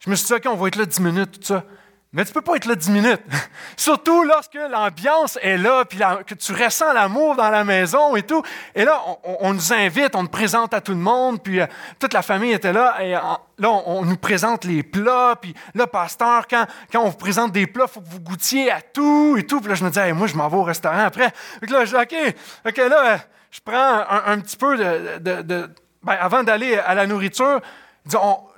Je 0.00 0.10
me 0.10 0.16
suis 0.16 0.26
dit, 0.26 0.32
OK, 0.32 0.46
on 0.46 0.56
va 0.56 0.66
être 0.66 0.76
là 0.76 0.86
dix 0.86 1.00
minutes, 1.00 1.38
tout 1.38 1.46
ça. 1.54 1.64
Mais 2.12 2.24
tu 2.24 2.30
ne 2.30 2.34
peux 2.34 2.40
pas 2.40 2.56
être 2.56 2.66
là 2.66 2.74
dix 2.74 2.90
minutes. 2.90 3.22
Surtout 3.76 4.24
lorsque 4.24 4.54
l'ambiance 4.54 5.38
est 5.42 5.56
là, 5.56 5.84
puis 5.84 6.00
que 6.26 6.34
tu 6.34 6.52
ressens 6.52 6.92
l'amour 6.92 7.36
dans 7.36 7.50
la 7.50 7.62
maison 7.62 8.16
et 8.16 8.22
tout. 8.22 8.42
Et 8.74 8.84
là, 8.84 9.00
on, 9.22 9.54
nous 9.54 9.72
invite, 9.72 10.16
on 10.16 10.22
nous 10.22 10.28
présente 10.28 10.74
à 10.74 10.80
tout 10.80 10.90
le 10.90 10.98
monde, 10.98 11.40
puis 11.40 11.60
euh, 11.60 11.66
toute 12.00 12.12
la 12.12 12.22
famille 12.22 12.50
était 12.50 12.72
là. 12.72 13.00
Et 13.00 13.12
là, 13.12 13.70
on, 13.86 14.04
nous 14.04 14.16
présente 14.16 14.64
les 14.64 14.82
plats. 14.82 15.36
Puis 15.40 15.54
là, 15.74 15.86
pasteur, 15.86 16.48
quand, 16.48 16.66
quand 16.90 17.00
on 17.00 17.10
vous 17.10 17.16
présente 17.16 17.52
des 17.52 17.68
plats, 17.68 17.86
il 17.88 17.92
faut 17.92 18.00
que 18.00 18.08
vous 18.08 18.20
goûtiez 18.20 18.72
à 18.72 18.80
tout 18.80 19.36
et 19.38 19.46
tout. 19.46 19.60
Puis 19.60 19.68
là, 19.68 19.76
je 19.76 19.84
me 19.84 19.90
dis, 19.90 20.12
moi, 20.12 20.26
je 20.26 20.34
m'en 20.34 20.48
vais 20.48 20.56
au 20.56 20.64
restaurant 20.64 21.04
après. 21.04 21.32
Puis 21.62 21.70
là, 21.70 21.84
je 21.84 21.96
dis, 21.96 22.02
OK, 22.02 22.34
OK, 22.66 22.76
là, 22.76 23.12
euh, 23.12 23.16
je 23.52 23.60
prends 23.64 24.04
un, 24.26 24.38
petit 24.40 24.56
peu 24.56 24.76
de. 24.76 25.70
ben, 26.02 26.16
avant 26.20 26.42
d'aller 26.42 26.76
à 26.76 26.94
la 26.94 27.06
nourriture, 27.06 27.60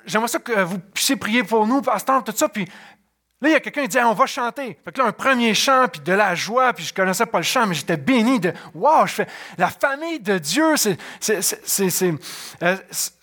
j'aimerais 0.07 0.28
ça 0.28 0.38
que 0.38 0.62
vous 0.62 0.78
puissiez 0.78 1.16
prier 1.16 1.42
pour 1.42 1.66
nous, 1.66 1.82
pasteur, 1.82 2.22
tout 2.24 2.32
ça. 2.34 2.48
Puis 2.48 2.66
Là, 3.43 3.49
il 3.49 3.53
y 3.53 3.57
a 3.57 3.61
quelqu'un 3.61 3.82
qui 3.82 3.88
dit 3.88 3.99
on 3.99 4.14
va 4.14 4.26
chanter. 4.26 4.78
Fait 4.84 4.93
que 4.93 5.01
là, 5.01 5.09
un 5.09 5.12
premier 5.12 5.53
chant, 5.53 5.88
puis 5.90 6.01
de 6.01 6.12
la 6.12 6.36
joie, 6.36 6.72
puis 6.72 6.84
je 6.84 6.93
ne 6.93 6.95
connaissais 6.95 7.26
pas 7.26 7.38
le 7.38 7.45
chant, 7.45 7.66
mais 7.66 7.74
j'étais 7.74 7.97
béni 7.97 8.38
de 8.38 8.53
Waouh, 8.72 9.05
je 9.09 9.14
fais 9.14 9.26
la 9.59 9.66
famille 9.66 10.20
de 10.20 10.38
Dieu, 10.38 10.76
c'est, 10.76 10.97
euh, 12.62 12.76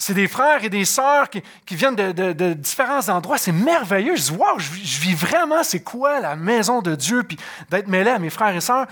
des 0.09 0.27
frères 0.27 0.61
et 0.61 0.69
des 0.69 0.83
sœurs 0.83 1.29
qui, 1.29 1.41
viennent 1.71 1.95
de, 1.95 2.53
différents 2.53 3.07
endroits. 3.07 3.37
C'est 3.37 3.53
merveilleux. 3.53 4.17
Je 4.17 4.23
dis 4.23 4.37
Waouh, 4.37 4.59
je, 4.59 4.69
vis 4.99 5.15
vraiment, 5.15 5.63
c'est 5.63 5.83
quoi 5.83 6.19
la 6.19 6.35
maison 6.35 6.81
de 6.81 6.95
Dieu, 6.95 7.23
puis 7.23 7.37
d'être 7.69 7.87
mêlé 7.87 8.11
à 8.11 8.19
mes 8.19 8.29
frères 8.29 8.53
et 8.53 8.59
sœurs. 8.61 8.87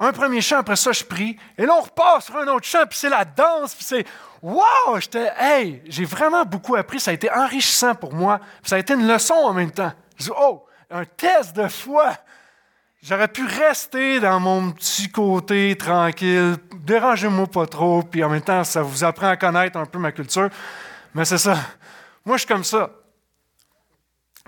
Un 0.00 0.12
premier 0.12 0.40
chant, 0.40 0.58
après 0.58 0.76
ça, 0.76 0.90
je 0.90 1.04
prie. 1.04 1.36
Et 1.56 1.64
là, 1.64 1.72
on 1.78 1.82
repasse 1.82 2.24
sur 2.24 2.36
un 2.36 2.48
autre 2.48 2.66
chant, 2.66 2.84
puis 2.90 2.98
c'est 2.98 3.08
la 3.08 3.24
danse, 3.24 3.76
puis 3.76 3.84
c'est 3.84 4.04
Waouh, 4.42 4.98
j'étais, 4.98 5.30
hey, 5.38 5.82
j'ai 5.86 6.04
vraiment 6.04 6.44
beaucoup 6.44 6.74
appris. 6.74 6.98
Ça 6.98 7.12
a 7.12 7.14
été 7.14 7.30
enrichissant 7.30 7.94
pour 7.94 8.12
moi. 8.12 8.40
ça 8.64 8.74
a 8.74 8.80
été 8.80 8.94
une 8.94 9.06
leçon 9.06 9.34
en 9.34 9.52
même 9.52 9.70
temps. 9.70 9.92
Je 10.16 10.24
dis, 10.24 10.30
oh, 10.38 10.66
un 10.90 11.04
test 11.04 11.54
de 11.56 11.68
foi. 11.68 12.16
J'aurais 13.02 13.28
pu 13.28 13.46
rester 13.46 14.18
dans 14.20 14.40
mon 14.40 14.72
petit 14.72 15.10
côté 15.10 15.76
tranquille, 15.76 16.56
dérangez-moi 16.74 17.46
pas 17.46 17.66
trop, 17.66 18.02
puis 18.02 18.24
en 18.24 18.28
même 18.28 18.40
temps, 18.40 18.64
ça 18.64 18.82
vous 18.82 19.04
apprend 19.04 19.28
à 19.28 19.36
connaître 19.36 19.78
un 19.78 19.86
peu 19.86 19.98
ma 19.98 20.10
culture. 20.12 20.48
Mais 21.14 21.24
c'est 21.24 21.38
ça. 21.38 21.56
Moi, 22.24 22.36
je 22.36 22.40
suis 22.40 22.48
comme 22.48 22.64
ça. 22.64 22.90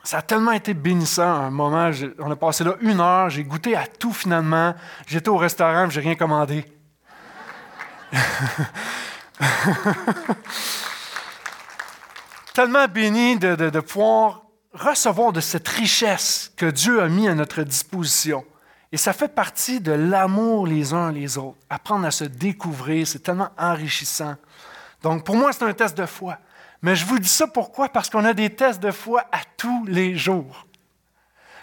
Ça 0.02 0.18
a 0.18 0.22
tellement 0.22 0.52
été 0.52 0.74
bénissant 0.74 1.22
un 1.22 1.50
moment. 1.50 1.90
On 2.18 2.30
a 2.30 2.36
passé 2.36 2.64
là 2.64 2.74
une 2.80 3.00
heure, 3.00 3.30
j'ai 3.30 3.44
goûté 3.44 3.76
à 3.76 3.86
tout 3.86 4.12
finalement. 4.12 4.74
J'étais 5.06 5.28
au 5.28 5.36
restaurant, 5.36 5.88
j'ai 5.90 6.00
rien 6.00 6.14
commandé. 6.14 6.64
tellement 12.54 12.88
béni 12.88 13.38
de, 13.38 13.54
de 13.54 13.80
pouvoir 13.80 14.47
recevoir 14.72 15.32
de 15.32 15.40
cette 15.40 15.68
richesse 15.68 16.52
que 16.56 16.66
Dieu 16.66 17.02
a 17.02 17.08
mis 17.08 17.28
à 17.28 17.34
notre 17.34 17.62
disposition. 17.62 18.44
Et 18.90 18.96
ça 18.96 19.12
fait 19.12 19.28
partie 19.28 19.80
de 19.80 19.92
l'amour 19.92 20.66
les 20.66 20.94
uns 20.94 21.12
les 21.12 21.36
autres. 21.36 21.58
Apprendre 21.68 22.06
à 22.06 22.10
se 22.10 22.24
découvrir, 22.24 23.06
c'est 23.06 23.18
tellement 23.18 23.50
enrichissant. 23.58 24.36
Donc 25.02 25.24
pour 25.24 25.36
moi, 25.36 25.52
c'est 25.52 25.64
un 25.64 25.74
test 25.74 25.96
de 25.96 26.06
foi. 26.06 26.38
Mais 26.80 26.96
je 26.96 27.04
vous 27.04 27.18
dis 27.18 27.28
ça 27.28 27.46
pourquoi? 27.46 27.88
Parce 27.88 28.08
qu'on 28.08 28.24
a 28.24 28.32
des 28.32 28.50
tests 28.50 28.80
de 28.80 28.90
foi 28.90 29.24
à 29.32 29.40
tous 29.56 29.84
les 29.86 30.16
jours. 30.16 30.66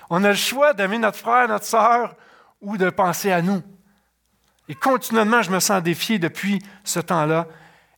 On 0.09 0.23
a 0.23 0.29
le 0.29 0.35
choix 0.35 0.73
d'aimer 0.73 0.99
notre 0.99 1.17
frère, 1.17 1.47
notre 1.47 1.65
sœur 1.65 2.15
ou 2.61 2.77
de 2.77 2.89
penser 2.89 3.31
à 3.31 3.41
nous. 3.41 3.61
Et 4.67 4.75
continuellement, 4.75 5.41
je 5.41 5.51
me 5.51 5.59
sens 5.59 5.81
défié 5.81 6.19
depuis 6.19 6.61
ce 6.83 6.99
temps-là. 6.99 7.47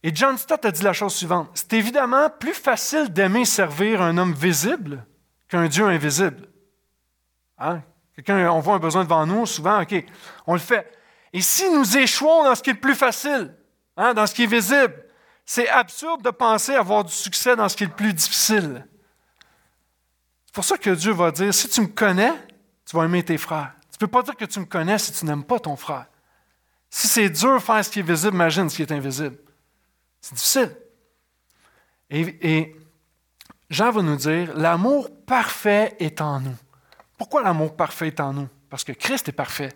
Et 0.04 0.14
John 0.14 0.38
Stott 0.38 0.64
a 0.66 0.72
dit 0.72 0.84
la 0.84 0.94
chose 0.94 1.14
suivante. 1.14 1.50
C'est 1.54 1.74
évidemment 1.74 2.30
plus 2.30 2.54
facile 2.54 3.12
d'aimer 3.12 3.46
servir 3.46 4.02
un 4.02 4.18
homme 4.18 4.34
visible 4.34 5.06
qu'un 5.48 5.68
Dieu 5.68 5.86
invisible. 5.86 6.48
Hein? 7.58 7.82
Quelqu'un, 8.16 8.52
on 8.52 8.60
voit 8.60 8.76
un 8.76 8.80
besoin 8.80 9.04
devant 9.04 9.26
nous, 9.26 9.46
souvent, 9.46 9.82
OK, 9.82 9.96
on 10.46 10.54
le 10.54 10.60
fait. 10.60 10.92
Et 11.34 11.42
si 11.42 11.70
nous 11.70 11.98
échouons 11.98 12.44
dans 12.44 12.56
ce 12.56 12.64
qui 12.64 12.70
est 12.70 12.74
le 12.74 12.80
plus 12.80 12.96
facile, 12.96 13.56
hein, 13.96 14.14
dans 14.14 14.26
ce 14.26 14.34
qui 14.34 14.44
est 14.44 14.48
visible, 14.48 15.06
c'est 15.46 15.70
absurde 15.70 16.22
de 16.22 16.30
penser 16.30 16.74
avoir 16.74 17.04
du 17.04 17.12
succès 17.12 17.56
dans 17.56 17.70
ce 17.70 17.76
qui 17.76 17.84
est 17.84 17.88
le 17.88 17.94
plus 17.94 18.14
difficile. 18.14 18.86
C'est 20.46 20.54
pour 20.54 20.66
ça 20.66 20.78
que 20.78 20.90
Dieu 20.90 21.12
va 21.12 21.32
dire, 21.32 21.54
si 21.54 21.70
tu 21.70 21.82
me 21.82 21.88
connais, 21.88 22.34
tu 22.86 22.96
vas 22.96 23.06
aimer 23.06 23.24
tes 23.24 23.38
frères. 23.38 23.74
Tu 23.92 23.96
ne 23.96 24.00
peux 24.00 24.08
pas 24.08 24.24
dire 24.24 24.36
que 24.36 24.46
tu 24.46 24.60
me 24.60 24.66
connais 24.66 24.98
si 24.98 25.12
tu 25.12 25.26
n'aimes 25.26 25.44
pas 25.44 25.60
ton 25.60 25.76
frère. 25.76 26.06
Si 26.90 27.08
c'est 27.08 27.30
dur 27.30 27.62
faire 27.62 27.84
ce 27.84 27.90
qui 27.90 28.00
est 28.00 28.04
visible, 28.04 28.36
imagine 28.36 28.70
ce 28.70 28.76
qui 28.76 28.82
est 28.82 28.92
invisible. 28.92 29.38
C'est 30.22 30.36
difficile. 30.36 30.76
Et, 32.10 32.76
Jean 33.70 33.92
va 33.92 34.02
nous 34.02 34.16
dire, 34.16 34.56
l'amour 34.56 35.10
parfait 35.26 35.96
est 36.00 36.22
en 36.22 36.40
nous. 36.40 36.56
Pourquoi 37.18 37.44
l'amour 37.44 37.76
parfait 37.76 38.08
est 38.08 38.20
en 38.20 38.32
nous? 38.32 38.48
Parce 38.70 38.84
que 38.84 38.94
Christ 38.94 39.28
est 39.30 39.34
parfait. 39.34 39.74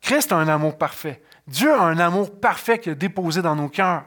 Christ 0.00 0.30
a 0.32 0.36
un 0.36 0.48
amour 0.48 0.78
parfait. 0.78 1.22
Dieu 1.46 1.72
a 1.72 1.82
un 1.82 1.98
amour 1.98 2.38
parfait 2.38 2.78
qu'il 2.78 2.92
a 2.92 2.94
déposé 2.94 3.42
dans 3.42 3.56
nos 3.56 3.68
cœurs. 3.68 4.04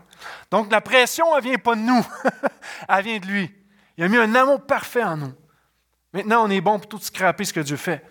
Donc 0.51 0.71
la 0.71 0.81
pression, 0.81 1.25
elle 1.35 1.43
ne 1.43 1.49
vient 1.49 1.57
pas 1.57 1.75
de 1.75 1.81
nous, 1.81 2.05
elle 2.87 3.03
vient 3.03 3.19
de 3.19 3.25
lui. 3.25 3.53
Il 3.97 4.03
a 4.03 4.07
mis 4.07 4.17
un 4.17 4.35
amour 4.35 4.65
parfait 4.65 5.03
en 5.03 5.17
nous. 5.17 5.33
Maintenant, 6.13 6.45
on 6.45 6.49
est 6.49 6.61
bon 6.61 6.79
pour 6.79 6.87
tout 6.87 6.99
scraper 6.99 7.43
ce 7.43 7.53
que 7.53 7.59
Dieu 7.59 7.77
fait. 7.77 8.05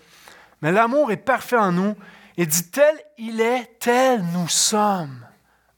Mais 0.61 0.73
l'amour 0.73 1.11
est 1.11 1.17
parfait 1.17 1.57
en 1.57 1.73
nous 1.73 1.95
et 2.37 2.47
dit 2.47 2.71
tel 2.71 2.95
il 3.19 3.41
est, 3.41 3.79
tel 3.79 4.23
nous 4.33 4.49
sommes. 4.49 5.27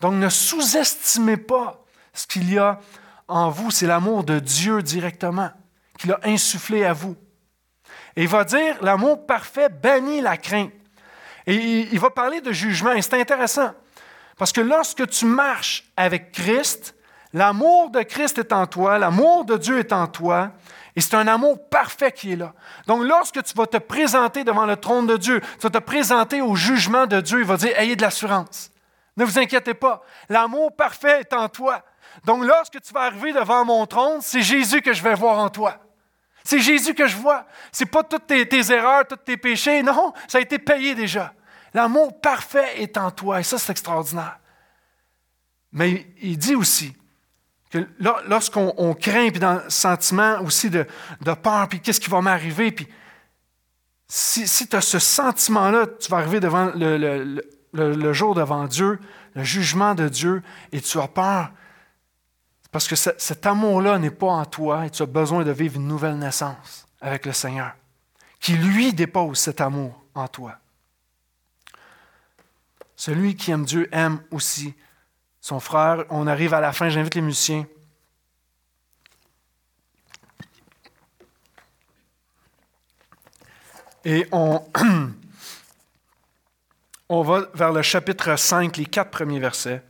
Donc 0.00 0.14
ne 0.14 0.28
sous-estimez 0.28 1.36
pas 1.36 1.84
ce 2.16 2.26
qu'il 2.26 2.52
y 2.52 2.58
a 2.58 2.80
en 3.28 3.50
vous, 3.50 3.70
c'est 3.70 3.86
l'amour 3.86 4.24
de 4.24 4.38
Dieu 4.38 4.82
directement, 4.82 5.50
qu'il 5.98 6.12
a 6.12 6.20
insufflé 6.24 6.84
à 6.84 6.92
vous. 6.92 7.16
Et 8.16 8.22
il 8.22 8.28
va 8.28 8.44
dire, 8.44 8.76
l'amour 8.82 9.26
parfait 9.26 9.68
bannit 9.68 10.20
la 10.20 10.36
crainte. 10.36 10.72
Et 11.46 11.88
il 11.92 11.98
va 11.98 12.10
parler 12.10 12.40
de 12.40 12.52
jugement, 12.52 12.92
et 12.92 13.02
c'est 13.02 13.20
intéressant, 13.20 13.72
parce 14.38 14.52
que 14.52 14.60
lorsque 14.60 15.08
tu 15.08 15.26
marches 15.26 15.84
avec 15.96 16.32
Christ, 16.32 16.96
L'amour 17.36 17.90
de 17.90 18.00
Christ 18.00 18.38
est 18.38 18.50
en 18.50 18.66
toi, 18.66 18.98
l'amour 18.98 19.44
de 19.44 19.58
Dieu 19.58 19.78
est 19.78 19.92
en 19.92 20.06
toi, 20.06 20.52
et 20.96 21.02
c'est 21.02 21.16
un 21.16 21.26
amour 21.26 21.68
parfait 21.68 22.10
qui 22.10 22.32
est 22.32 22.36
là. 22.36 22.54
Donc, 22.86 23.04
lorsque 23.04 23.42
tu 23.42 23.52
vas 23.54 23.66
te 23.66 23.76
présenter 23.76 24.42
devant 24.42 24.64
le 24.64 24.76
trône 24.76 25.06
de 25.06 25.18
Dieu, 25.18 25.40
tu 25.40 25.60
vas 25.60 25.68
te 25.68 25.84
présenter 25.84 26.40
au 26.40 26.54
jugement 26.54 27.06
de 27.06 27.20
Dieu, 27.20 27.40
il 27.40 27.44
va 27.44 27.58
dire 27.58 27.78
Ayez 27.78 27.94
de 27.94 28.00
l'assurance. 28.00 28.70
Ne 29.18 29.24
vous 29.26 29.38
inquiétez 29.38 29.74
pas. 29.74 30.02
L'amour 30.30 30.74
parfait 30.74 31.20
est 31.20 31.34
en 31.34 31.50
toi. 31.50 31.82
Donc, 32.24 32.44
lorsque 32.44 32.80
tu 32.80 32.92
vas 32.92 33.02
arriver 33.02 33.32
devant 33.32 33.64
mon 33.64 33.86
trône, 33.86 34.20
c'est 34.20 34.42
Jésus 34.42 34.82
que 34.82 34.92
je 34.92 35.02
vais 35.02 35.14
voir 35.14 35.38
en 35.38 35.48
toi. 35.48 35.78
C'est 36.46 36.60
Jésus 36.60 36.94
que 36.94 37.08
je 37.08 37.16
vois. 37.16 37.44
Ce 37.72 37.82
n'est 37.82 37.90
pas 37.90 38.04
toutes 38.04 38.26
tes, 38.26 38.72
erreurs, 38.72 39.06
tous 39.06 39.16
tes 39.16 39.36
péchés. 39.36 39.82
Non, 39.82 40.12
ça 40.28 40.38
a 40.38 40.40
été 40.40 40.58
payé 40.58 40.94
déjà. 40.94 41.34
L'amour 41.74 42.20
parfait 42.20 42.80
est 42.80 42.96
en 42.96 43.10
toi. 43.10 43.40
Et 43.40 43.42
ça, 43.42 43.58
c'est 43.58 43.72
extraordinaire. 43.72 44.38
Mais 45.72 46.06
il 46.22 46.38
dit 46.38 46.54
aussi 46.54 46.96
que 47.70 47.86
lorsqu'on 48.28 48.94
craint, 48.94 49.28
puis 49.30 49.40
dans 49.40 49.54
le 49.64 49.70
sentiment 49.70 50.40
aussi 50.40 50.70
de, 50.70 50.86
peur, 51.42 51.68
puis 51.68 51.80
qu'est-ce 51.80 52.00
qui 52.00 52.10
va 52.10 52.20
m'arriver, 52.20 52.70
puis 52.70 52.86
si, 54.08 54.68
tu 54.68 54.76
as 54.76 54.80
ce 54.80 55.00
sentiment-là, 55.00 55.86
tu 56.00 56.10
vas 56.10 56.18
arriver 56.18 56.38
devant 56.38 56.70
le, 56.76 58.12
jour 58.12 58.36
devant 58.36 58.66
Dieu, 58.66 59.00
le 59.34 59.42
jugement 59.42 59.96
de 59.96 60.08
Dieu, 60.08 60.42
et 60.70 60.80
tu 60.80 60.98
as 61.00 61.08
peur. 61.08 61.50
Parce 62.76 62.88
que 62.88 62.94
cet 62.94 63.46
amour-là 63.46 63.98
n'est 63.98 64.10
pas 64.10 64.26
en 64.26 64.44
toi 64.44 64.84
et 64.84 64.90
tu 64.90 65.02
as 65.02 65.06
besoin 65.06 65.44
de 65.44 65.50
vivre 65.50 65.76
une 65.76 65.88
nouvelle 65.88 66.18
naissance 66.18 66.86
avec 67.00 67.24
le 67.24 67.32
Seigneur, 67.32 67.72
qui 68.38 68.52
lui 68.52 68.92
dépose 68.92 69.38
cet 69.38 69.62
amour 69.62 70.04
en 70.14 70.28
toi. 70.28 70.58
Celui 72.94 73.34
qui 73.34 73.50
aime 73.50 73.64
Dieu 73.64 73.88
aime 73.92 74.20
aussi 74.30 74.74
son 75.40 75.58
frère. 75.58 76.04
On 76.10 76.26
arrive 76.26 76.52
à 76.52 76.60
la 76.60 76.74
fin, 76.74 76.90
j'invite 76.90 77.14
les 77.14 77.22
musiciens. 77.22 77.66
Et 84.04 84.28
on, 84.32 84.62
on 87.08 87.22
va 87.22 87.48
vers 87.54 87.72
le 87.72 87.80
chapitre 87.80 88.36
5, 88.36 88.76
les 88.76 88.84
quatre 88.84 89.12
premiers 89.12 89.40
versets. 89.40 89.82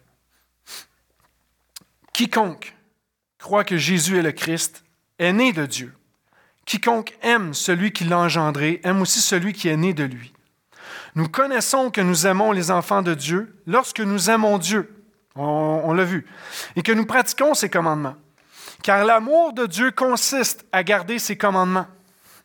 Quiconque 2.12 2.76
croit 3.47 3.62
que 3.62 3.76
Jésus 3.76 4.18
est 4.18 4.22
le 4.22 4.32
Christ 4.32 4.82
est 5.20 5.32
né 5.32 5.53
de 5.53 5.66
Dieu. 5.66 5.94
Quiconque 6.64 7.16
aime 7.22 7.55
celui 7.55 7.92
qui 7.92 8.03
l'a 8.03 8.18
engendré 8.18 8.80
aime 8.82 9.01
aussi 9.01 9.20
celui 9.20 9.53
qui 9.53 9.68
est 9.68 9.76
né 9.76 9.94
de 9.94 10.03
lui. 10.03 10.32
Nous 11.14 11.28
connaissons 11.28 11.92
que 11.92 12.01
nous 12.01 12.26
aimons 12.26 12.51
les 12.51 12.72
enfants 12.72 13.03
de 13.03 13.14
Dieu 13.14 13.57
lorsque 13.64 14.01
nous 14.01 14.30
aimons 14.30 14.59
Dieu 14.59 14.92
on, 15.36 15.92
l'a 15.92 16.03
vu. 16.03 16.26
Et 16.74 16.82
que 16.82 16.90
nous 16.90 17.07
pratiquons 17.07 17.55
ses 17.55 17.70
commandements. 17.70 18.16
Car 18.82 19.05
l'amour 19.05 19.53
de 19.53 19.66
Dieu 19.66 19.92
consiste 19.92 20.66
à 20.72 20.82
garder 20.82 21.20
ses 21.20 21.38
commandements. 21.38 21.86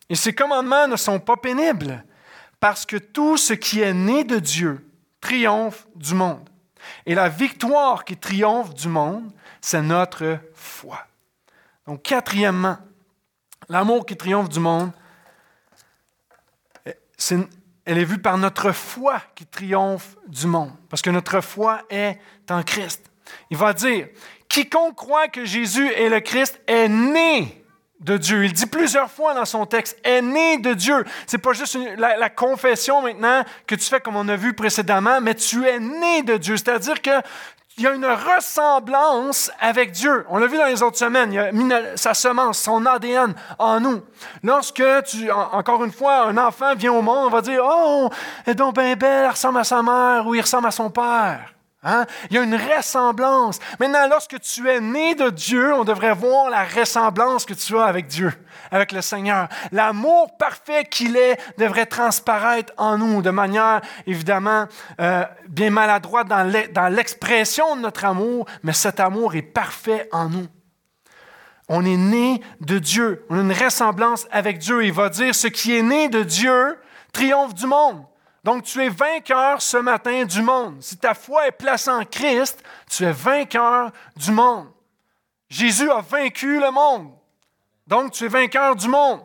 Et 0.07 0.15
ces 0.15 0.33
commandements 0.33 0.87
ne 0.87 0.97
sont 0.97 1.19
pas 1.19 1.37
pénibles, 1.37 2.05
parce 2.59 2.85
que 2.85 2.97
tout 2.97 3.37
ce 3.37 3.53
qui 3.53 3.81
est 3.81 3.95
né 3.95 4.23
de 4.23 4.37
Dieu 4.37 4.85
triomphe 5.19 5.87
du 5.95 6.13
monde. 6.13 6.47
Et 7.07 7.15
la 7.15 7.27
victoire 7.27 8.05
qui 8.05 8.17
triomphe 8.17 8.75
du 8.75 8.87
monde, 8.87 9.31
c'est 9.61 9.81
notre 9.81 10.39
foi. 10.53 10.99
Donc, 11.87 12.03
quatrièmement, 12.03 12.77
l'amour 13.69 14.05
qui 14.05 14.17
triomphe 14.17 14.49
du 14.49 14.59
monde, 14.59 14.91
elle 17.85 17.97
est 17.97 18.05
vue 18.05 18.19
par 18.19 18.37
notre 18.37 18.71
foi 18.71 19.21
qui 19.35 19.45
triomphe 19.45 20.17
du 20.27 20.47
monde, 20.47 20.71
parce 20.89 21.01
que 21.01 21.09
notre 21.09 21.41
foi 21.41 21.81
est 21.89 22.19
en 22.49 22.63
Christ. 22.63 23.11
Il 23.49 23.57
va 23.57 23.73
dire, 23.73 24.07
quiconque 24.49 24.95
croit 24.95 25.27
que 25.27 25.45
Jésus 25.45 25.87
est 25.93 26.09
le 26.09 26.19
Christ 26.19 26.59
est 26.67 26.87
né 26.87 27.63
de 28.01 28.17
Dieu. 28.17 28.45
Il 28.45 28.53
dit 28.53 28.65
plusieurs 28.65 29.09
fois 29.09 29.33
dans 29.33 29.45
son 29.45 29.65
texte, 29.65 29.97
est 30.03 30.21
né 30.21 30.57
de 30.57 30.73
Dieu. 30.73 31.05
C'est 31.27 31.37
pas 31.37 31.53
juste 31.53 31.77
la, 31.97 32.29
confession 32.29 33.01
maintenant 33.01 33.43
que 33.67 33.75
tu 33.75 33.85
fais 33.85 34.01
comme 34.01 34.15
on 34.15 34.27
a 34.27 34.35
vu 34.35 34.53
précédemment, 34.53 35.21
mais 35.21 35.35
tu 35.35 35.65
es 35.65 35.79
né 35.79 36.23
de 36.23 36.37
Dieu. 36.37 36.57
C'est-à-dire 36.57 37.01
que 37.01 37.11
il 37.81 37.85
y 37.85 37.87
a 37.87 37.93
une 37.95 38.05
ressemblance 38.05 39.49
avec 39.59 39.91
Dieu. 39.91 40.23
On 40.29 40.37
l'a 40.37 40.45
vu 40.45 40.55
dans 40.55 40.67
les 40.67 40.83
autres 40.83 40.99
semaines. 40.99 41.33
Il 41.33 41.39
a 41.39 41.51
mis 41.51 41.67
sa 41.95 42.13
semence, 42.13 42.59
son 42.59 42.85
ADN 42.85 43.33
en 43.57 43.79
nous. 43.79 44.01
Lorsque, 44.43 44.83
tu, 45.07 45.31
encore 45.31 45.83
une 45.83 45.91
fois, 45.91 46.25
un 46.25 46.37
enfant 46.37 46.75
vient 46.75 46.93
au 46.93 47.01
monde, 47.01 47.25
on 47.25 47.29
va 47.29 47.41
dire 47.41 47.63
Oh, 47.65 48.07
elle 48.45 48.51
est 48.51 48.55
donc 48.55 48.75
bien 48.75 48.95
belle, 48.95 49.23
elle 49.23 49.31
ressemble 49.31 49.57
à 49.57 49.63
sa 49.63 49.81
mère 49.81 50.27
ou 50.27 50.35
il 50.35 50.41
ressemble 50.41 50.67
à 50.67 50.71
son 50.71 50.91
père. 50.91 51.55
Hein? 51.83 52.05
Il 52.29 52.35
y 52.35 52.39
a 52.39 52.43
une 52.43 52.55
ressemblance. 52.55 53.59
Maintenant, 53.79 54.07
lorsque 54.07 54.39
tu 54.39 54.69
es 54.69 54.79
né 54.79 55.15
de 55.15 55.31
Dieu, 55.31 55.73
on 55.73 55.83
devrait 55.83 56.13
voir 56.13 56.49
la 56.49 56.63
ressemblance 56.63 57.43
que 57.43 57.55
tu 57.55 57.75
as 57.77 57.85
avec 57.85 58.05
Dieu, 58.05 58.31
avec 58.69 58.91
le 58.91 59.01
Seigneur. 59.01 59.47
L'amour 59.71 60.37
parfait 60.37 60.85
qu'il 60.85 61.17
est 61.17 61.39
devrait 61.57 61.87
transparaître 61.87 62.71
en 62.77 62.99
nous 62.99 63.23
de 63.23 63.31
manière, 63.31 63.81
évidemment, 64.05 64.67
euh, 64.99 65.25
bien 65.47 65.71
maladroite 65.71 66.27
dans 66.27 66.93
l'expression 66.93 67.75
de 67.75 67.81
notre 67.81 68.05
amour, 68.05 68.45
mais 68.61 68.73
cet 68.73 68.99
amour 68.99 69.33
est 69.33 69.41
parfait 69.41 70.07
en 70.11 70.29
nous. 70.29 70.47
On 71.67 71.83
est 71.85 71.97
né 71.97 72.41
de 72.59 72.77
Dieu. 72.77 73.25
On 73.29 73.37
a 73.37 73.41
une 73.41 73.53
ressemblance 73.53 74.27
avec 74.29 74.59
Dieu. 74.59 74.85
Il 74.85 74.91
va 74.91 75.09
dire, 75.09 75.33
ce 75.33 75.47
qui 75.47 75.75
est 75.75 75.81
né 75.81 76.09
de 76.09 76.21
Dieu 76.21 76.77
triomphe 77.13 77.55
du 77.55 77.65
monde. 77.65 78.03
Donc, 78.43 78.63
tu 78.63 78.83
es 78.83 78.89
vainqueur 78.89 79.61
ce 79.61 79.77
matin 79.77 80.25
du 80.25 80.41
monde. 80.41 80.81
Si 80.81 80.97
ta 80.97 81.13
foi 81.13 81.47
est 81.47 81.51
placée 81.51 81.91
en 81.91 82.03
Christ, 82.03 82.63
tu 82.89 83.03
es 83.03 83.11
vainqueur 83.11 83.91
du 84.15 84.31
monde. 84.31 84.67
Jésus 85.49 85.91
a 85.91 86.01
vaincu 86.01 86.59
le 86.59 86.71
monde. 86.71 87.11
Donc, 87.85 88.11
tu 88.13 88.25
es 88.25 88.27
vainqueur 88.27 88.75
du 88.75 88.87
monde. 88.87 89.21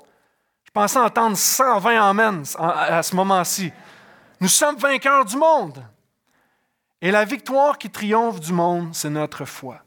Je 0.64 0.70
pensais 0.70 0.98
entendre 0.98 1.36
120 1.36 2.10
Amen 2.10 2.42
à 2.58 3.02
ce 3.02 3.16
moment-ci. 3.16 3.72
Nous 4.40 4.48
sommes 4.48 4.76
vainqueurs 4.76 5.24
du 5.24 5.36
monde. 5.36 5.82
Et 7.00 7.10
la 7.10 7.24
victoire 7.24 7.78
qui 7.78 7.88
triomphe 7.88 8.40
du 8.40 8.52
monde, 8.52 8.94
c'est 8.94 9.08
notre 9.08 9.44
foi. 9.44 9.80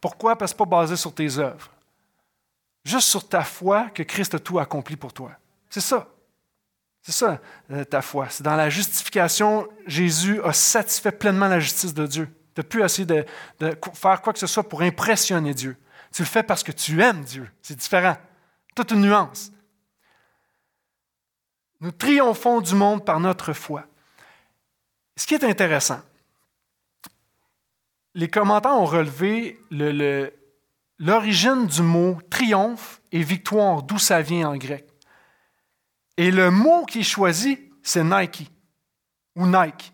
Pourquoi? 0.00 0.36
Parce 0.36 0.52
que 0.52 0.58
pas 0.58 0.64
basé 0.64 0.94
sur 0.96 1.12
tes 1.12 1.38
œuvres. 1.38 1.70
Juste 2.84 3.08
sur 3.08 3.28
ta 3.28 3.42
foi 3.42 3.88
que 3.92 4.04
Christ 4.04 4.34
a 4.34 4.38
tout 4.38 4.60
accompli 4.60 4.94
pour 4.94 5.12
toi. 5.12 5.32
C'est 5.68 5.80
ça. 5.80 6.06
C'est 7.06 7.12
ça, 7.12 7.40
euh, 7.70 7.84
ta 7.84 8.02
foi. 8.02 8.26
C'est 8.30 8.42
dans 8.42 8.56
la 8.56 8.68
justification, 8.68 9.68
Jésus 9.86 10.42
a 10.42 10.52
satisfait 10.52 11.12
pleinement 11.12 11.46
la 11.46 11.60
justice 11.60 11.94
de 11.94 12.04
Dieu. 12.04 12.28
Tu 12.52 12.60
n'as 12.60 12.64
plus 12.64 12.82
essayer 12.82 13.06
de, 13.06 13.24
faire 13.94 14.20
quoi 14.20 14.32
que 14.32 14.40
ce 14.40 14.48
soit 14.48 14.68
pour 14.68 14.82
impressionner 14.82 15.54
Dieu. 15.54 15.76
Tu 16.12 16.22
le 16.22 16.26
fais 16.26 16.42
parce 16.42 16.64
que 16.64 16.72
tu 16.72 17.00
aimes 17.00 17.22
Dieu. 17.22 17.48
C'est 17.62 17.76
différent. 17.76 18.16
Toute 18.74 18.90
une 18.90 19.02
nuance. 19.02 19.52
Nous 21.80 21.92
triomphons 21.92 22.60
du 22.60 22.74
monde 22.74 23.04
par 23.04 23.20
notre 23.20 23.52
foi. 23.52 23.84
Ce 25.14 25.28
qui 25.28 25.34
est 25.34 25.44
intéressant, 25.44 26.00
les 28.14 28.28
commentaires 28.28 28.72
ont 28.72 28.84
relevé 28.84 29.60
l'origine 30.98 31.68
du 31.68 31.82
mot 31.82 32.18
triomphe 32.30 33.00
et 33.12 33.22
victoire, 33.22 33.84
d'où 33.84 34.00
ça 34.00 34.22
vient 34.22 34.48
en 34.48 34.56
grec. 34.56 34.95
Et 36.16 36.30
le 36.30 36.50
mot 36.50 36.84
qui 36.84 37.00
est 37.00 37.04
choisi, 37.04 37.58
c'est 37.82 38.04
Nike 38.04 38.50
ou 39.34 39.46
Nike, 39.46 39.92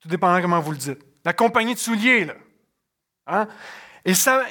tout 0.00 0.08
dépendant 0.08 0.40
comment 0.40 0.60
vous 0.60 0.72
le 0.72 0.76
dites. 0.76 1.00
La 1.24 1.32
compagnie 1.32 1.74
de 1.74 1.78
souliers, 1.78 2.24
là. 2.24 2.34
Hein? 3.26 3.48
Et, 4.04 4.14
ça, 4.14 4.44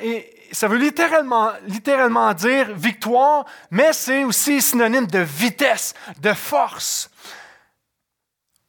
ça 0.51 0.67
veut 0.67 0.77
littéralement, 0.77 1.51
littéralement 1.67 2.33
dire 2.33 2.73
victoire, 2.73 3.45
mais 3.69 3.93
c'est 3.93 4.23
aussi 4.23 4.61
synonyme 4.61 5.07
de 5.07 5.19
vitesse, 5.19 5.93
de 6.19 6.33
force. 6.33 7.09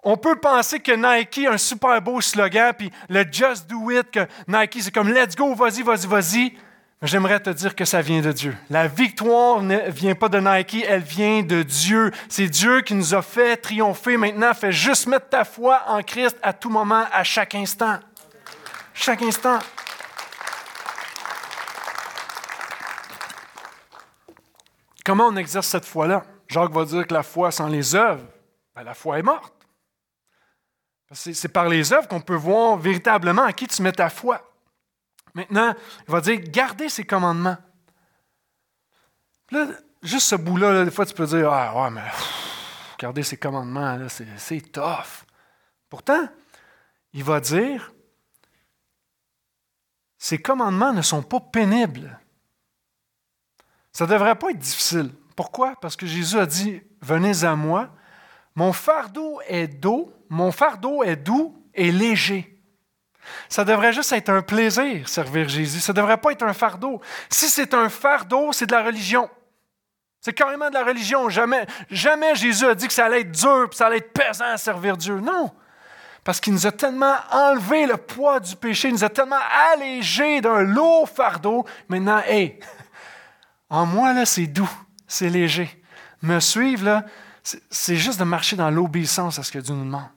On 0.02 0.18
peut 0.18 0.36
penser 0.36 0.80
que 0.80 0.92
Nike 0.92 1.46
a 1.46 1.52
un 1.52 1.58
super 1.58 2.00
beau 2.02 2.20
slogan, 2.20 2.74
puis 2.76 2.92
le 3.08 3.24
Just 3.30 3.66
Do 3.66 3.90
It, 3.90 4.10
que 4.10 4.26
Nike, 4.46 4.82
c'est 4.82 4.92
comme 4.92 5.08
Let's 5.08 5.34
go, 5.34 5.54
vas-y, 5.54 5.82
vas-y, 5.82 6.06
vas-y. 6.06 6.58
J'aimerais 7.04 7.38
te 7.38 7.50
dire 7.50 7.76
que 7.76 7.84
ça 7.84 8.00
vient 8.00 8.22
de 8.22 8.32
Dieu. 8.32 8.56
La 8.70 8.88
victoire 8.88 9.60
ne 9.60 9.90
vient 9.90 10.14
pas 10.14 10.30
de 10.30 10.38
Nike, 10.38 10.86
elle 10.88 11.02
vient 11.02 11.42
de 11.42 11.62
Dieu. 11.62 12.10
C'est 12.30 12.46
Dieu 12.46 12.80
qui 12.80 12.94
nous 12.94 13.14
a 13.14 13.20
fait 13.20 13.58
triompher. 13.58 14.16
Maintenant, 14.16 14.54
fais 14.54 14.72
juste 14.72 15.06
mettre 15.06 15.28
ta 15.28 15.44
foi 15.44 15.82
en 15.86 16.02
Christ 16.02 16.38
à 16.42 16.54
tout 16.54 16.70
moment, 16.70 17.04
à 17.12 17.22
chaque 17.22 17.54
instant. 17.54 17.98
Chaque 18.94 19.20
instant. 19.20 19.58
Comment 25.04 25.26
on 25.26 25.36
exerce 25.36 25.66
cette 25.66 25.84
foi-là? 25.84 26.24
Jacques 26.48 26.72
va 26.72 26.86
dire 26.86 27.06
que 27.06 27.12
la 27.12 27.22
foi 27.22 27.50
sans 27.50 27.66
les 27.66 27.94
œuvres, 27.94 28.24
ben, 28.74 28.82
la 28.82 28.94
foi 28.94 29.18
est 29.18 29.22
morte. 29.22 29.52
C'est 31.12 31.48
par 31.48 31.68
les 31.68 31.92
œuvres 31.92 32.08
qu'on 32.08 32.22
peut 32.22 32.34
voir 32.34 32.78
véritablement 32.78 33.42
à 33.42 33.52
qui 33.52 33.66
tu 33.66 33.82
mets 33.82 33.92
ta 33.92 34.08
foi. 34.08 34.53
Maintenant, 35.34 35.74
il 36.06 36.12
va 36.12 36.20
dire 36.20 36.40
gardez 36.40 36.88
ses 36.88 37.04
commandements. 37.04 37.56
là, 39.50 39.66
juste 40.02 40.28
ce 40.28 40.36
bout-là, 40.36 40.84
des 40.84 40.90
fois, 40.90 41.04
tu 41.04 41.14
peux 41.14 41.26
dire 41.26 41.52
Ah, 41.52 41.74
ouais, 41.82 41.90
mais 41.90 42.02
garder 42.98 43.22
ses 43.22 43.36
commandements, 43.36 43.98
c'est 44.08 44.72
tough. 44.72 45.24
Pourtant, 45.88 46.28
il 47.12 47.24
va 47.24 47.40
dire 47.40 47.92
ces 50.24 50.38
commandements 50.38 50.94
ne 50.94 51.02
sont 51.02 51.22
pas 51.22 51.40
pénibles. 51.40 52.18
Ça 53.92 54.06
ne 54.06 54.10
devrait 54.12 54.36
pas 54.36 54.52
être 54.52 54.58
difficile. 54.58 55.10
Pourquoi? 55.36 55.74
Parce 55.82 55.96
que 55.96 56.06
Jésus 56.06 56.38
a 56.38 56.46
dit, 56.46 56.80
venez 57.02 57.44
à 57.44 57.54
moi. 57.54 57.90
Mon 58.54 58.72
fardeau 58.72 59.40
est 59.46 59.68
doux, 59.68 60.10
mon 60.30 60.50
fardeau 60.50 61.02
est 61.02 61.16
doux 61.16 61.62
et 61.74 61.92
léger. 61.92 62.53
Ça 63.48 63.64
devrait 63.64 63.92
juste 63.92 64.12
être 64.12 64.28
un 64.28 64.42
plaisir, 64.42 65.08
servir 65.08 65.48
Jésus. 65.48 65.80
Ça 65.80 65.92
ne 65.92 65.96
devrait 65.96 66.16
pas 66.16 66.32
être 66.32 66.42
un 66.42 66.52
fardeau. 66.52 67.00
Si 67.28 67.48
c'est 67.48 67.74
un 67.74 67.88
fardeau, 67.88 68.52
c'est 68.52 68.66
de 68.66 68.72
la 68.72 68.82
religion. 68.82 69.28
C'est 70.20 70.32
carrément 70.32 70.68
de 70.68 70.74
la 70.74 70.84
religion. 70.84 71.28
Jamais, 71.28 71.66
jamais 71.90 72.34
Jésus 72.34 72.66
a 72.66 72.74
dit 72.74 72.86
que 72.86 72.92
ça 72.92 73.06
allait 73.06 73.20
être 73.20 73.32
dur, 73.32 73.68
que 73.68 73.76
ça 73.76 73.86
allait 73.86 73.98
être 73.98 74.12
pesant 74.12 74.46
à 74.46 74.56
servir 74.56 74.96
Dieu. 74.96 75.20
Non. 75.20 75.52
Parce 76.24 76.40
qu'il 76.40 76.54
nous 76.54 76.66
a 76.66 76.72
tellement 76.72 77.16
enlevé 77.30 77.86
le 77.86 77.98
poids 77.98 78.40
du 78.40 78.56
péché, 78.56 78.88
il 78.88 78.94
nous 78.94 79.04
a 79.04 79.10
tellement 79.10 79.36
allégé 79.72 80.40
d'un 80.40 80.62
lourd 80.62 81.08
fardeau. 81.08 81.66
Maintenant, 81.88 82.22
hé, 82.26 82.58
en 83.68 83.84
moi, 83.84 84.14
là, 84.14 84.24
c'est 84.24 84.46
doux, 84.46 84.70
c'est 85.06 85.28
léger. 85.28 85.82
Me 86.22 86.40
suivre, 86.40 86.86
là, 86.86 87.04
c'est 87.42 87.96
juste 87.96 88.18
de 88.18 88.24
marcher 88.24 88.56
dans 88.56 88.70
l'obéissance 88.70 89.38
à 89.38 89.42
ce 89.42 89.52
que 89.52 89.58
Dieu 89.58 89.74
nous 89.74 89.84
demande. 89.84 90.08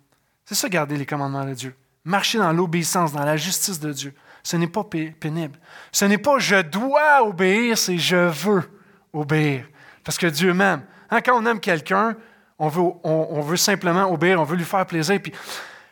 C'est 0.46 0.56
ça, 0.56 0.70
garder 0.70 0.96
les 0.96 1.06
commandements 1.06 1.44
de 1.44 1.54
Dieu. 1.54 1.76
Marcher 2.08 2.38
dans 2.38 2.54
l'obéissance, 2.54 3.12
dans 3.12 3.26
la 3.26 3.36
justice 3.36 3.82
de 3.82 3.92
Dieu. 3.92 4.14
Ce 4.42 4.56
n'est 4.56 4.70
pas 4.70 4.86
pénible. 4.86 5.60
Ce 5.92 6.06
n'est 6.06 6.18
pas 6.18 6.40
je 6.40 6.62
dois 6.62 7.22
obéir, 7.22 7.78
c'est 7.78 7.98
je 7.98 8.30
veux 8.30 8.64
obéir. 9.12 9.68
Parce 10.06 10.18
que 10.18 10.28
Dieu 10.28 10.54
m'aime. 10.54 10.86
Hein, 11.10 11.20
quand 11.20 11.38
on 11.38 11.46
aime 11.46 11.60
quelqu'un, 11.60 12.16
on 12.58 12.70
veut, 12.70 13.58
simplement 13.58 14.10
obéir, 14.10 14.40
on 14.40 14.46
veut 14.46 14.56
lui 14.56 14.64
faire 14.64 14.86
plaisir. 14.86 15.20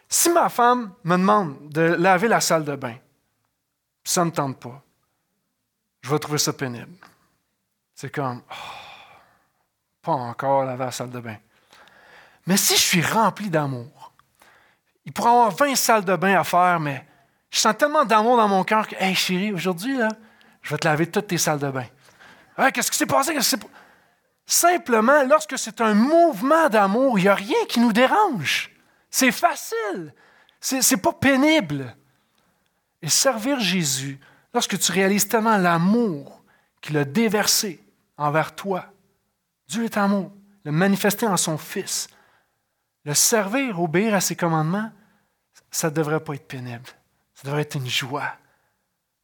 Si 0.08 0.30
ma 0.30 0.48
femme 0.48 0.94
me 1.04 1.18
demande 1.18 1.68
de 1.68 1.82
laver 1.82 2.30
la 2.30 2.40
salle 2.40 2.64
de 2.64 2.78
bain, 2.78 2.96
ça 4.02 4.22
ne 4.22 4.30
me 4.30 4.32
tente 4.32 4.58
pas, 4.58 4.82
je 6.02 6.10
vais 6.10 6.20
trouver 6.20 6.38
ça 6.38 6.54
pénible. 6.54 6.96
C'est 7.94 8.10
comme, 8.10 8.42
oh, 8.50 8.54
pas 10.02 10.14
encore 10.14 10.64
laver 10.64 10.86
la 10.86 10.92
salle 10.92 11.10
de 11.10 11.20
bain. 11.20 11.38
Mais 12.48 12.56
si 12.56 12.78
je 12.78 12.82
suis 12.82 13.02
rempli 13.02 13.50
d'amour, 13.50 14.14
il 15.06 15.14
pourrait 15.14 15.30
avoir 15.30 15.52
20 15.52 15.76
salles 15.76 16.06
de 16.06 16.16
bain 16.16 16.40
à 16.40 16.44
faire, 16.44 16.80
mais 16.80 17.06
je 17.52 17.60
sens 17.60 17.78
tellement 17.78 18.06
d'amour 18.06 18.38
dans 18.38 18.48
mon 18.48 18.64
cœur 18.64 18.88
que, 18.88 18.96
hey 19.00 19.16
chérie, 19.16 19.54
aujourd'hui, 19.54 19.98
je 20.62 20.70
vais 20.72 20.78
te 20.78 20.88
laver 20.88 21.08
toutes 21.08 21.28
tes 21.28 21.38
salles 21.38 21.60
de 21.60 21.70
bain. 21.70 21.86
Qu'est-ce 22.74 22.92
qui 22.92 22.98
s'est 22.98 23.06
passé? 23.06 23.38
Simplement, 24.46 25.24
lorsque 25.24 25.58
c'est 25.58 25.82
un 25.82 25.94
mouvement 25.94 26.70
d'amour, 26.70 27.18
il 27.18 27.24
n'y 27.24 27.28
a 27.28 27.36
rien 27.36 27.66
qui 27.68 27.80
nous 27.80 27.94
dérange. 27.94 28.72
C'est 29.10 29.32
facile. 29.32 30.14
Ce 30.60 30.76
n'est 30.76 31.02
pas 31.02 31.14
pénible. 31.14 31.96
Et 33.02 33.10
servir 33.10 33.60
Jésus, 33.60 34.20
lorsque 34.54 34.80
tu 34.80 34.92
réalises 34.92 35.28
tellement 35.28 35.58
l'amour 35.58 36.44
qu'il 36.82 36.98
a 36.98 37.06
déversé 37.06 37.84
envers 38.18 38.56
toi, 38.56 38.86
Dieu 39.68 39.84
est 39.84 39.98
amour, 39.98 40.32
le 40.64 40.72
manifester 40.72 41.28
en 41.28 41.38
son 41.38 41.58
Fils, 41.58 42.08
le 43.06 43.14
servir, 43.14 43.80
obéir 43.80 44.16
à 44.16 44.22
ses 44.22 44.36
commandements, 44.36 44.92
ça 45.72 45.90
ne 45.90 45.96
devrait 45.96 46.20
pas 46.20 46.34
être 46.34 46.48
pénible. 46.48 46.86
Ça 47.36 47.44
devrait 47.46 47.62
être 47.62 47.76
une 47.76 47.88
joie. 47.88 48.34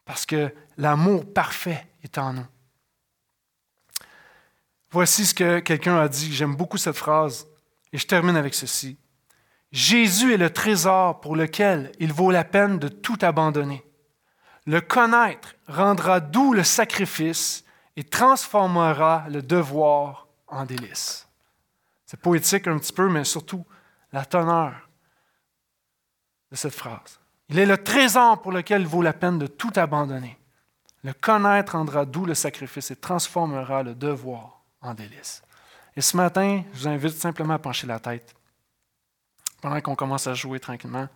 Parce 0.06 0.26
que 0.26 0.54
l'amour 0.78 1.32
parfait 1.34 1.88
est 2.04 2.18
en 2.18 2.34
nous. 2.34 2.48
Voici 4.92 5.26
ce 5.26 5.34
que 5.34 5.60
quelqu'un 5.60 5.98
a 5.98 6.08
dit. 6.08 6.34
J'aime 6.34 6.56
beaucoup 6.56 6.78
cette 6.78 6.98
phrase. 6.98 7.48
Et 7.94 7.98
je 7.98 8.06
termine 8.06 8.36
avec 8.36 8.54
ceci. 8.54 8.98
Jésus 9.72 10.34
est 10.34 10.38
le 10.38 10.50
trésor 10.50 11.22
pour 11.22 11.36
lequel 11.36 11.92
il 12.00 12.12
vaut 12.12 12.32
la 12.32 12.44
peine 12.44 12.78
de 12.78 12.90
tout 12.90 13.18
abandonner. 13.22 13.86
Le 14.66 14.82
connaître 14.82 15.56
rendra 15.68 16.20
doux 16.20 16.54
le 16.54 16.64
sacrifice 16.64 17.64
et 17.96 18.04
transformera 18.04 19.26
le 19.30 19.42
devoir 19.42 20.28
en 20.48 20.66
délice. 20.66 21.28
C'est 22.06 22.20
poétique 22.20 22.68
un 22.68 22.78
petit 22.78 22.92
peu, 22.92 23.10
mais 23.10 23.24
surtout 23.24 23.66
la 24.12 24.26
teneur 24.26 24.90
de 26.52 26.56
cette 26.56 26.76
phrase. 26.76 27.20
Il 27.50 27.60
est 27.60 27.66
le 27.66 27.82
trésor 27.84 28.42
pour 28.42 28.52
lequel 28.52 28.82
il 28.82 28.88
vaut 28.88 29.02
la 29.02 29.14
peine 29.14 29.40
de 29.40 29.48
tout 29.48 29.72
abandonner. 29.76 30.38
Le 31.04 31.14
connaître 31.14 31.74
rendra 31.74 32.06
doux 32.06 32.26
le 32.26 32.36
sacrifice 32.36 32.92
et 32.92 32.96
transformera 32.96 33.84
le 33.84 33.96
devoir 33.96 34.64
en 34.82 34.94
délices. 34.94 35.42
Et 35.96 36.02
ce 36.02 36.16
matin, 36.16 36.64
je 36.74 36.80
vous 36.80 36.88
invite 36.88 37.18
simplement 37.18 37.56
à 37.56 37.60
pencher 37.60 37.88
la 37.88 38.00
tête 38.00 38.34
pendant 39.62 39.80
qu'on 39.82 39.96
commence 39.96 40.28
à 40.28 40.34
jouer 40.34 40.60
tranquillement. 40.60 41.08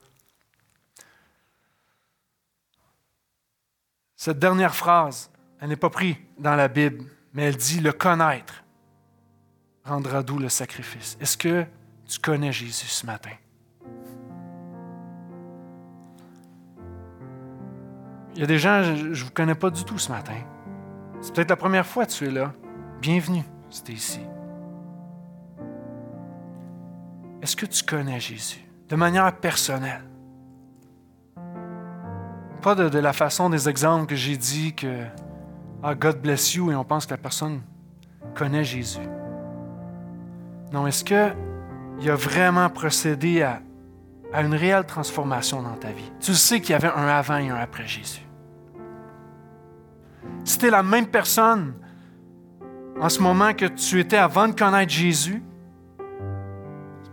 Cette 4.15 4.39
dernière 4.39 4.75
phrase, 4.75 5.29
elle 5.59 5.69
n'est 5.69 5.75
pas 5.75 5.89
prise 5.89 6.15
dans 6.37 6.55
la 6.55 6.67
Bible, 6.67 7.05
mais 7.33 7.43
elle 7.43 7.57
dit 7.57 7.79
le 7.79 7.91
connaître 7.91 8.63
rendra 9.83 10.23
doux 10.23 10.39
le 10.39 10.49
sacrifice. 10.49 11.17
Est-ce 11.19 11.37
que 11.37 11.65
tu 12.07 12.19
connais 12.19 12.51
Jésus 12.51 12.87
ce 12.87 13.05
matin? 13.05 13.31
Il 18.33 18.41
y 18.41 18.43
a 18.43 18.47
des 18.47 18.59
gens, 18.59 18.83
je 18.83 19.07
ne 19.07 19.13
vous 19.13 19.31
connais 19.31 19.55
pas 19.55 19.69
du 19.69 19.83
tout 19.85 19.97
ce 19.97 20.11
matin. 20.11 20.37
C'est 21.21 21.33
peut-être 21.33 21.49
la 21.49 21.55
première 21.55 21.85
fois 21.85 22.05
que 22.05 22.11
tu 22.11 22.27
es 22.27 22.31
là. 22.31 22.53
Bienvenue 23.01 23.43
c'était 23.75 23.93
ici. 23.93 24.21
Est-ce 27.41 27.55
que 27.55 27.65
tu 27.65 27.83
connais 27.83 28.19
Jésus 28.19 28.63
de 28.87 28.95
manière 28.95 29.35
personnelle? 29.37 30.03
Pas 32.61 32.73
de, 32.73 32.97
la 32.97 33.13
façon 33.13 33.49
des 33.49 33.69
exemples 33.69 34.07
que 34.07 34.15
j'ai 34.15 34.37
dit 34.37 34.73
que 34.73 35.03
ah, 35.83 35.93
God 35.93 36.21
bless 36.21 36.55
you 36.55 36.71
et 36.71 36.75
on 36.75 36.83
pense 36.83 37.05
que 37.05 37.11
la 37.11 37.17
personne 37.17 37.61
connaît 38.33 38.63
Jésus. 38.63 39.07
Non, 40.71 40.87
est-ce 40.87 41.03
qu'il 41.99 42.09
a 42.09 42.15
vraiment 42.15 42.69
procédé 42.69 43.41
à, 43.41 43.61
à 44.33 44.41
une 44.41 44.53
réelle 44.53 44.85
transformation 44.85 45.61
dans 45.61 45.75
ta 45.75 45.89
vie? 45.89 46.11
Tu 46.19 46.33
sais 46.33 46.61
qu'il 46.61 46.71
y 46.71 46.75
avait 46.75 46.91
un 46.91 47.07
avant 47.07 47.37
et 47.37 47.49
un 47.49 47.55
après 47.55 47.87
Jésus. 47.87 48.21
C'était 50.43 50.69
la 50.69 50.83
même 50.83 51.07
personne 51.07 51.73
en 52.99 53.09
ce 53.09 53.21
moment 53.21 53.53
que 53.53 53.65
tu 53.65 53.99
étais 53.99 54.17
avant 54.17 54.47
de 54.47 54.53
connaître 54.53 54.91
Jésus, 54.91 55.43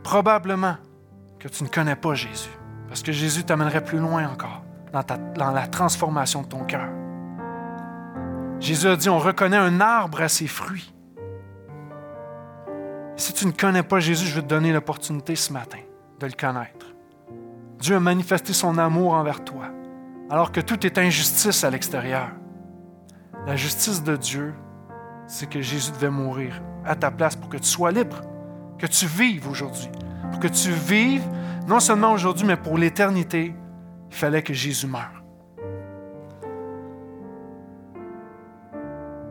probablement 0.03 0.76
que 1.39 1.49
tu 1.49 1.64
ne 1.64 1.68
connais 1.68 1.97
pas 1.97 2.14
Jésus. 2.14 2.51
Parce 2.89 3.03
que 3.03 3.12
Jésus 3.12 3.45
t'amènerait 3.45 3.83
plus 3.83 3.99
loin 3.99 4.28
encore 4.28 4.62
dans, 4.93 5.03
dans 5.35 5.51
la 5.51 5.66
transformation 5.66 6.43
de 6.43 6.47
ton 6.47 6.64
cœur. 6.64 6.89
Jésus 8.61 8.87
a 8.87 8.97
dit, 8.97 9.09
on 9.09 9.18
reconnaît 9.18 9.57
un 9.57 9.80
arbre 9.80 10.20
à 10.20 10.28
ses 10.28 10.47
fruits. 10.47 10.95
Si 13.17 13.33
tu 13.33 13.47
ne 13.47 13.53
connais 13.53 13.83
pas 13.83 14.01
Jésus, 14.01 14.27
je 14.27 14.35
vais 14.37 14.43
te 14.43 14.47
donner 14.47 14.73
l'opportunité 14.73 15.37
ce 15.37 15.53
matin 15.53 15.79
de 16.21 16.27
le 16.27 16.33
connaître. 16.33 16.95
Dieu 17.79 17.97
a 17.97 18.01
manifesté 18.01 18.53
son 18.53 18.79
amour 18.79 19.15
envers 19.15 19.45
toi, 19.45 19.67
alors 20.31 20.53
que 20.53 20.61
tout 20.61 20.87
est 20.87 20.99
injustice 20.99 21.65
à 21.65 21.71
l'extérieur. 21.71 22.31
La 23.47 23.57
justice 23.57 24.03
de 24.03 24.17
Dieu 24.17 24.55
c'est 25.27 25.49
que 25.49 25.61
Jésus 25.63 25.93
devait 25.93 26.11
mourir 26.11 26.61
à 26.85 26.95
ta 26.95 27.11
place 27.11 27.37
pour 27.37 27.49
que 27.49 27.57
tu 27.57 27.67
sois 27.67 27.91
libre, 27.91 28.21
que 28.79 28.87
tu 28.87 29.07
vives 29.07 29.49
aujourd'hui. 29.49 29.89
Pour 30.31 30.41
que 30.41 30.49
tu 30.49 30.71
vives, 30.71 31.27
non 31.67 31.81
seulement 31.81 32.13
aujourd'hui, 32.13 32.47
mais 32.47 32.57
pour 32.57 32.77
l'éternité, 32.77 33.55
il 34.11 34.15
fallait 34.15 34.43
que 34.43 34.53
Jésus 34.53 34.87
meure. 34.87 35.23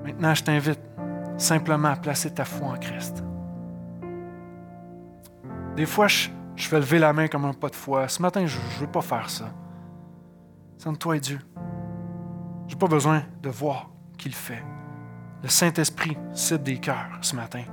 Maintenant, 0.03 0.33
je 0.33 0.43
t'invite 0.43 0.79
simplement 1.37 1.89
à 1.89 1.95
placer 1.95 2.33
ta 2.33 2.45
foi 2.45 2.69
en 2.69 2.77
Christ. 2.77 3.23
Des 5.75 5.85
fois, 5.85 6.07
je, 6.07 6.29
je 6.55 6.67
fais 6.67 6.79
lever 6.79 6.99
la 6.99 7.13
main 7.13 7.27
comme 7.27 7.45
un 7.45 7.53
pas 7.53 7.69
de 7.69 7.75
foi. 7.75 8.07
Ce 8.07 8.21
matin, 8.21 8.45
je 8.45 8.57
ne 8.57 8.79
veux 8.79 8.87
pas 8.87 9.01
faire 9.01 9.29
ça. 9.29 9.51
C'est 10.77 10.97
toi 10.97 11.15
et 11.15 11.19
Dieu. 11.19 11.39
Je 12.67 12.73
n'ai 12.73 12.79
pas 12.79 12.87
besoin 12.87 13.23
de 13.41 13.49
voir 13.49 13.89
qu'il 14.17 14.33
fait. 14.33 14.63
Le 15.43 15.49
Saint-Esprit 15.49 16.17
cite 16.33 16.63
des 16.63 16.77
cœurs 16.77 17.19
ce 17.21 17.35
matin. 17.35 17.63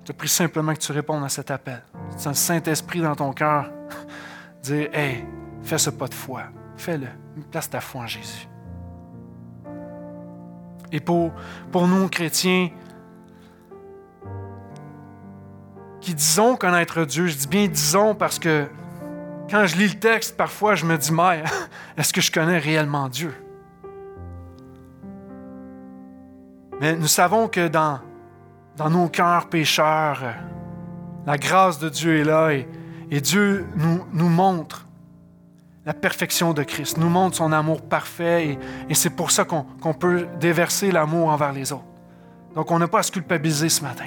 Je 0.00 0.12
te 0.12 0.12
prie 0.12 0.28
simplement 0.28 0.72
que 0.72 0.78
tu 0.78 0.92
répondes 0.92 1.24
à 1.24 1.28
cet 1.28 1.50
appel. 1.50 1.82
Sens 2.16 2.26
le 2.26 2.34
Saint-Esprit 2.34 3.00
dans 3.00 3.14
ton 3.14 3.32
cœur 3.32 3.70
dire 4.62 4.88
Hey, 4.92 5.24
fais 5.62 5.78
ce 5.78 5.90
pas 5.90 6.08
de 6.08 6.14
foi. 6.14 6.44
Fais-le. 6.76 7.08
Place 7.50 7.68
ta 7.68 7.80
foi 7.80 8.02
en 8.02 8.06
Jésus. 8.06 8.48
Et 10.90 11.00
pour, 11.00 11.32
pour 11.70 11.86
nous, 11.86 12.08
chrétiens, 12.08 12.70
disons 16.14 16.56
connaître 16.56 17.04
Dieu, 17.04 17.26
je 17.26 17.36
dis 17.36 17.48
bien 17.48 17.66
disons 17.66 18.14
parce 18.14 18.38
que 18.38 18.66
quand 19.50 19.66
je 19.66 19.76
lis 19.76 19.88
le 19.88 19.98
texte, 19.98 20.36
parfois 20.36 20.74
je 20.74 20.84
me 20.84 20.96
dis, 20.98 21.12
mais 21.12 21.42
est-ce 21.96 22.12
que 22.12 22.20
je 22.20 22.30
connais 22.30 22.58
réellement 22.58 23.08
Dieu? 23.08 23.34
Mais 26.80 26.94
nous 26.96 27.06
savons 27.08 27.48
que 27.48 27.66
dans, 27.68 28.00
dans 28.76 28.90
nos 28.90 29.08
cœurs 29.08 29.48
pécheurs, 29.48 30.22
la 31.26 31.36
grâce 31.36 31.78
de 31.78 31.88
Dieu 31.88 32.20
est 32.20 32.24
là 32.24 32.52
et, 32.52 32.66
Dieu 33.20 33.66
nous, 33.76 34.04
nous 34.12 34.28
montre 34.28 34.86
la 35.84 35.94
perfection 35.94 36.52
de 36.52 36.62
Christ, 36.62 36.98
nous 36.98 37.08
montre 37.08 37.36
son 37.36 37.50
amour 37.52 37.80
parfait 37.82 38.58
et, 38.88 38.94
c'est 38.94 39.10
pour 39.10 39.30
ça 39.30 39.44
qu'on 39.44 39.94
peut 39.94 40.28
déverser 40.38 40.92
l'amour 40.92 41.28
envers 41.28 41.52
les 41.52 41.72
autres. 41.72 41.84
Donc 42.54 42.70
on 42.70 42.78
n'a 42.78 42.88
pas 42.88 43.00
à 43.00 43.02
se 43.02 43.12
culpabiliser 43.12 43.68
ce 43.68 43.82
matin. 43.82 44.06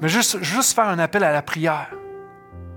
Mais 0.00 0.08
juste, 0.08 0.42
juste 0.42 0.74
faire 0.74 0.88
un 0.88 0.98
appel 0.98 1.24
à 1.24 1.32
la 1.32 1.42
prière, 1.42 1.90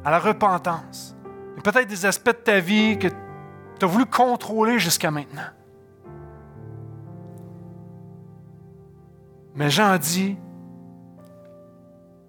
à 0.03 0.11
la 0.11 0.19
repentance. 0.19 1.15
Et 1.57 1.61
peut-être 1.61 1.87
des 1.87 2.05
aspects 2.05 2.29
de 2.29 2.43
ta 2.43 2.59
vie 2.59 2.97
que 2.97 3.07
tu 3.07 3.85
as 3.85 3.87
voulu 3.87 4.05
contrôler 4.05 4.79
jusqu'à 4.79 5.11
maintenant. 5.11 5.49
Mais 9.55 9.69
Jean 9.69 9.97
dit, 9.97 10.37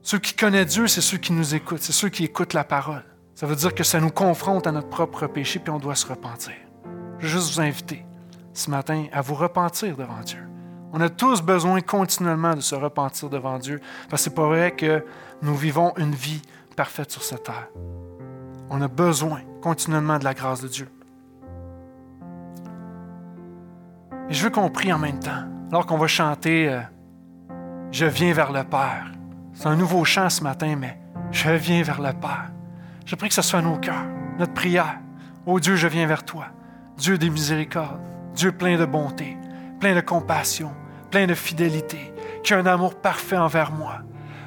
ceux 0.02 0.18
qui 0.18 0.34
connaissent 0.34 0.72
Dieu, 0.72 0.88
c'est 0.88 1.00
ceux 1.00 1.18
qui 1.18 1.32
nous 1.32 1.54
écoutent, 1.54 1.80
c'est 1.80 1.92
ceux 1.92 2.08
qui 2.08 2.24
écoutent 2.24 2.54
la 2.54 2.64
parole. 2.64 3.04
Ça 3.34 3.46
veut 3.46 3.56
dire 3.56 3.74
que 3.74 3.84
ça 3.84 4.00
nous 4.00 4.10
confronte 4.10 4.66
à 4.66 4.72
notre 4.72 4.88
propre 4.88 5.26
péché, 5.26 5.58
puis 5.58 5.70
on 5.70 5.78
doit 5.78 5.94
se 5.94 6.06
repentir. 6.06 6.54
Je 7.18 7.26
veux 7.26 7.32
juste 7.32 7.54
vous 7.54 7.60
inviter 7.60 8.04
ce 8.52 8.70
matin 8.70 9.06
à 9.12 9.22
vous 9.22 9.34
repentir 9.34 9.96
devant 9.96 10.20
Dieu. 10.20 10.51
On 10.92 11.00
a 11.00 11.08
tous 11.08 11.40
besoin 11.40 11.80
continuellement 11.80 12.54
de 12.54 12.60
se 12.60 12.74
repentir 12.74 13.30
devant 13.30 13.58
Dieu, 13.58 13.80
parce 14.10 14.22
que 14.22 14.30
c'est 14.30 14.34
pas 14.34 14.46
vrai 14.46 14.72
que 14.72 15.04
nous 15.40 15.54
vivons 15.54 15.94
une 15.96 16.14
vie 16.14 16.42
parfaite 16.76 17.10
sur 17.10 17.22
cette 17.22 17.44
terre. 17.44 17.68
On 18.68 18.80
a 18.82 18.88
besoin 18.88 19.40
continuellement 19.62 20.18
de 20.18 20.24
la 20.24 20.34
grâce 20.34 20.60
de 20.60 20.68
Dieu. 20.68 20.88
Et 24.28 24.34
je 24.34 24.44
veux 24.44 24.50
qu'on 24.50 24.68
prie 24.68 24.92
en 24.92 24.98
même 24.98 25.18
temps, 25.18 25.44
alors 25.70 25.86
qu'on 25.86 25.96
va 25.96 26.06
chanter 26.06 26.68
euh, 26.68 26.80
Je 27.90 28.04
viens 28.04 28.34
vers 28.34 28.52
le 28.52 28.62
Père. 28.62 29.12
C'est 29.54 29.68
un 29.68 29.76
nouveau 29.76 30.04
chant 30.04 30.28
ce 30.28 30.42
matin, 30.42 30.76
mais 30.78 30.98
je 31.30 31.50
viens 31.50 31.82
vers 31.82 32.02
le 32.02 32.12
Père. 32.12 32.50
Je 33.06 33.14
prie 33.16 33.28
que 33.28 33.34
ce 33.34 33.42
soit 33.42 33.62
nos 33.62 33.78
cœurs, 33.78 34.06
notre 34.38 34.52
prière. 34.52 34.98
Ô 35.46 35.58
Dieu, 35.58 35.76
je 35.76 35.88
viens 35.88 36.06
vers 36.06 36.24
toi. 36.24 36.46
Dieu 36.98 37.16
des 37.16 37.30
miséricordes, 37.30 38.00
Dieu 38.34 38.52
plein 38.52 38.78
de 38.78 38.84
bonté, 38.84 39.36
plein 39.80 39.94
de 39.94 40.00
compassion, 40.00 40.72
plein 41.12 41.26
de 41.26 41.34
fidélité, 41.34 42.12
qui 42.42 42.54
a 42.54 42.58
un 42.58 42.66
amour 42.66 42.94
parfait 42.96 43.36
envers 43.36 43.70
moi. 43.70 43.98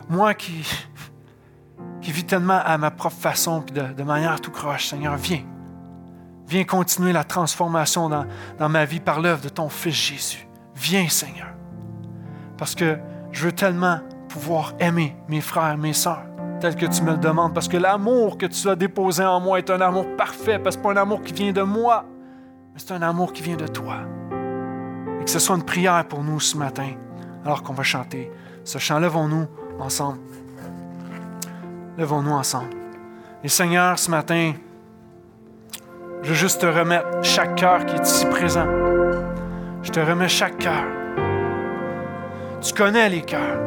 Moi 0.09 0.33
qui, 0.33 0.67
qui 2.01 2.11
vis 2.11 2.25
tellement 2.25 2.59
à 2.65 2.77
ma 2.77 2.91
propre 2.91 3.15
façon, 3.15 3.61
puis 3.61 3.73
de, 3.73 4.03
manière 4.03 4.41
tout 4.41 4.51
croche, 4.51 4.87
Seigneur, 4.87 5.15
viens. 5.15 5.43
Viens 6.47 6.63
continuer 6.63 7.13
la 7.13 7.23
transformation 7.23 8.09
dans, 8.09 8.25
dans 8.57 8.67
ma 8.67 8.83
vie 8.83 8.99
par 8.99 9.21
l'œuvre 9.21 9.41
de 9.41 9.49
ton 9.49 9.69
Fils 9.69 9.95
Jésus. 9.95 10.47
Viens, 10.75 11.07
Seigneur. 11.07 11.47
Parce 12.57 12.73
que 12.75 12.97
je 13.31 13.45
veux 13.45 13.51
tellement 13.51 13.99
pouvoir 14.27 14.73
aimer 14.79 15.15
mes 15.29 15.41
frères, 15.41 15.77
mes 15.77 15.93
sœurs, 15.93 16.25
tel 16.59 16.75
que 16.75 16.87
tu 16.87 17.03
me 17.03 17.11
le 17.11 17.17
demandes, 17.17 17.53
parce 17.53 17.67
que 17.67 17.77
l'amour 17.77 18.39
que 18.39 18.47
tu 18.47 18.67
as 18.69 18.75
déposé 18.75 19.23
en 19.23 19.39
moi 19.39 19.59
est 19.59 19.69
un 19.69 19.81
amour 19.81 20.05
parfait, 20.17 20.57
parce 20.57 20.75
que 20.75 20.81
ce 20.81 20.87
n'est 20.87 20.93
pas 20.93 20.99
un 20.99 21.03
amour 21.03 21.21
qui 21.21 21.33
vient 21.33 21.51
de 21.51 21.61
moi, 21.61 22.05
mais 22.73 22.79
c'est 22.79 22.91
un 22.91 23.03
amour 23.03 23.33
qui 23.33 23.43
vient 23.43 23.55
de 23.55 23.67
toi. 23.67 23.97
Que 25.25 25.31
ce 25.31 25.39
soit 25.39 25.55
une 25.55 25.65
prière 25.65 26.05
pour 26.07 26.23
nous 26.23 26.39
ce 26.39 26.55
matin, 26.55 26.91
alors 27.43 27.63
qu'on 27.63 27.73
va 27.73 27.83
chanter 27.83 28.31
ce 28.63 28.77
chant. 28.77 28.99
Levons-nous 28.99 29.47
ensemble. 29.79 30.19
Levons-nous 31.97 32.31
ensemble. 32.31 32.69
Et 33.43 33.49
Seigneur, 33.49 33.97
ce 33.97 34.11
matin, 34.11 34.53
je 36.21 36.29
veux 36.29 36.35
juste 36.35 36.61
te 36.61 36.67
remettre 36.67 37.23
chaque 37.23 37.55
cœur 37.55 37.85
qui 37.85 37.95
est 37.95 38.07
ici 38.07 38.25
présent. 38.27 38.67
Je 39.81 39.91
te 39.91 39.99
remets 39.99 40.27
chaque 40.27 40.57
cœur. 40.57 40.83
Tu 42.61 42.73
connais 42.73 43.09
les 43.09 43.21
cœurs. 43.21 43.59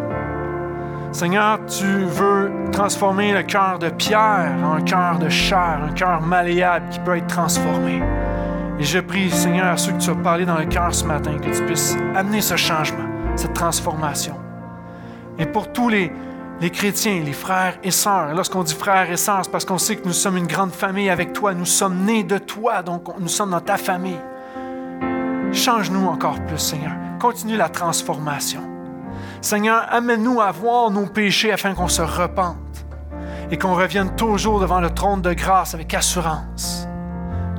Seigneur, 1.13 1.61
tu 1.67 2.05
veux 2.05 2.53
transformer 2.71 3.33
le 3.33 3.43
cœur 3.43 3.79
de 3.79 3.89
pierre 3.89 4.55
en 4.63 4.75
un 4.75 4.81
cœur 4.83 5.19
de 5.19 5.29
chair, 5.29 5.81
un 5.89 5.93
cœur 5.93 6.21
malléable 6.21 6.89
qui 6.91 6.99
peut 7.01 7.17
être 7.17 7.27
transformé. 7.27 8.03
Et 8.81 8.85
je 8.85 9.01
prie, 9.01 9.31
Seigneur, 9.31 9.67
à 9.67 9.77
ceux 9.77 9.93
que 9.93 9.99
tu 9.99 10.11
as 10.11 10.15
parlé 10.15 10.45
dans 10.45 10.57
le 10.57 10.67
cœur 10.67 10.95
ce 10.95 11.05
matin, 11.05 11.37
que 11.39 11.51
tu 11.51 11.65
puisses 11.65 11.97
amener 12.15 12.41
ce 12.41 12.57
changement, 12.57 13.09
cette 13.35 13.55
transformation. 13.55 14.37
Et 15.37 15.47
pour 15.47 15.73
tous 15.73 15.89
les, 15.89 16.13
les 16.61 16.71
chrétiens, 16.71 17.23
les 17.25 17.33
frères 17.33 17.77
et 17.83 17.91
sœurs, 17.91 18.35
lorsqu'on 18.35 18.63
dit 18.63 18.75
frères 18.75 19.11
et 19.11 19.17
sœurs, 19.17 19.41
c'est 19.45 19.51
parce 19.51 19.65
qu'on 19.65 19.79
sait 19.79 19.97
que 19.97 20.07
nous 20.07 20.13
sommes 20.13 20.37
une 20.37 20.47
grande 20.47 20.71
famille 20.71 21.11
avec 21.11 21.33
toi, 21.33 21.55
nous 21.55 21.65
sommes 21.65 22.05
nés 22.05 22.23
de 22.23 22.39
toi, 22.39 22.83
donc 22.83 23.09
nous 23.19 23.29
sommes 23.29 23.51
dans 23.51 23.61
ta 23.61 23.79
famille. 23.79 24.21
Change-nous 25.53 26.07
encore 26.07 26.41
plus, 26.47 26.59
Seigneur. 26.59 26.93
Continue 27.19 27.57
la 27.57 27.69
transformation. 27.69 28.61
Seigneur, 29.41 29.87
amène-nous 29.91 30.41
à 30.41 30.53
voir 30.53 30.91
nos 30.91 31.07
péchés 31.07 31.53
afin 31.53 31.75
qu'on 31.75 31.89
se 31.89 32.03
repente 32.03 32.57
et 33.51 33.59
qu'on 33.59 33.75
revienne 33.75 34.15
toujours 34.15 34.61
devant 34.61 34.81
le 34.81 34.91
trône 34.91 35.23
de 35.23 35.33
grâce 35.33 35.75
avec 35.75 35.95
assurance. 35.95 36.89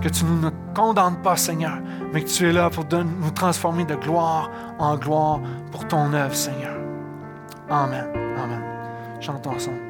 Que 0.01 0.07
tu 0.07 0.23
ne 0.23 0.41
nous 0.41 0.51
condamnes 0.73 1.21
pas, 1.21 1.35
Seigneur, 1.35 1.77
mais 2.13 2.23
que 2.23 2.29
tu 2.29 2.47
es 2.47 2.53
là 2.53 2.69
pour 2.69 2.85
nous 2.85 3.31
transformer 3.31 3.85
de 3.85 3.95
gloire 3.95 4.49
en 4.79 4.95
gloire 4.95 5.41
pour 5.71 5.87
ton 5.87 6.13
œuvre, 6.13 6.33
Seigneur. 6.33 6.77
Amen. 7.69 8.05
Amen. 8.41 8.61
Chantons 9.19 9.51
ensemble. 9.51 9.88